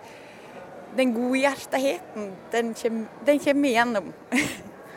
den 0.97 1.15
godhjertigheten, 1.17 2.31
den 2.53 2.73
kommer, 2.79 3.25
den 3.27 3.43
kommer 3.47 3.69
igjennom. 3.69 4.13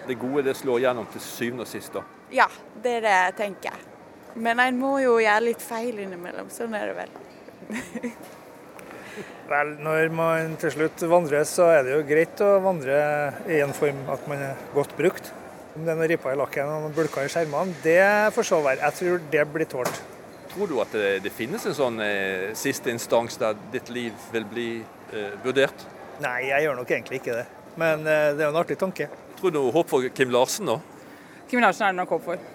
Det 0.05 0.19
gode 0.21 0.43
det 0.45 0.53
slår 0.53 0.83
gjennom 0.83 1.07
til 1.09 1.21
syvende 1.25 1.63
og 1.65 1.69
sist, 1.71 1.95
da. 1.95 2.03
Ja, 2.29 2.45
det 2.83 2.91
er 2.99 3.05
det 3.07 3.13
jeg 3.13 3.33
tenker. 3.39 3.79
Men 4.37 4.59
en 4.61 4.77
må 4.77 4.99
jo 5.01 5.15
gjøre 5.17 5.47
litt 5.47 5.63
feil 5.65 5.97
innimellom. 6.03 6.51
Sånn 6.53 6.75
er 6.77 6.91
det 6.91 6.97
vel. 6.99 7.15
Vel, 9.49 9.75
når 9.81 10.09
man 10.13 10.55
til 10.61 10.73
slutt 10.73 11.03
vandrer, 11.09 11.43
så 11.45 11.67
er 11.73 11.83
det 11.85 11.91
jo 11.93 12.05
greit 12.05 12.41
å 12.41 12.55
vandre 12.63 12.95
i 13.49 13.59
en 13.61 13.73
form 13.77 13.99
at 14.11 14.25
man 14.29 14.41
er 14.41 14.63
godt 14.73 14.95
brukt. 14.97 15.29
Om 15.75 15.85
det 15.85 15.93
er 15.93 15.99
noen 15.99 16.09
ripper 16.09 16.33
i 16.33 16.39
lakken 16.39 16.71
og 16.71 16.85
noen 16.85 16.95
bulker 16.95 17.27
i 17.27 17.31
skjermene, 17.31 17.77
det 17.83 18.33
får 18.35 18.47
så 18.49 18.61
være. 18.65 18.81
Jeg 18.81 18.97
tror 18.99 19.25
det 19.35 19.43
blir 19.53 19.69
tålt. 19.69 20.01
Tror 20.53 20.71
du 20.71 20.77
at 20.81 20.93
det, 20.97 21.11
det 21.25 21.33
finnes 21.35 21.65
en 21.67 21.77
sånn 21.77 22.01
eh, 22.03 22.53
siste 22.57 22.93
instans 22.93 23.37
der 23.41 23.57
ditt 23.73 23.91
liv 23.93 24.27
vil 24.33 24.49
bli 24.49 24.69
vurdert? 25.43 25.85
Nei, 26.23 26.47
jeg 26.47 26.65
gjør 26.65 26.77
nok 26.79 26.91
egentlig 26.95 27.19
ikke 27.19 27.37
det. 27.41 27.45
Men 27.79 28.05
eh, 28.07 28.33
det 28.35 28.43
er 28.43 28.47
jo 28.47 28.53
en 28.53 28.61
artig 28.61 28.77
tanke. 28.79 29.07
Tror 29.39 29.51
du 29.51 29.59
noe 29.59 29.73
håp 29.75 29.89
for 29.91 30.11
Kim 30.15 30.31
Larsen, 30.33 30.69
da? 30.71 30.79
Kim 31.49 31.61
Larsen 31.63 31.87
er 31.87 31.95
det 31.95 31.99
nok 31.99 32.13
håp 32.15 32.27
for. 32.29 32.51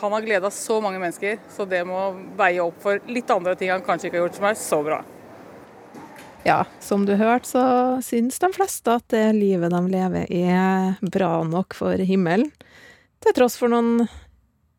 Han 0.00 0.14
har 0.16 0.24
gleda 0.24 0.50
så 0.50 0.78
mange 0.80 1.00
mennesker, 1.02 1.40
så 1.52 1.66
det 1.68 1.82
må 1.84 1.98
veie 2.38 2.62
opp 2.64 2.78
for 2.80 3.02
litt 3.12 3.28
andre 3.30 3.52
ting 3.60 3.68
han 3.72 3.84
kanskje 3.84 4.08
ikke 4.08 4.18
har 4.18 4.24
gjort 4.26 4.38
som 4.38 4.48
er 4.48 4.56
så 4.56 4.78
bra. 4.86 5.02
Ja, 6.42 6.62
som 6.82 7.04
du 7.06 7.12
hørte, 7.20 7.52
så 7.52 7.64
syns 8.02 8.40
de 8.42 8.48
fleste 8.56 8.96
at 8.96 9.04
det 9.12 9.26
livet 9.36 9.70
de 9.70 9.82
lever, 9.92 10.32
er 10.32 10.96
bra 11.12 11.34
nok 11.46 11.76
for 11.78 12.00
himmelen. 12.02 12.48
Til 13.22 13.36
tross 13.36 13.58
for 13.60 13.70
noen 13.70 14.08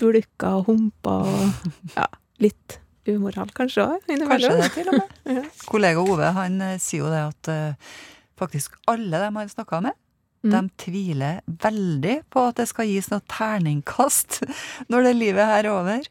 bulker 0.02 0.58
og 0.58 0.72
humper 0.74 1.30
og 1.30 1.94
ja, 1.94 2.10
litt 2.44 2.82
umoral 3.12 3.50
kanskje 3.56 3.84
òg 3.86 4.06
Kanskje 4.08 4.54
det, 4.60 4.70
til 4.76 4.90
og 4.92 5.00
med. 5.00 5.50
Kollega 5.72 6.04
Ove 6.04 6.30
han 6.38 6.62
eh, 6.62 6.78
sier 6.82 7.04
jo 7.04 7.12
det 7.12 7.22
at 7.30 7.50
uh, 7.52 7.92
faktisk 8.40 8.78
alle 8.92 9.20
dem 9.26 9.36
han 9.42 9.50
snakka 9.52 9.82
med, 9.90 10.00
Mm. 10.44 10.52
de 10.52 10.60
tviler 10.84 11.38
veldig 11.48 12.18
på 12.28 12.42
at 12.50 12.58
det 12.60 12.66
skal 12.68 12.90
gis 12.90 13.06
noe 13.14 13.22
terningkast 13.32 14.42
når 14.92 15.06
det 15.08 15.14
livet 15.16 15.48
her 15.48 15.62
er 15.64 15.70
over. 15.72 16.02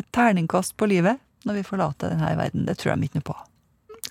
Et 0.00 0.06
terningkast 0.16 0.72
på 0.80 0.88
livet 0.88 1.20
når 1.44 1.58
vi 1.58 1.64
forlater 1.68 2.14
denne 2.14 2.30
verden. 2.38 2.64
Det 2.64 2.78
tror 2.80 2.96
de 2.96 3.04
ikke 3.10 3.20
noe 3.20 3.26
på. 3.28 3.36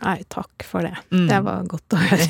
Nei, 0.04 0.20
takk 0.30 0.68
for 0.70 0.86
det. 0.86 0.94
Mm. 1.10 1.26
Det 1.32 1.40
var 1.48 1.66
godt 1.74 1.96
å 1.98 2.02
høre. 2.04 2.30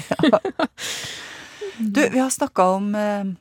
Du, 1.75 1.99
vi 2.13 2.19
har 2.23 2.31
snakka 2.31 2.69
om 2.77 2.87
eh, 2.95 3.33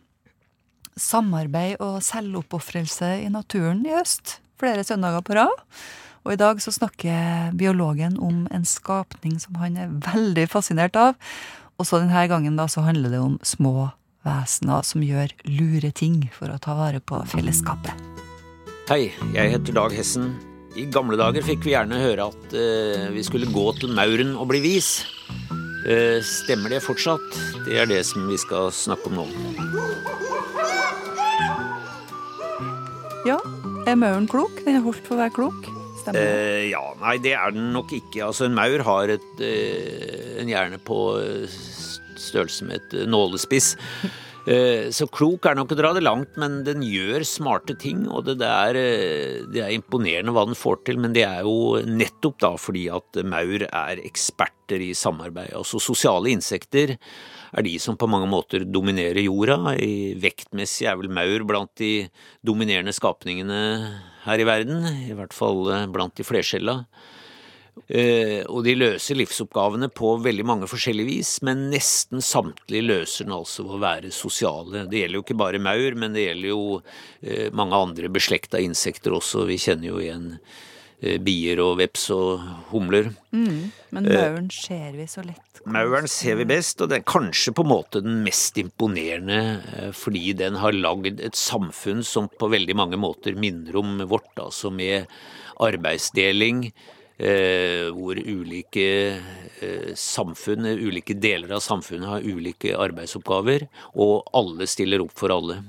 samarbeid 0.98 1.78
og 1.78 2.00
selvoppofrelse 2.02 3.12
i 3.22 3.30
naturen 3.30 3.84
i 3.86 3.94
høst. 3.94 4.40
Flere 4.58 4.82
søndager 4.90 5.22
på 5.22 5.38
rad. 5.38 5.54
Og 6.26 6.34
i 6.34 6.40
dag 6.40 6.60
så 6.60 6.72
snakker 6.74 7.54
biologen 7.56 8.18
om 8.20 8.44
en 8.52 8.66
skapning 8.68 9.38
som 9.40 9.56
han 9.60 9.78
er 9.80 9.94
veldig 10.04 10.44
fascinert 10.52 10.98
av. 11.00 11.16
Og 11.80 11.88
så 11.88 12.02
denne 12.02 12.26
gangen 12.28 12.58
da 12.60 12.66
så 12.68 12.84
handler 12.84 13.14
det 13.14 13.22
om 13.24 13.38
små 13.46 13.88
vesener 14.26 14.84
som 14.84 15.04
gjør 15.04 15.32
lure 15.48 15.90
ting 15.96 16.26
for 16.34 16.52
å 16.52 16.60
ta 16.60 16.76
vare 16.76 17.00
på 17.00 17.22
fellesskapet. 17.32 17.96
Hei, 18.90 19.14
jeg 19.32 19.54
heter 19.54 19.76
Dag 19.78 19.96
Hessen. 19.96 20.34
I 20.76 20.84
gamle 20.92 21.16
dager 21.18 21.42
fikk 21.42 21.64
vi 21.64 21.72
gjerne 21.72 22.02
høre 22.02 22.28
at 22.28 22.52
eh, 22.54 23.08
vi 23.14 23.24
skulle 23.26 23.48
gå 23.50 23.64
til 23.80 23.96
mauren 23.96 24.36
og 24.36 24.50
bli 24.52 24.60
vis. 24.62 24.92
Eh, 25.88 26.20
stemmer 26.26 26.74
det 26.74 26.84
fortsatt? 26.84 27.40
Det 27.64 27.80
er 27.80 27.88
det 27.88 28.04
som 28.06 28.28
vi 28.28 28.36
skal 28.38 28.68
snakke 28.74 29.08
om 29.08 29.22
nå. 29.22 29.26
Ja, 33.24 33.40
er 33.88 33.98
mauren 33.98 34.28
klok? 34.28 34.60
Den 34.66 34.78
er 34.78 34.84
holdt 34.84 35.06
for 35.08 35.16
å 35.16 35.24
være 35.24 35.38
klok? 35.40 35.79
Stemmer 36.00 36.20
det? 36.20 36.40
Eh, 36.40 36.64
ja, 36.72 36.82
nei, 37.02 37.16
det 37.22 37.34
er 37.36 37.54
den 37.54 37.70
nok 37.74 37.92
ikke. 37.96 38.24
Altså, 38.30 38.46
en 38.48 38.56
maur 38.56 38.84
har 38.86 39.14
et, 39.16 39.30
eh, 39.44 40.40
en 40.40 40.50
hjerne 40.50 40.80
på 40.82 41.00
eh, 41.20 41.60
størrelse 42.20 42.68
med 42.68 42.80
et 42.80 42.98
eh, 43.02 43.08
nålespiss. 43.10 43.74
Eh, 44.48 44.88
Så 44.90 45.06
klok 45.12 45.44
er 45.46 45.56
nok 45.58 45.74
å 45.74 45.76
dra 45.76 45.90
det 45.92 46.02
langt, 46.02 46.36
men 46.40 46.62
den 46.64 46.80
gjør 46.84 47.24
smarte 47.28 47.76
ting, 47.78 48.06
og 48.08 48.24
det, 48.24 48.38
er, 48.40 48.76
eh, 48.78 49.42
det 49.52 49.60
er 49.60 49.74
imponerende 49.74 50.32
hva 50.32 50.46
den 50.48 50.56
får 50.56 50.80
til. 50.86 50.98
Men 50.98 51.12
det 51.12 51.26
er 51.26 51.44
jo 51.44 51.82
nettopp 51.84 52.38
da 52.40 52.54
fordi 52.56 52.86
at 52.92 53.20
maur 53.24 53.66
er 53.68 54.00
eksperter 54.00 54.80
i 54.80 54.92
samarbeid. 54.96 55.52
Altså 55.56 55.80
sosiale 55.82 56.32
insekter 56.32 56.96
er 56.96 57.66
de 57.66 57.76
som 57.82 57.98
på 58.00 58.08
mange 58.08 58.30
måter 58.30 58.64
dominerer 58.64 59.20
jorda. 59.26 59.76
I 59.76 60.14
vektmessig 60.20 60.88
er 60.88 60.96
vel 60.96 61.12
maur 61.12 61.44
blant 61.44 61.74
de 61.76 62.08
dominerende 62.46 62.94
skapningene 62.96 63.60
her 64.24 64.40
i 64.40 64.48
verden, 64.48 64.84
i 65.08 65.16
hvert 65.16 65.36
fall 65.36 65.66
eh, 65.68 65.88
blant 65.92 66.16
de 66.16 66.24
flerskjella. 66.24 66.80
Eh, 67.90 68.44
og 68.46 68.62
de 68.62 68.76
løser 68.78 69.18
livsoppgavene 69.18 69.88
på 69.90 70.12
veldig 70.22 70.46
mange 70.46 70.68
forskjellige 70.70 71.08
vis, 71.08 71.32
men 71.46 71.68
nesten 71.72 72.22
samtlige 72.22 72.86
løser 72.86 73.26
den 73.26 73.34
altså 73.34 73.64
ved 73.66 73.76
å 73.76 73.82
være 73.82 74.12
sosiale. 74.14 74.84
Det 74.90 75.02
gjelder 75.02 75.18
jo 75.18 75.24
ikke 75.24 75.38
bare 75.40 75.62
maur, 75.62 75.96
men 75.98 76.14
det 76.14 76.28
gjelder 76.28 76.52
jo 76.52 76.64
eh, 76.78 77.48
mange 77.56 77.78
andre 77.78 78.10
beslekta 78.12 78.60
insekter 78.62 79.16
også. 79.16 79.42
Vi 79.48 79.58
kjenner 79.58 79.90
jo 79.90 80.02
igjen 80.02 80.28
eh, 80.36 81.16
bier 81.18 81.62
og 81.64 81.80
veps 81.80 82.04
og 82.14 82.44
humler. 82.70 83.10
Mm, 83.34 83.72
men 83.96 84.06
mauren 84.06 84.46
ser 84.54 84.94
vi 84.94 85.08
så 85.10 85.26
lett. 85.26 85.64
Mauren 85.66 86.06
ser 86.08 86.38
vi 86.38 86.46
best, 86.48 86.78
og 86.80 86.92
det 86.92 87.00
er 87.00 87.10
kanskje 87.10 87.52
på 87.58 87.66
en 87.66 87.72
måte 87.72 88.04
den 88.04 88.22
mest 88.24 88.56
imponerende 88.62 89.90
fordi 89.98 90.30
den 90.38 90.56
har 90.62 90.72
lagd 90.72 91.20
et 91.20 91.36
samfunn 91.36 92.00
som 92.06 92.30
på 92.32 92.48
veldig 92.54 92.78
mange 92.78 93.02
måter 93.02 93.34
minner 93.36 93.76
om 93.82 93.98
vårt, 94.08 94.30
altså 94.40 94.70
med 94.72 95.10
arbeidsdeling, 95.60 96.70
hvor 97.20 98.16
ulike 98.16 98.86
eh, 99.60 99.90
samfunn, 99.98 100.64
ulike 100.80 101.16
deler 101.20 101.52
av 101.56 101.60
samfunnet 101.64 102.08
har 102.08 102.24
ulike 102.24 102.72
arbeidsoppgaver, 102.80 103.66
og 103.92 104.30
alle 104.36 104.68
stiller 104.70 105.04
opp 105.04 105.12
for 105.18 105.34
alle. 105.34 105.60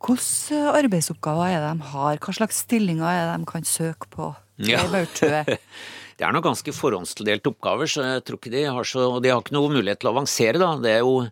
Hvilke 0.00 0.60
arbeidsoppgaver 0.78 1.50
er 1.50 1.58
det 1.64 1.72
de 1.74 1.90
har? 1.92 2.20
Hva 2.22 2.36
slags 2.36 2.62
stillinger 2.64 3.08
er 3.10 3.26
det 3.26 3.34
de 3.42 3.50
kan 3.50 3.66
søke 3.68 4.08
på? 4.12 4.30
Ja. 4.64 4.84
Det 4.86 5.28
er 5.28 6.32
noen 6.32 6.46
ganske 6.46 6.72
forhåndstildelte 6.76 7.52
oppgaver, 7.52 7.90
så 7.90 8.06
jeg 8.06 8.24
tror 8.28 8.40
ikke 8.40 8.54
de 8.54 8.64
har 8.68 8.88
så 8.88 9.06
Og 9.10 9.20
de 9.24 9.32
har 9.32 9.42
ikke 9.42 9.56
noe 9.56 9.72
mulighet 9.72 10.00
til 10.00 10.10
å 10.10 10.14
avansere, 10.14 10.60
da. 10.60 10.72
Det 10.80 10.96
er 10.98 11.04
jo 11.04 11.24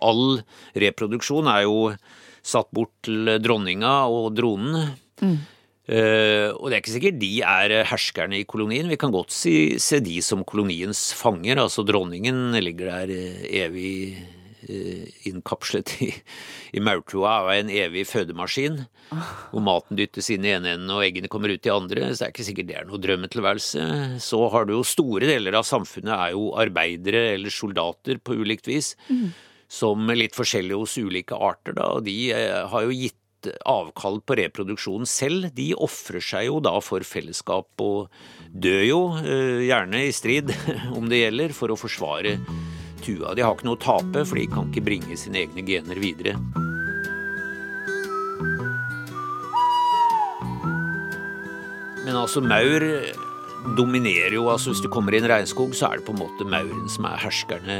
All 0.00 0.40
reproduksjon 0.80 1.48
er 1.52 1.66
jo 1.66 1.90
satt 2.40 2.70
bort 2.72 2.92
til 3.04 3.28
dronninga 3.44 4.06
og 4.08 4.30
dronen. 4.32 4.94
Mm. 5.20 5.34
Eh, 5.90 6.48
og 6.54 6.68
det 6.70 6.76
er 6.76 6.82
ikke 6.84 6.92
sikkert 6.94 7.16
de 7.18 7.30
er 7.42 7.72
herskerne 7.90 8.38
i 8.38 8.46
kolonien. 8.48 8.90
Vi 8.90 8.98
kan 9.00 9.14
godt 9.14 9.34
si, 9.34 9.54
se 9.82 9.98
de 10.04 10.20
som 10.22 10.44
koloniens 10.46 11.10
fanger. 11.18 11.58
Altså 11.64 11.82
dronningen 11.86 12.54
ligger 12.62 12.92
der 12.92 13.14
eh, 13.16 13.42
evig 13.64 13.94
eh, 14.70 15.10
innkapslet 15.26 15.96
i, 16.06 16.12
i 16.78 16.84
maurtua 16.84 17.40
er 17.50 17.64
en 17.64 17.74
evig 17.74 18.06
fødemaskin. 18.06 18.84
Hvor 19.50 19.66
maten 19.66 19.98
dyttes 19.98 20.30
inn 20.30 20.46
i 20.46 20.54
ene 20.54 20.76
enden 20.76 20.94
og 20.94 21.02
eggene 21.02 21.30
kommer 21.32 21.50
ut 21.50 21.66
i 21.66 21.74
andre. 21.74 22.12
Så 22.12 22.22
det 22.22 22.28
er 22.28 22.34
ikke 22.36 22.48
sikkert 22.52 22.70
det 22.70 22.78
er 22.78 22.86
noe 22.86 23.02
drømmetilværelse. 23.02 23.86
Så 24.22 24.44
har 24.54 24.68
du 24.68 24.76
jo 24.76 24.86
store 24.86 25.26
deler 25.32 25.58
av 25.58 25.66
samfunnet 25.66 26.14
er 26.14 26.36
jo 26.36 26.52
arbeidere 26.60 27.32
eller 27.34 27.50
soldater 27.50 28.22
på 28.22 28.38
ulikt 28.38 28.70
vis. 28.70 28.94
Som 29.70 30.06
litt 30.10 30.34
forskjellige 30.34 30.78
hos 30.78 30.96
ulike 30.98 31.34
arter, 31.34 31.74
da. 31.76 31.92
Og 31.94 32.06
de 32.06 32.14
eh, 32.34 32.62
har 32.70 32.86
jo 32.86 32.94
gitt 32.94 33.18
avkall 33.68 34.20
på 34.24 34.36
reproduksjonen 34.40 35.08
selv. 35.08 35.48
De 35.56 35.70
ofrer 35.76 36.24
seg 36.24 36.48
jo 36.48 36.58
da 36.64 36.74
for 36.84 37.04
fellesskap 37.06 37.84
og 37.84 38.10
dør 38.50 38.82
jo, 38.86 39.00
eh, 39.22 39.62
gjerne 39.68 40.04
i 40.06 40.12
strid 40.14 40.52
om 40.98 41.08
det 41.10 41.24
gjelder, 41.24 41.54
for 41.56 41.72
å 41.72 41.78
forsvare 41.80 42.36
tua. 43.04 43.34
De 43.34 43.44
har 43.46 43.54
ikke 43.54 43.68
noe 43.68 43.78
å 43.78 43.84
tape, 43.84 44.26
for 44.26 44.40
de 44.40 44.48
kan 44.50 44.68
ikke 44.68 44.84
bringe 44.84 45.18
sine 45.18 45.44
egne 45.44 45.64
gener 45.66 46.00
videre. 46.02 46.36
Men 52.04 52.16
altså, 52.18 52.42
maur 52.42 52.84
dominerer 53.76 54.34
jo. 54.34 54.48
altså 54.50 54.72
Hvis 54.72 54.82
du 54.84 54.88
kommer 54.92 55.14
i 55.14 55.20
en 55.20 55.28
regnskog, 55.30 55.74
så 55.76 55.90
er 55.90 56.00
det 56.00 56.08
på 56.08 56.14
en 56.16 56.22
måte 56.24 56.48
mauren 56.48 56.88
som 56.90 57.06
er 57.08 57.20
herskerne. 57.22 57.76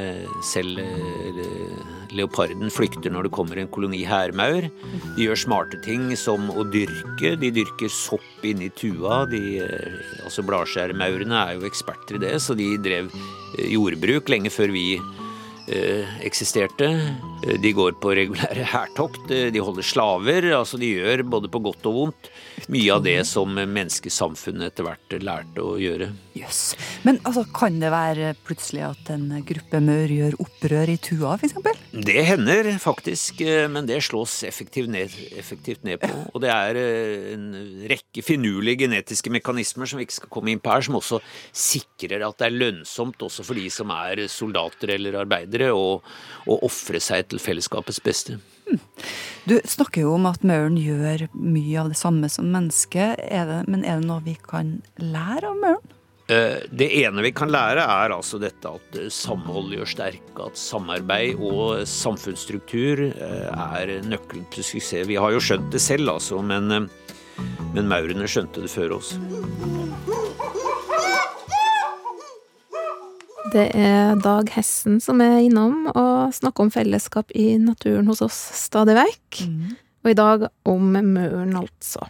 Selv 0.47 0.81
eh, 0.83 2.00
leoparden 2.17 2.73
flykter 2.73 3.13
når 3.13 3.29
det 3.29 3.33
kommer 3.35 3.61
en 3.61 3.71
koloni 3.73 4.03
hærmaur. 4.09 4.69
De 5.17 5.27
gjør 5.27 5.41
smarte 5.45 5.81
ting 5.85 6.11
som 6.19 6.51
å 6.53 6.65
dyrke. 6.73 7.35
De 7.41 7.53
dyrker 7.55 7.93
sopp 7.93 8.45
inni 8.47 8.71
tua. 8.77 9.25
De, 9.31 9.61
eh, 9.65 9.97
altså 10.25 10.45
Bladskjærmaurene 10.47 11.45
er 11.47 11.57
jo 11.59 11.69
eksperter 11.69 12.19
i 12.19 12.25
det, 12.27 12.37
så 12.43 12.57
de 12.59 12.73
drev 12.83 13.11
eh, 13.13 13.73
jordbruk 13.75 14.31
lenge 14.33 14.53
før 14.53 14.75
vi 14.75 14.85
eh, 14.97 16.21
eksisterte. 16.27 16.91
De 17.63 17.75
går 17.77 17.97
på 18.03 18.15
regulære 18.19 18.67
hærtokt, 18.75 19.29
de 19.31 19.65
holder 19.65 19.87
slaver. 19.87 20.51
altså 20.59 20.81
De 20.81 20.95
gjør 20.97 21.25
både 21.37 21.53
på 21.53 21.63
godt 21.71 21.91
og 21.91 21.99
vondt 22.03 22.33
mye 22.71 22.95
av 22.95 23.05
det 23.05 23.19
som 23.29 23.55
menneskesamfunnet 23.55 24.71
etter 24.71 24.87
hvert 24.87 25.17
lærte 25.25 25.65
å 25.65 25.77
gjøre. 25.81 26.11
Jøss. 26.39 26.63
Men 27.07 27.21
altså, 27.25 27.45
kan 27.57 27.81
det 27.83 27.93
være 27.93 28.35
plutselig 28.47 28.85
at 28.91 29.13
en 29.15 29.31
gruppe 29.47 29.81
maur 29.85 30.13
gjør 30.13 30.37
opprør 30.45 30.93
i 30.93 30.99
tua, 31.01 31.37
f.eks.? 31.39 31.80
Det 31.91 32.23
hender 32.23 32.79
faktisk, 32.79 33.41
eh, 33.41 33.69
men 33.69 33.87
det 33.87 33.99
slås 34.07 34.45
effektivt 34.45 34.89
ned, 34.89 35.11
effektivt 35.37 35.83
ned 35.83 35.99
på. 35.99 36.11
Og 36.35 36.41
det 36.45 36.51
er 36.55 36.79
eh, 36.79 37.33
en 37.35 37.49
rekke 37.91 38.23
finurlige 38.23 38.85
genetiske 38.85 39.33
mekanismer 39.35 39.91
som 39.91 39.99
vi 39.99 40.07
ikke 40.07 40.21
skal 40.21 40.31
komme 40.31 40.53
inn 40.53 40.63
på 40.63 40.71
her, 40.71 40.87
som 40.87 41.01
også 41.01 41.19
sikrer 41.51 42.23
at 42.23 42.39
det 42.39 42.47
er 42.47 42.59
lønnsomt 42.63 43.27
også 43.27 43.43
for 43.47 43.59
de 43.59 43.67
som 43.75 43.91
er 43.91 44.23
soldater 44.31 44.95
eller 44.95 45.19
arbeidere, 45.25 45.73
å, 45.75 45.99
ofre 46.61 47.03
seg 47.03 47.27
til 47.31 47.43
fellesskapets 47.43 47.99
beste. 48.05 48.39
Du 49.51 49.57
snakker 49.67 50.05
jo 50.05 50.15
om 50.15 50.29
at 50.31 50.47
mauren 50.47 50.79
gjør 50.79 51.27
mye 51.35 51.81
av 51.81 51.91
det 51.91 51.99
samme 51.99 52.31
som 52.31 52.53
mennesket, 52.55 53.19
men 53.67 53.83
er 53.83 53.99
det 53.99 54.07
noe 54.07 54.23
vi 54.23 54.37
kan 54.47 54.79
lære 55.03 55.51
av 55.51 55.59
mauren? 55.59 55.97
Eh, 56.31 56.63
Det 56.71 56.87
ene 57.03 57.23
vi 57.25 57.33
kan 57.35 57.51
lære, 57.51 57.83
er 57.83 58.13
altså 58.15 58.39
dette 58.39 58.71
at 58.71 58.99
eh, 58.99 59.09
samhold 59.11 59.73
gjør 59.75 59.89
sterk, 59.91 60.29
at 60.39 60.59
samarbeid 60.59 61.41
og 61.43 61.81
samfunnsstruktur 61.91 63.03
eh, 63.09 63.49
er 63.51 63.97
nøkkelen 64.07 64.45
til 64.55 64.63
suksess. 64.63 65.09
Vi 65.09 65.19
har 65.19 65.35
jo 65.35 65.41
skjønt 65.43 65.73
det 65.75 65.81
selv, 65.83 66.13
altså, 66.13 66.39
men, 66.39 66.87
men 67.75 67.91
maurene 67.91 68.29
skjønte 68.31 68.63
det 68.63 68.71
før 68.71 68.95
oss. 69.01 69.17
Det 73.51 73.67
er 73.75 74.15
Dag 74.23 74.55
Hessen 74.55 75.01
som 75.03 75.19
er 75.25 75.41
innom 75.49 75.89
og 75.91 76.31
snakker 76.37 76.69
om 76.69 76.71
fellesskap 76.71 77.35
i 77.35 77.57
naturen 77.59 78.07
hos 78.07 78.23
oss 78.23 78.39
stadig 78.61 78.95
vekk. 79.01 79.43
Og 80.05 80.13
i 80.13 80.17
dag 80.17 80.47
om 80.71 80.95
mauren, 80.95 81.59
altså. 81.59 82.07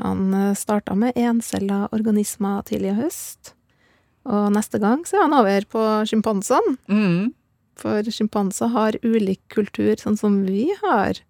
Han 0.00 0.32
starta 0.56 0.96
med 0.96 1.20
encella 1.20 1.84
organismer 1.92 2.64
tidlig 2.64 2.94
i 2.94 2.98
høst, 3.02 3.52
Og 4.28 4.52
neste 4.52 4.80
gang 4.82 5.04
så 5.08 5.18
er 5.18 5.26
han 5.26 5.36
over 5.38 5.66
på 5.72 5.84
sjimpansene. 6.08 6.76
Mm. 6.92 7.30
For 7.78 8.10
sjimpanser 8.10 8.72
har 8.74 8.98
ulik 9.06 9.40
kultur, 9.54 9.94
sånn 10.00 10.18
som 10.18 10.42
vi 10.46 10.66
har. 10.82 11.20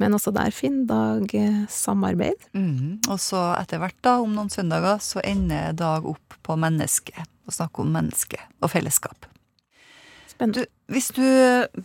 Men 0.00 0.16
også 0.16 0.32
der 0.32 0.52
finner 0.54 0.86
Dag 0.88 1.34
eh, 1.36 1.64
samarbeid. 1.72 2.48
Mm. 2.56 3.00
Og 3.08 3.18
så 3.20 3.40
etter 3.58 3.82
hvert, 3.82 3.98
da, 4.04 4.18
om 4.22 4.32
noen 4.36 4.52
søndager, 4.52 5.00
så 5.04 5.24
ender 5.24 5.74
Dag 5.76 6.08
opp 6.08 6.38
på 6.46 6.56
mennesket. 6.60 7.20
Og 7.48 7.56
snakker 7.56 7.84
om 7.84 7.92
menneske 7.96 8.40
og 8.60 8.72
fellesskap. 8.72 9.26
Du, 10.40 10.62
hvis 10.88 11.10
du 11.12 11.26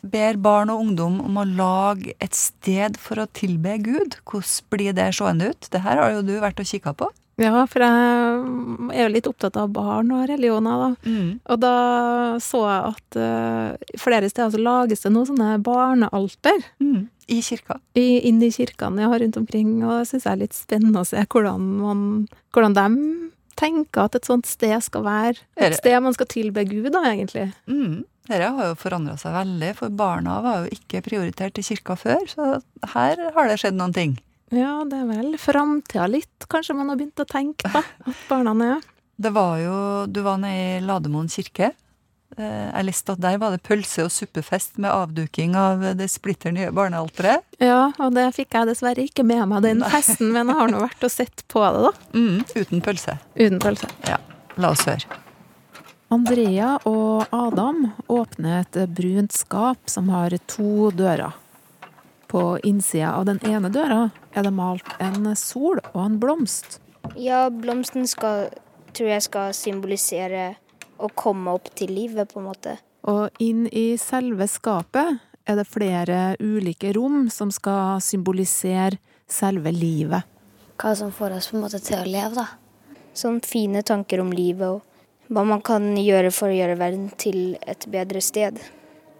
ber 0.07 0.37
barn 0.39 0.69
og 0.71 0.79
ungdom 0.85 1.17
om 1.25 1.39
å 1.41 1.43
lage 1.43 2.13
et 2.23 2.37
sted 2.37 2.95
for 3.01 3.19
å 3.19 3.27
tilbe 3.35 3.73
Gud, 3.83 4.15
hvordan 4.23 4.69
blir 4.71 4.95
det 4.95 5.09
seende 5.17 5.49
ut? 5.51 5.67
Det 5.73 5.81
her 5.83 5.99
har 5.99 6.13
jo 6.13 6.23
du 6.23 6.37
vært 6.39 6.61
og 6.63 6.69
kikka 6.69 6.93
på. 6.95 7.09
Ja, 7.41 7.65
for 7.67 7.83
jeg 7.83 8.95
er 8.95 9.01
jo 9.01 9.11
litt 9.11 9.27
opptatt 9.27 9.57
av 9.59 9.73
barn 9.75 10.13
og 10.15 10.23
religioner, 10.29 10.85
da. 10.85 11.09
Og 11.51 11.59
da 11.59 11.73
så 12.43 12.61
jeg 12.63 12.93
at 12.93 13.17
uh, 13.19 13.99
flere 13.99 14.29
steder 14.31 14.53
så 14.53 14.61
lages 14.61 15.03
det 15.03 15.11
nå 15.11 15.25
sånne 15.27 15.57
barnealter. 15.65 16.63
I 17.27 17.41
kirka? 17.43 17.79
I, 17.97 18.21
inn 18.29 18.39
i 18.45 18.51
kirkene, 18.55 19.03
ja, 19.03 19.11
rundt 19.19 19.37
omkring. 19.41 19.77
Og 19.83 19.97
det 19.99 20.09
syns 20.11 20.27
jeg 20.29 20.31
er 20.31 20.43
litt 20.45 20.55
spennende 20.55 21.03
å 21.03 21.09
se 21.09 21.25
hvordan, 21.25 21.69
man, 21.83 22.01
hvordan 22.55 22.77
de 22.77 22.87
tenker 23.59 24.07
at 24.07 24.15
et 24.15 24.27
sånt 24.27 24.47
sted 24.47 24.75
skal 24.83 25.05
være. 25.05 25.39
Et 25.59 25.75
sted 25.75 25.95
man 26.03 26.15
skal 26.15 26.29
tilbe 26.31 26.63
Gud, 26.69 26.91
da, 26.95 27.03
egentlig. 27.11 27.49
Mm. 27.67 28.03
Dette 28.25 28.47
har 28.57 28.71
jo 28.71 28.77
forandra 28.79 29.15
seg 29.21 29.35
veldig, 29.35 29.73
for 29.77 29.93
barna 29.93 30.39
var 30.41 30.63
jo 30.63 30.71
ikke 30.73 31.03
prioritert 31.05 31.59
i 31.61 31.65
kirka 31.65 31.97
før, 31.99 32.23
så 32.29 32.47
her 32.95 33.19
har 33.35 33.51
det 33.51 33.59
skjedd 33.61 33.77
noen 33.77 33.93
ting. 33.93 34.15
Ja, 34.53 34.83
det 34.85 34.99
er 35.01 35.07
vel 35.09 35.37
framtida 35.41 36.05
litt, 36.11 36.45
kanskje 36.51 36.75
man 36.77 36.91
har 36.91 36.99
begynt 36.99 37.23
å 37.23 37.25
tenke, 37.25 37.65
da. 37.73 37.81
At 38.05 38.19
barna 38.29 38.53
er 38.65 38.83
Det 39.17 39.31
var 39.33 39.57
jo 39.59 40.05
Du 40.11 40.21
var 40.21 40.37
nede 40.37 40.77
i 40.77 40.85
Lademoen 40.85 41.27
kirke. 41.31 41.71
Eh, 42.37 42.71
Jeg 42.75 42.85
leste 42.85 43.13
at 43.13 43.21
der 43.21 43.37
var 43.37 43.51
det 43.51 43.63
pølse- 43.63 44.03
og 44.03 44.11
suppefest 44.11 44.77
med 44.77 44.91
avduking 44.91 45.55
av 45.55 45.79
det 45.97 46.09
splitter 46.11 46.51
nye 46.51 46.69
barnealteret. 46.71 47.41
Ja, 47.59 47.91
og 47.97 48.13
det 48.13 48.33
fikk 48.35 48.51
jeg 48.53 48.67
dessverre 48.67 49.05
ikke 49.07 49.23
med 49.25 49.47
meg 49.47 49.63
den 49.63 49.81
festen, 49.81 50.31
men 50.33 50.47
jeg 50.47 50.55
har 50.59 50.67
nå 50.67 50.81
vært 50.83 51.03
og 51.03 51.11
sett 51.11 51.45
på 51.47 51.63
det, 51.63 51.83
da. 51.87 51.91
Mm, 52.13 52.43
uten 52.55 52.81
pølse. 52.81 53.17
Uten 53.35 53.59
pølse. 53.63 53.89
Ja. 54.07 54.17
La 54.57 54.71
oss 54.75 54.83
høre. 54.85 55.21
Andrea 56.11 56.75
og 56.85 57.25
Adam 57.33 57.93
åpner 58.13 58.61
et 58.61 58.77
brunt 58.95 59.33
skap 59.33 59.89
som 59.89 60.09
har 60.13 60.35
to 60.47 60.91
dører. 60.91 61.33
På 62.27 62.59
innsida 62.63 63.13
av 63.13 63.27
den 63.29 63.39
ene 63.45 63.69
døra 63.69 64.09
er 64.33 64.47
det 64.47 64.53
malt 64.55 64.87
en 64.99 65.29
sol 65.37 65.81
og 65.93 66.01
en 66.01 66.19
blomst. 66.19 66.79
Ja, 67.19 67.47
blomsten 67.53 68.07
skal, 68.09 68.49
tror 68.97 69.11
jeg 69.13 69.25
skal 69.27 69.53
symbolisere 69.53 70.55
å 70.97 71.09
komme 71.13 71.53
opp 71.55 71.69
til 71.77 71.93
livet, 71.93 72.31
på 72.33 72.41
en 72.41 72.49
måte. 72.49 72.77
Og 73.05 73.29
inn 73.43 73.67
i 73.69 73.93
selve 74.01 74.47
skapet 74.49 75.19
er 75.45 75.59
det 75.59 75.67
flere 75.69 76.19
ulike 76.41 76.95
rom 76.97 77.27
som 77.29 77.51
skal 77.53 78.01
symbolisere 78.01 78.97
selve 79.29 79.73
livet. 79.73 80.25
Hva 80.81 80.95
som 80.97 81.11
får 81.13 81.37
oss 81.37 81.51
på 81.51 81.59
en 81.59 81.65
måte 81.67 81.79
til 81.83 81.99
å 82.01 82.07
leve, 82.09 82.41
da. 82.41 82.47
Sånn 83.15 83.39
fine 83.45 83.83
tanker 83.85 84.19
om 84.23 84.33
livet 84.35 84.67
og 84.67 85.31
hva 85.31 85.45
man 85.47 85.61
kan 85.65 85.93
gjøre 85.97 86.31
for 86.35 86.51
å 86.51 86.57
gjøre 86.57 86.79
verden 86.79 87.07
til 87.21 87.55
et 87.65 87.85
bedre 87.89 88.21
sted. 88.21 88.59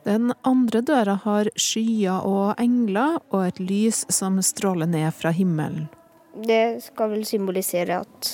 Den 0.06 0.34
andre 0.46 0.84
døra 0.86 1.16
har 1.24 1.48
skyer 1.58 2.26
og 2.30 2.60
engler 2.62 3.18
og 3.34 3.40
et 3.48 3.60
lys 3.60 4.04
som 4.14 4.38
stråler 4.46 4.86
ned 4.86 5.10
fra 5.18 5.32
himmelen. 5.34 5.88
Det 6.36 6.84
skal 6.86 7.10
vel 7.16 7.24
symbolisere 7.26 8.04
at 8.04 8.30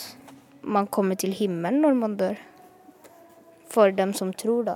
man 0.62 0.90
kommer 0.92 1.16
til 1.16 1.32
himmelen 1.32 1.80
når 1.86 1.96
man 1.96 2.18
dør. 2.20 2.40
For 3.72 3.94
dem 3.96 4.12
som 4.14 4.34
tror, 4.36 4.66
da. 4.68 4.76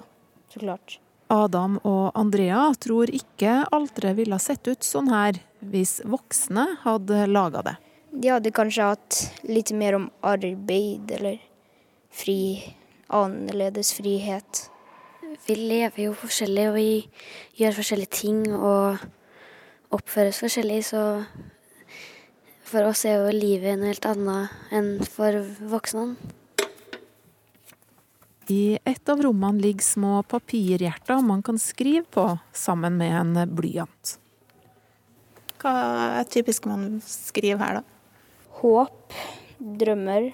Så 0.53 0.61
klart. 0.61 0.99
Adam 1.27 1.79
og 1.83 2.13
Andrea 2.15 2.69
tror 2.79 3.11
ikke 3.11 3.65
alteret 3.75 4.15
ville 4.21 4.37
sett 4.39 4.67
ut 4.69 4.85
sånn 4.85 5.09
her 5.11 5.41
hvis 5.65 5.97
voksne 6.05 6.67
hadde 6.85 7.25
laga 7.27 7.63
det. 7.65 7.75
De 8.15 8.31
hadde 8.31 8.53
kanskje 8.55 8.87
hatt 8.93 9.19
litt 9.49 9.73
mer 9.75 9.97
om 9.97 10.07
arbeid 10.23 11.11
eller 11.17 11.41
fri, 12.13 12.61
annerledes 13.11 13.91
frihet. 13.97 14.69
Vi 15.43 15.55
lever 15.59 16.05
jo 16.05 16.13
forskjellig, 16.15 16.65
og 16.69 16.77
vi 16.77 17.59
gjør 17.59 17.75
forskjellige 17.75 18.15
ting 18.15 18.39
og 18.55 19.03
oppføres 19.95 20.39
forskjellig, 20.43 20.79
så 20.88 21.03
for 22.65 22.88
oss 22.88 23.03
er 23.05 23.19
jo 23.19 23.36
livet 23.36 23.77
noe 23.77 23.91
helt 23.91 24.07
annet 24.09 24.73
enn 24.73 24.89
for 25.03 25.38
voksne. 25.69 26.15
I 28.49 28.77
et 28.86 29.09
av 29.09 29.21
rommene 29.25 29.63
ligger 29.63 29.86
små 29.86 30.19
papirhjerter 30.29 31.21
man 31.25 31.41
kan 31.45 31.57
skrive 31.61 32.05
på 32.13 32.27
sammen 32.53 32.99
med 32.99 33.13
en 33.17 33.55
blyant. 33.57 34.17
Hva 35.61 35.73
er 36.21 36.27
typisk 36.29 36.67
man 36.69 36.99
skriver 37.05 37.61
her, 37.63 37.79
da? 37.79 38.19
Håp, 38.61 39.15
drømmer. 39.59 40.29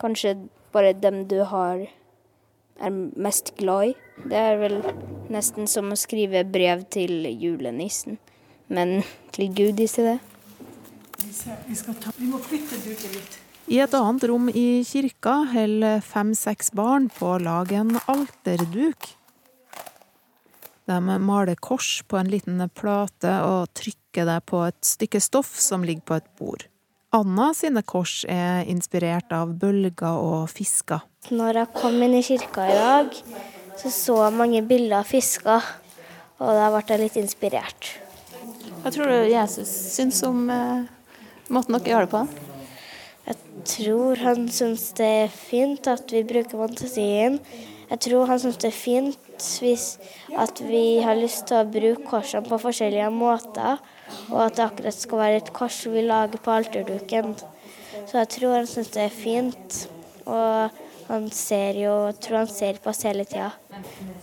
Kanskje 0.00 0.38
bare 0.72 0.94
dem 0.96 1.26
du 1.28 1.42
har 1.46 1.84
er 2.80 2.94
mest 3.16 3.54
glad 3.58 3.92
i. 3.92 3.94
Det 4.30 4.38
er 4.38 4.58
vel 4.60 4.78
nesten 5.32 5.68
som 5.70 5.92
å 5.92 5.98
skrive 5.98 6.44
brev 6.46 6.84
til 6.94 7.26
julenissen, 7.30 8.18
men 8.68 9.02
til 9.34 9.50
Gud 9.54 9.80
i 9.80 9.88
stedet. 9.90 10.18
Vi, 11.24 11.76
skal 11.76 11.96
ta, 12.00 12.12
vi 12.18 12.28
må 12.30 12.38
flytte 12.42 12.78
duket 12.84 13.10
litt. 13.14 13.40
I 13.72 13.78
et 13.80 13.94
annet 13.96 14.26
rom 14.28 14.50
i 14.52 14.84
kirka 14.84 15.38
holder 15.54 16.02
fem-seks 16.04 16.74
barn 16.76 17.08
på 17.12 17.30
å 17.32 17.40
lage 17.40 17.78
en 17.80 17.96
alterduk. 18.12 19.14
De 20.84 20.98
maler 21.00 21.56
kors 21.56 22.02
på 22.04 22.18
en 22.20 22.28
liten 22.28 22.60
plate 22.76 23.32
og 23.46 23.72
trykker 23.72 24.28
det 24.28 24.42
på 24.50 24.66
et 24.66 24.80
stykke 24.84 25.22
stoff 25.24 25.56
som 25.56 25.86
ligger 25.86 26.04
på 26.10 26.18
et 26.20 26.30
bord. 26.36 26.66
Anna 27.14 27.52
sine 27.54 27.84
kors 27.86 28.24
er 28.26 28.64
inspirert 28.66 29.30
av 29.34 29.52
bølger 29.60 30.16
og 30.18 30.48
fisker. 30.50 31.04
Når 31.30 31.60
jeg 31.60 31.70
kom 31.76 32.00
inn 32.02 32.16
i 32.18 32.22
kirka 32.26 32.64
i 32.66 32.74
dag, 32.74 33.12
så 33.78 33.92
så 33.94 34.16
jeg 34.24 34.34
mange 34.40 34.62
bilder 34.66 34.96
av 34.98 35.06
fisker, 35.06 35.68
og 36.42 36.50
da 36.58 36.72
ble 36.74 36.82
jeg 36.88 37.02
litt 37.04 37.20
inspirert. 37.22 37.92
Hva 38.82 38.90
tror 38.90 39.12
du 39.12 39.30
Jesus 39.30 39.70
syns 39.94 40.18
om 40.26 40.50
eh, 40.50 40.90
måten 41.54 41.78
dere 41.78 41.92
gjør 41.92 42.08
det 42.08 42.12
på? 42.16 42.24
Jeg 43.28 43.38
tror 43.76 44.24
han 44.26 44.50
syns 44.52 44.90
det 44.98 45.12
er 45.22 45.30
fint 45.32 45.86
at 45.88 46.10
vi 46.10 46.26
bruker 46.26 46.66
fantasien. 46.66 47.38
Jeg 47.92 48.02
tror 48.08 48.26
han 48.32 48.42
syns 48.42 48.58
det 48.58 48.72
er 48.72 48.80
fint 48.80 49.50
hvis 49.62 49.86
at 50.34 50.58
vi 50.66 50.98
har 51.04 51.14
lyst 51.20 51.46
til 51.46 51.62
å 51.62 51.70
bruke 51.78 52.08
korsene 52.10 52.50
på 52.50 52.58
forskjellige 52.66 53.14
måter, 53.14 53.78
og 54.30 54.40
at 54.46 54.56
det 54.56 54.64
akkurat 54.64 54.96
skal 54.96 55.20
være 55.20 55.42
et 55.42 55.52
kors 55.56 55.82
vi 55.90 56.04
lager 56.04 56.40
på 56.42 56.54
alterduken. 56.54 57.34
Så 58.04 58.20
jeg 58.20 58.30
tror 58.36 58.58
han 58.58 58.68
syns 58.68 58.92
det 58.94 59.04
er 59.06 59.14
fint. 59.14 59.78
Og 60.24 60.80
han 61.08 61.28
ser 61.36 61.76
jo, 61.76 61.92
jeg 62.08 62.18
tror 62.24 62.40
han 62.42 62.50
ser 62.50 62.80
på 62.82 62.90
oss 62.92 63.04
hele 63.04 63.26
tida. 63.28 63.50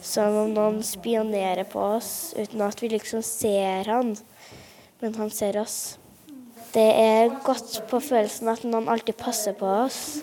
Som 0.02 0.38
om 0.44 0.54
noen 0.56 0.82
spionerer 0.86 1.68
på 1.70 1.82
oss 1.98 2.34
uten 2.38 2.64
at 2.66 2.82
vi 2.82 2.92
liksom 2.96 3.24
ser 3.26 3.90
han. 3.92 4.16
Men 5.02 5.18
han 5.18 5.34
ser 5.34 5.60
oss. 5.62 5.98
Det 6.72 6.88
er 6.88 7.34
godt 7.44 7.82
på 7.90 8.00
følelsen 8.00 8.50
at 8.52 8.64
noen 8.64 8.90
alltid 8.90 9.18
passer 9.20 9.58
på 9.58 9.68
oss. 9.86 10.22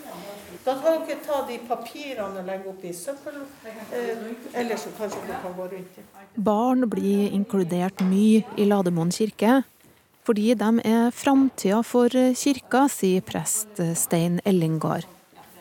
Da 0.69 0.75
kan 0.77 0.99
dere 1.09 1.23
ta 1.25 1.39
de 1.49 1.55
papirene 1.65 2.43
og 2.43 2.45
legge 2.45 2.69
oppi 2.69 2.91
søppel, 2.93 3.39
eh, 3.65 4.27
eller 4.61 4.77
så 4.77 4.91
kanskje 4.99 5.23
dere 5.25 5.39
kan 5.41 5.55
gå 5.57 5.69
rundt. 5.71 6.01
Barn 6.37 6.85
blir 6.93 7.33
inkludert 7.33 8.03
mye 8.05 8.43
i 8.53 8.67
Lademoen 8.69 9.09
kirke, 9.09 9.63
fordi 10.29 10.53
de 10.61 10.69
er 10.85 11.09
framtida 11.11 11.81
for 11.83 12.13
kirka, 12.13 12.85
sier 12.93 13.25
prest 13.25 13.81
Stein 13.97 14.43
Ellingard. 14.45 15.09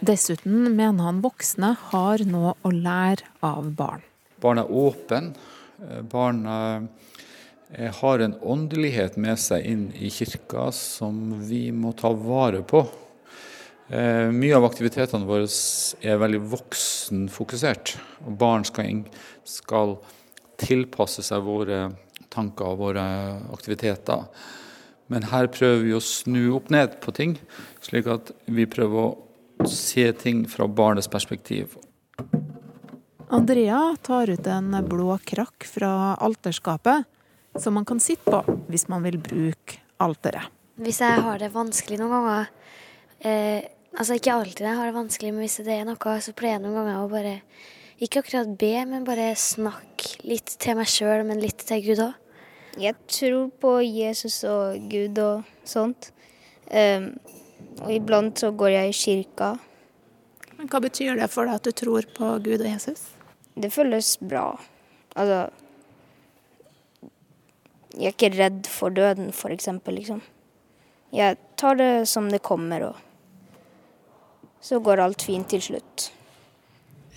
Dessuten 0.04 0.76
mener 0.76 1.08
han 1.08 1.24
voksne 1.24 1.72
har 1.94 2.28
noe 2.28 2.58
å 2.68 2.76
lære 2.76 3.32
av 3.40 3.72
barn. 3.80 4.04
Barn 4.44 4.60
er 4.60 4.68
åpne. 4.68 5.24
Barna 6.12 6.60
eh, 7.72 7.94
har 8.04 8.20
en 8.20 8.36
åndelighet 8.44 9.16
med 9.16 9.40
seg 9.40 9.64
inn 9.72 9.92
i 9.96 10.12
kirka 10.12 10.68
som 10.76 11.38
vi 11.48 11.70
må 11.72 11.96
ta 11.96 12.12
vare 12.12 12.66
på. 12.68 12.90
Eh, 13.88 14.28
Mye 14.36 14.56
av 14.58 14.66
aktivitetene 14.68 15.28
våre 15.28 15.48
er 16.04 16.20
veldig 16.20 16.42
voksenfokusert. 16.52 17.96
Og 18.28 18.36
barn 18.40 18.66
skal, 18.68 19.06
skal 19.48 19.96
tilpasse 20.60 21.24
seg 21.24 21.46
våre 21.46 21.86
tanker 22.34 22.74
og 22.74 22.82
våre 22.82 23.06
aktiviteter. 23.56 24.26
Men 25.08 25.30
her 25.32 25.48
prøver 25.48 25.86
vi 25.86 25.94
å 25.96 26.04
snu 26.04 26.42
opp 26.58 26.72
ned 26.74 26.98
på 27.04 27.14
ting, 27.16 27.38
slik 27.80 28.10
at 28.12 28.34
vi 28.52 28.68
prøver 28.68 29.06
å 29.06 29.68
se 29.72 30.10
ting 30.20 30.44
fra 30.52 30.68
barnets 30.68 31.08
perspektiv. 31.08 31.78
Andrea 33.32 33.96
tar 34.04 34.30
ut 34.32 34.48
en 34.52 34.76
blå 34.88 35.16
krakk 35.28 35.64
fra 35.68 36.16
alterskapet, 36.24 37.08
som 37.60 37.76
man 37.80 37.88
kan 37.88 38.00
sitte 38.04 38.28
på 38.28 38.60
hvis 38.68 38.88
man 38.92 39.04
vil 39.08 39.18
bruke 39.20 39.80
alteret. 40.04 40.52
Hvis 40.78 41.00
jeg 41.02 41.24
har 41.24 41.40
det 41.42 41.50
vanskelig 41.56 41.98
noen 42.00 42.14
ganger, 42.14 42.52
eh, 43.20 43.64
Altså 43.98 44.18
ikke 44.20 44.36
alltid 44.36 44.62
jeg 44.68 44.78
har 44.78 44.90
det 44.92 44.94
vanskelig, 44.94 45.34
men 45.34 45.42
hvis 45.42 45.58
det 45.66 45.74
er 45.74 45.86
noe, 45.88 46.16
så 46.22 46.34
pleier 46.38 46.60
jeg 46.60 46.64
noen 46.68 46.78
ganger 46.78 47.02
å 47.02 47.10
bare 47.12 47.36
Ikke 47.98 48.22
akkurat 48.22 48.52
be, 48.62 48.74
men 48.86 49.06
bare 49.08 49.32
snakke 49.42 50.22
litt 50.30 50.52
til 50.62 50.78
meg 50.78 50.90
sjøl, 50.92 51.24
men 51.26 51.42
litt 51.42 51.64
til 51.66 51.82
Gud 51.82 52.04
òg. 52.04 52.12
Jeg 52.78 52.94
tror 53.10 53.48
på 53.58 53.72
Jesus 53.82 54.44
og 54.46 54.84
Gud 54.92 55.18
og 55.18 55.48
sånt. 55.66 56.12
Um, 56.70 57.16
og 57.82 57.90
iblant 57.96 58.38
så 58.38 58.52
går 58.54 58.76
jeg 58.76 58.92
i 58.92 58.98
kirka. 59.00 59.48
Men 60.60 60.70
hva 60.70 60.84
betyr 60.86 61.18
det 61.18 61.32
for 61.34 61.50
deg 61.50 61.58
at 61.58 61.66
du 61.66 61.74
tror 61.74 62.06
på 62.14 62.30
Gud 62.46 62.60
og 62.60 62.70
Jesus? 62.70 63.02
Det 63.58 63.74
føles 63.74 64.14
bra. 64.22 64.52
Altså 65.18 65.48
Jeg 67.98 68.12
er 68.12 68.14
ikke 68.14 68.34
redd 68.38 68.70
for 68.70 68.94
døden, 68.94 69.32
for 69.34 69.50
eksempel, 69.50 69.98
liksom. 69.98 70.22
Jeg 71.10 71.40
tar 71.58 71.80
det 71.82 72.06
som 72.06 72.30
det 72.30 72.44
kommer, 72.46 72.92
og 72.92 73.07
så 74.64 74.80
går 74.84 75.02
alt 75.04 75.24
fint 75.28 75.50
til 75.52 75.64
slutt. 75.64 76.10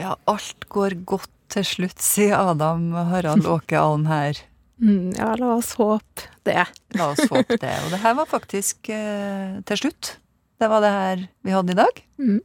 Ja, 0.00 0.14
alt 0.30 0.68
går 0.72 0.96
godt 1.08 1.30
til 1.50 1.66
slutt, 1.66 1.98
sier 2.02 2.36
Adam 2.38 2.90
Harald 3.10 3.48
Åke 3.48 3.78
Alm 3.80 4.06
her. 4.10 4.38
Mm, 4.80 5.10
ja, 5.12 5.34
la 5.36 5.50
oss 5.58 5.74
håpe 5.76 6.22
det. 6.48 6.62
La 6.96 7.10
oss 7.12 7.20
håpe 7.28 7.58
det. 7.60 7.72
Og 7.84 7.90
det 7.92 7.98
her 8.00 8.14
var 8.16 8.24
faktisk 8.30 8.88
eh, 8.88 9.58
til 9.68 9.76
slutt. 9.76 10.14
Det 10.56 10.70
var 10.72 10.80
det 10.80 10.92
her 10.94 11.26
vi 11.44 11.52
hadde 11.52 11.74
i 11.74 11.76
dag. 11.76 12.00
Mm. 12.16 12.38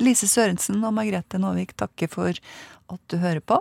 Lise 0.00 0.24
Sørensen 0.32 0.80
og 0.80 0.94
Margrethe 0.96 1.36
Nåvik 1.36 1.74
takker 1.76 2.08
for 2.08 2.32
at 2.32 3.02
du 3.12 3.18
hører 3.20 3.44
på. 3.44 3.60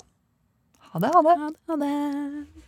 Ha 0.93 1.03
det, 1.03 1.11
ha 1.11 1.19
det. 1.27 1.35
Ha 1.35 1.49
det. 1.51 1.59
Ha 1.67 1.77
det. 1.83 2.63